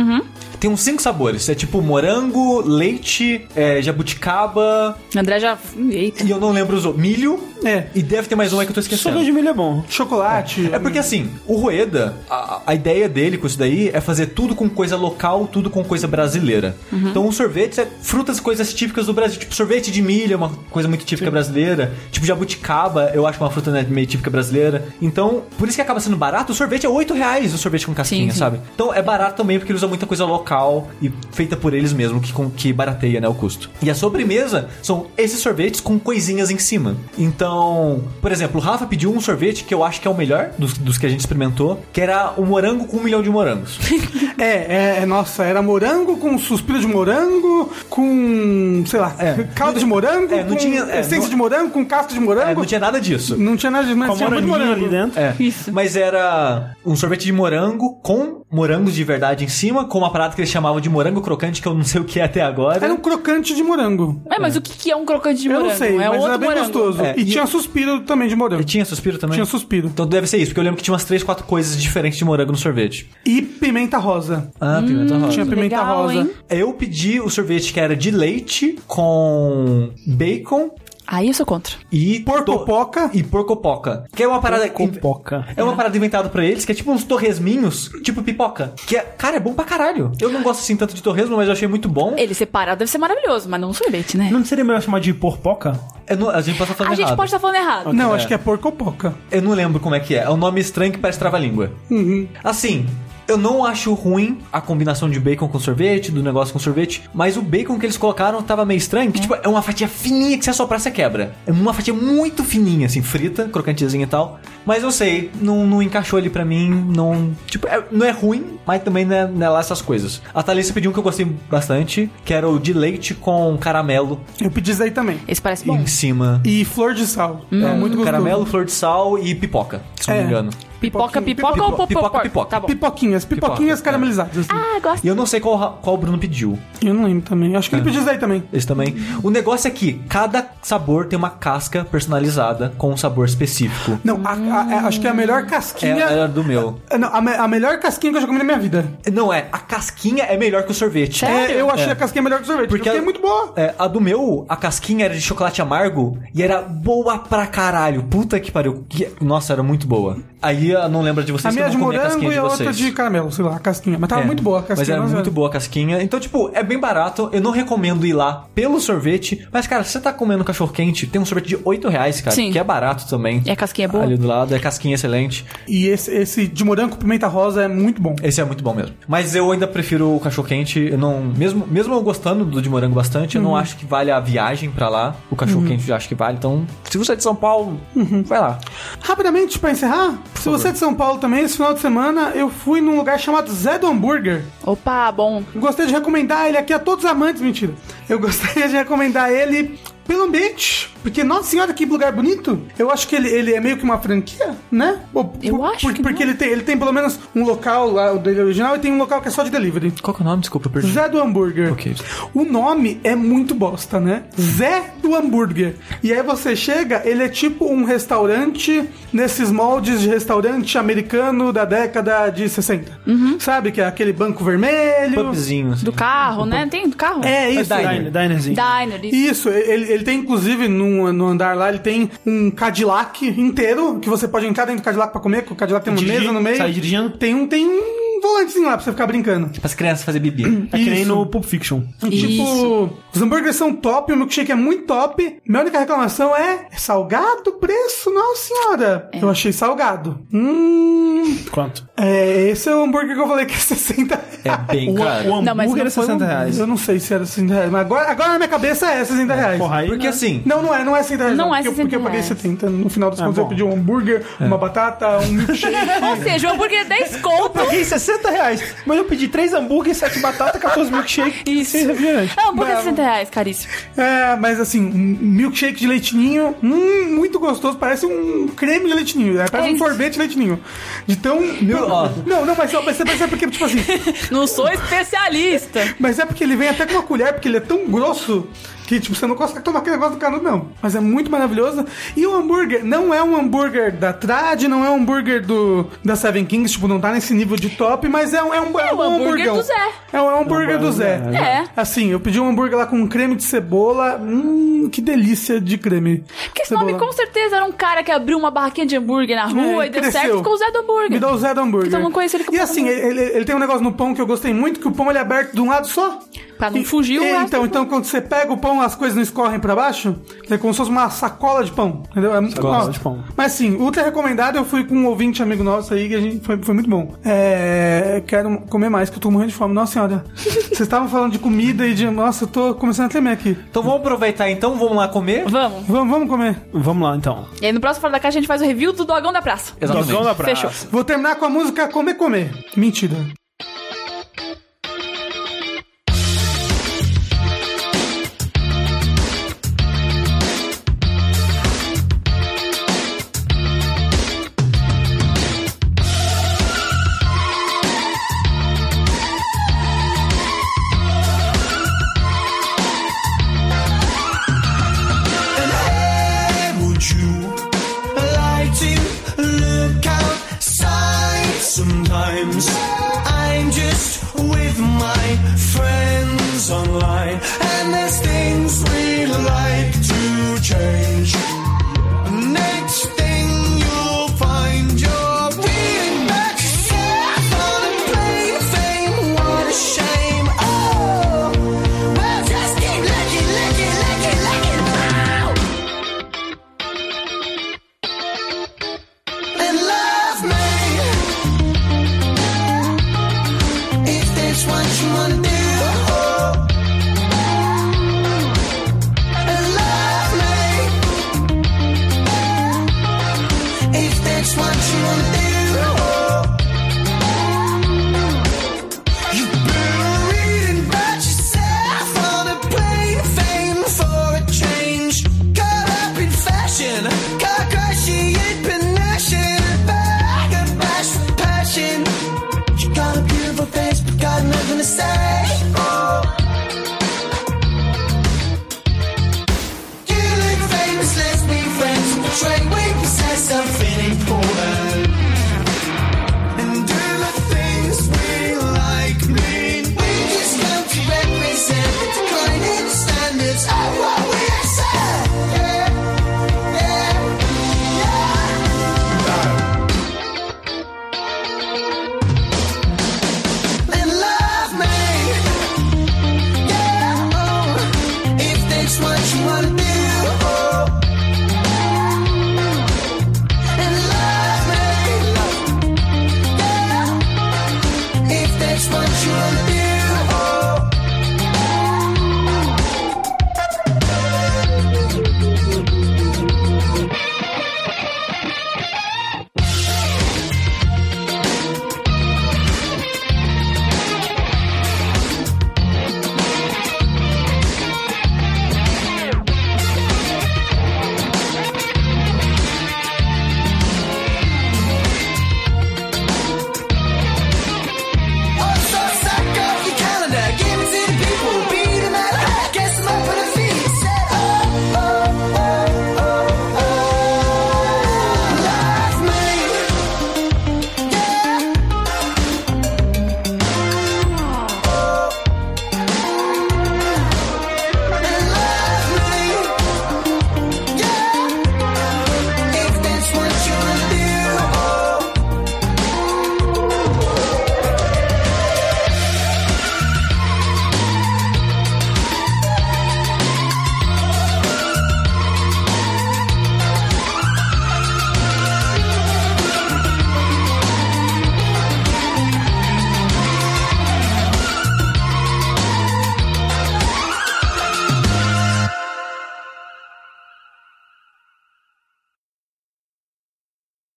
[0.62, 1.48] Tem uns cinco sabores.
[1.48, 4.96] É tipo morango, leite, é, jabuticaba.
[5.16, 5.58] André já.
[5.90, 6.22] Eita.
[6.22, 7.02] E eu não lembro os outros.
[7.02, 7.40] Milho.
[7.64, 7.86] É.
[7.92, 9.02] E deve ter mais um aí que eu tô esquecendo.
[9.02, 9.82] Sorvete de milho é bom.
[9.88, 10.70] Chocolate.
[10.72, 14.54] É porque assim, o Rueda, a, a ideia dele com isso daí é fazer tudo
[14.54, 16.76] com coisa local, tudo com coisa brasileira.
[16.92, 19.40] Então o sorvete é frutas, coisas típicas do Brasil.
[19.40, 21.92] Tipo, sorvete de milho é uma coisa muito típica brasileira.
[22.12, 24.86] Tipo, jabuticaba, eu acho uma fruta né, meio típica brasileira.
[25.00, 26.52] Então, por isso que acaba sendo barato.
[26.52, 28.38] O sorvete é 8 reais o sorvete com casquinha, Sim, sim.
[28.38, 28.60] sabe?
[28.76, 30.51] Então é barato também porque ele usa muita coisa local
[31.00, 33.70] e feita por eles mesmo, que, com- que barateia né, o custo.
[33.82, 36.96] E a sobremesa são esses sorvetes com coisinhas em cima.
[37.18, 40.50] Então, por exemplo, o Rafa pediu um sorvete que eu acho que é o melhor
[40.58, 43.78] dos, dos que a gente experimentou, que era o morango com um milhão de morangos.
[44.38, 49.44] É, é, é, nossa, era morango com suspiro de morango, com, sei lá, É.
[49.54, 52.18] caldo de morango, É, não com tinha- é, essência não- de morango, com casca de
[52.18, 52.50] morango.
[52.50, 53.36] É, não tinha nada disso.
[53.36, 54.72] Não tinha nada de mas Com tinha muito morango.
[54.72, 55.20] ali dentro.
[55.20, 55.70] É, Isso.
[55.72, 60.34] mas era um sorvete de morango com morangos de verdade em cima, com uma parada
[60.34, 62.84] que eles chamavam de morango crocante, que eu não sei o que é até agora.
[62.84, 64.20] Era um crocante de morango.
[64.30, 65.70] É, mas o que, que é um crocante de Eu morango?
[65.70, 66.66] não sei, é mas outro era bem morango.
[66.72, 67.02] gostoso.
[67.02, 68.64] É, e, e- tinha suspiro também de morango.
[68.64, 69.34] Tinha suspiro também?
[69.34, 69.88] Tinha suspiro.
[69.88, 72.24] Então deve ser isso, porque eu lembro que tinha umas 3, 4 coisas diferentes de
[72.24, 73.08] morango no sorvete.
[73.24, 74.50] E pimenta rosa.
[74.60, 75.28] Ah, pimenta rosa.
[75.32, 76.14] Tinha pimenta legal, rosa.
[76.14, 76.30] hein?
[76.50, 80.70] Eu pedi o sorvete que era de leite com bacon
[81.12, 81.74] Aí eu sou contra.
[81.92, 83.10] e Porcopoca.
[83.12, 85.46] e porcopoca, que é uma parada Porcopoca.
[85.54, 88.72] É uma parada inventada pra eles, que é tipo uns torresminhos, tipo pipoca.
[88.86, 90.10] Que é, cara, é bom pra caralho.
[90.18, 92.14] Eu não gosto assim tanto de torresmo, mas eu achei muito bom.
[92.16, 94.30] Ele separado deve ser maravilhoso, mas não um sorvete, né?
[94.32, 95.78] Não seria melhor chamar de porpoca?
[96.08, 97.16] Eu não- a gente pode estar falando A gente errado.
[97.16, 97.92] pode estar falando errado.
[97.92, 98.16] Não, É.
[98.16, 99.14] acho que é porcopoca.
[99.30, 100.22] Eu não lembro como é que é.
[100.22, 101.70] É um nome estranho que parece trava-língua.
[101.90, 102.26] Uhum.
[102.42, 102.86] Assim,
[103.26, 107.36] eu não acho ruim a combinação de bacon com sorvete, do negócio com sorvete, mas
[107.36, 110.44] o bacon que eles colocaram tava meio estranho, que tipo, é uma fatia fininha que
[110.44, 111.34] se assoprar você quebra.
[111.46, 114.40] É uma fatia muito fininha, assim, frita, crocantezinha e tal.
[114.64, 117.32] Mas eu sei, não, não encaixou ali pra mim, não...
[117.46, 120.22] Tipo, é- não é ruim, mas também não é, não é lá essas coisas.
[120.34, 124.20] A Thalissa pediu um que eu gostei bastante, que era o de leite com caramelo
[124.40, 125.18] Eu pedi isso aí também.
[125.26, 125.76] Esse parece bom.
[125.76, 126.40] em cima.
[126.44, 127.44] E flor de sal.
[127.50, 128.04] É muito gostoso.
[128.04, 130.20] Caramelo, flor de sal e pipoca, se não É.
[130.20, 130.50] me engano.
[130.80, 132.20] Pipoca, pipoca ou Pipoca, popopó?
[132.22, 132.50] pipoca.
[132.50, 132.66] Tá bom.
[132.66, 134.36] Pipoquinhas, pipoquinhas Pipoca, caramelizadas.
[134.38, 134.48] assim.
[134.50, 135.04] Ah, gosto.
[135.04, 136.58] E eu não sei qual, qual o Bruno pediu.
[136.84, 137.54] Eu não lembro também.
[137.54, 138.42] Acho que ele pediu isso aí também.
[138.52, 138.96] Esse também.
[139.22, 143.96] O negócio é que cada sabor tem uma casca personalizada com um sabor específico.
[144.02, 146.04] Não, a- a- a- acho que é a melhor É, casquinha.
[146.04, 146.78] era do meu.
[146.98, 148.84] Não, a, me- a melhor casquinha que eu já comi na minha vida.
[149.12, 151.20] Não, é, a casquinha é melhor que o sorvete.
[151.20, 151.56] Sério?
[151.56, 151.92] É, eu achei É.
[151.92, 152.68] a casquinha melhor que o sorvete.
[152.68, 153.52] Porque Porque é muito boa.
[153.56, 158.02] É, a do meu, a casquinha era de chocolate amargo e era boa pra caralho.
[158.04, 158.84] Puta que pariu.
[158.88, 160.16] Que- Nossa, era muito boa.
[160.42, 162.14] Aí eu não lembro de vocês A que minha eu de não comi a morango
[162.14, 162.60] casquinha e de a vocês.
[162.60, 163.96] outra de caramelo, sei lá, a casquinha.
[163.98, 164.96] Mas tava É, muito boa a casquinha.
[164.98, 166.02] Mas era muito boa a casquinha.
[166.02, 167.28] Então, tipo, é bem barato.
[167.32, 169.46] Eu não recomendo ir lá pelo sorvete.
[169.52, 172.34] Mas, cara, se você tá comendo cachorro quente, tem um sorvete de 8 reais, cara.
[172.34, 172.50] Sim.
[172.50, 173.40] Que é barato também.
[173.46, 174.02] E a casquinha é boa?
[174.04, 175.44] Ali do lado, é casquinha excelente.
[175.68, 178.16] E esse, esse de morango com pimenta rosa é muito bom.
[178.22, 178.94] Esse é muito bom mesmo.
[179.06, 180.80] Mas eu ainda prefiro o cachorro quente.
[180.80, 183.44] Eu não, mesmo, mesmo eu gostando do de morango bastante, Uhum.
[183.44, 185.14] eu não acho que vale a viagem pra lá.
[185.30, 186.36] O cachorro quente eu acho que vale.
[186.36, 188.22] Então, se você é de São Paulo, Uhum.
[188.24, 188.58] vai lá.
[189.00, 192.48] Rapidamente, pra encerrar, se você é de São Paulo também, esse final de semana eu
[192.48, 194.44] fui num lugar chamado Zé do Hambúrguer.
[194.64, 195.42] Opa, bom.
[195.54, 197.72] Gostei de recomendar ele aqui a todos os amantes, mentira.
[198.08, 202.60] Eu gostaria de recomendar ele pelo ambiente, porque, nossa senhora, que lugar bonito.
[202.78, 205.00] Eu acho que ele, ele é meio que uma franquia, né?
[205.12, 206.30] Ou- Eu por- acho Porque, que porque não.
[206.30, 208.98] ele, tem, ele tem pelo menos um local lá, o dele original, e tem um
[208.98, 209.92] local que é só de delivery.
[210.02, 210.40] Qual que é o nome?
[210.40, 210.92] Desculpa, eu perdi.
[210.92, 211.72] Zé do Hambúrguer.
[211.72, 211.94] Ok.
[212.34, 214.24] O nome é muito bosta, né?
[214.40, 215.74] Zé do Hambúrguer.
[216.02, 221.64] E aí você chega, ele é tipo um restaurante nesses moldes de restaurante americano da
[221.64, 223.00] década de 60.
[223.38, 223.72] Sabe?
[223.72, 225.14] Que é aquele banco vermelho.
[225.14, 225.72] Pubzinho.
[225.72, 225.84] assim.
[225.84, 226.66] Do carro, né?
[226.70, 227.24] Tem do carro?
[227.24, 227.74] É isso.
[227.74, 227.92] diner.
[228.10, 228.56] Diner, dinerzinho.
[228.56, 229.04] Diner.
[229.04, 229.32] isso.
[229.32, 234.08] Isso, ele, ele tem inclusive no, no andar lá, ele tem um Cadillac inteiro que
[234.08, 236.32] você pode entrar dentro do Cadillac pra comer, que o Cadillac tem uma Dirigir, mesa
[236.32, 236.56] no meio.
[236.56, 237.10] sai dirigindo?
[237.10, 239.48] Tem um, tem um volantezinho lá pra você ficar brincando.
[239.48, 240.44] Para as crianças fazer bebê.
[240.72, 241.82] É que nem no Pulp Fiction.
[241.98, 245.38] Tipo, os hambúrgueres são top, o milkshake é muito top.
[245.46, 248.10] Minha única reclamação é, é salgado o preço?
[248.10, 249.10] Nossa senhora.
[249.20, 250.20] Eu achei salgado.
[250.32, 251.36] Hum...
[251.50, 251.86] Quanto?
[251.96, 254.60] É, esse é o hambúrguer que eu falei que é 60 reais.
[254.68, 255.28] É bem O, caro.
[255.34, 256.58] o Não, mas hambúrguer não é foi 60 um- reais.
[256.58, 259.34] Eu não sei se era 60 reais, mas agora, agora na minha cabeça é 60
[259.34, 259.58] reais.
[259.58, 259.86] Porra, aí...
[259.88, 260.08] Porque né?
[260.10, 261.38] assim, Não, não é, não é 60 reais.
[261.38, 262.26] Não é porque, eu- 60 porque eu paguei reais.
[262.26, 262.70] 70.
[262.70, 263.48] No final das contas, eu bom.
[263.50, 265.76] pedi um hambúrguer, uma batata, um milkshake.
[266.04, 267.50] Ou seja, o hambúrguer é 10 Eu conto.
[267.50, 271.76] paguei 60 reais, mas eu pedi 3 hambúrgueres, 7 batatas, 14 milkshake Isso.
[271.76, 272.34] e refrigerante.
[272.38, 272.82] É, hambúrguer é Bravo.
[272.84, 273.72] 60 reais, caríssimo.
[273.96, 279.40] É, mas assim, um milkshake de leitinho, hum, muito gostoso, parece um creme de leitinho,
[279.40, 280.60] é, parece É um sorvete de leitinho.
[281.06, 281.38] De tão...
[281.38, 282.08] ó.
[282.26, 283.78] Não, não, mas, mas você percebe porque, tipo assim,
[284.30, 285.94] Não sou especialista.
[285.98, 288.46] mas é porque ele vem até com uma colher, porque ele é tão grosso
[288.92, 290.68] que, tipo, você não consegue tomar aquele negócio do canudo, não.
[290.82, 291.84] Mas é muito maravilhoso.
[292.16, 296.14] E o hambúrguer não é um hambúrguer da Trad, não é um hambúrguer do, da
[296.14, 298.92] Seven Kings, tipo, não tá nesse nível de top, mas é um, é um, é
[298.92, 299.56] o um hambúrguer hamburgão.
[299.56, 299.88] do Zé.
[300.12, 301.14] É um hambúrguer do Zé.
[301.32, 301.64] É.
[301.74, 304.16] Assim, eu pedi um hambúrguer lá com um creme de cebola.
[304.18, 306.24] Hum, que delícia de creme.
[306.46, 309.46] Porque esse nome com certeza era um cara que abriu uma barraquinha de hambúrguer na
[309.46, 310.20] rua É, e deu cresceu.
[310.20, 311.10] certo ficou o Zé do hambúrguer.
[311.12, 311.88] Me dá o Zé do hambúrguer.
[311.88, 313.04] Então eu não conheço ele como E assim, hambúrguer.
[313.06, 315.18] ele, ele tem um negócio no pão que eu gostei muito, que o pão ele
[315.18, 316.18] é aberto de um lado só.
[316.62, 318.94] Pra não E- fugir o e- Então, do então quando você pega o pão, as
[318.94, 320.14] coisas não escorrem pra baixo.
[320.48, 322.04] É como se fosse uma sacola de pão.
[322.12, 322.32] Entendeu?
[322.32, 323.24] É, Sacola ó, de pão.
[323.36, 324.54] Mas assim, ultra recomendado.
[324.58, 327.16] Eu fui com um ouvinte amigo nosso aí, que a gente foi, foi muito bom.
[327.24, 329.74] É, quero comer mais, que eu tô morrendo de fome.
[329.74, 330.24] Nossa senhora.
[330.36, 332.08] Vocês estavam falando de comida e de.
[332.08, 333.58] Nossa, eu tô começando a tremer aqui.
[333.68, 335.44] então vamos aproveitar então, vamos lá comer?
[335.50, 335.84] Vamos.
[335.88, 336.56] Vamos, vamos comer.
[336.72, 337.44] Vamos lá, então.
[337.60, 339.42] E aí no próximo Fora da Caixa a gente faz o review do Dogão da
[339.42, 339.72] Praça.
[339.80, 340.10] Exatamente.
[340.12, 340.68] Dogão da praça.
[340.68, 340.88] Fechou.
[340.92, 342.52] Vou terminar com a música Comer Comer.
[342.76, 343.16] Mentira.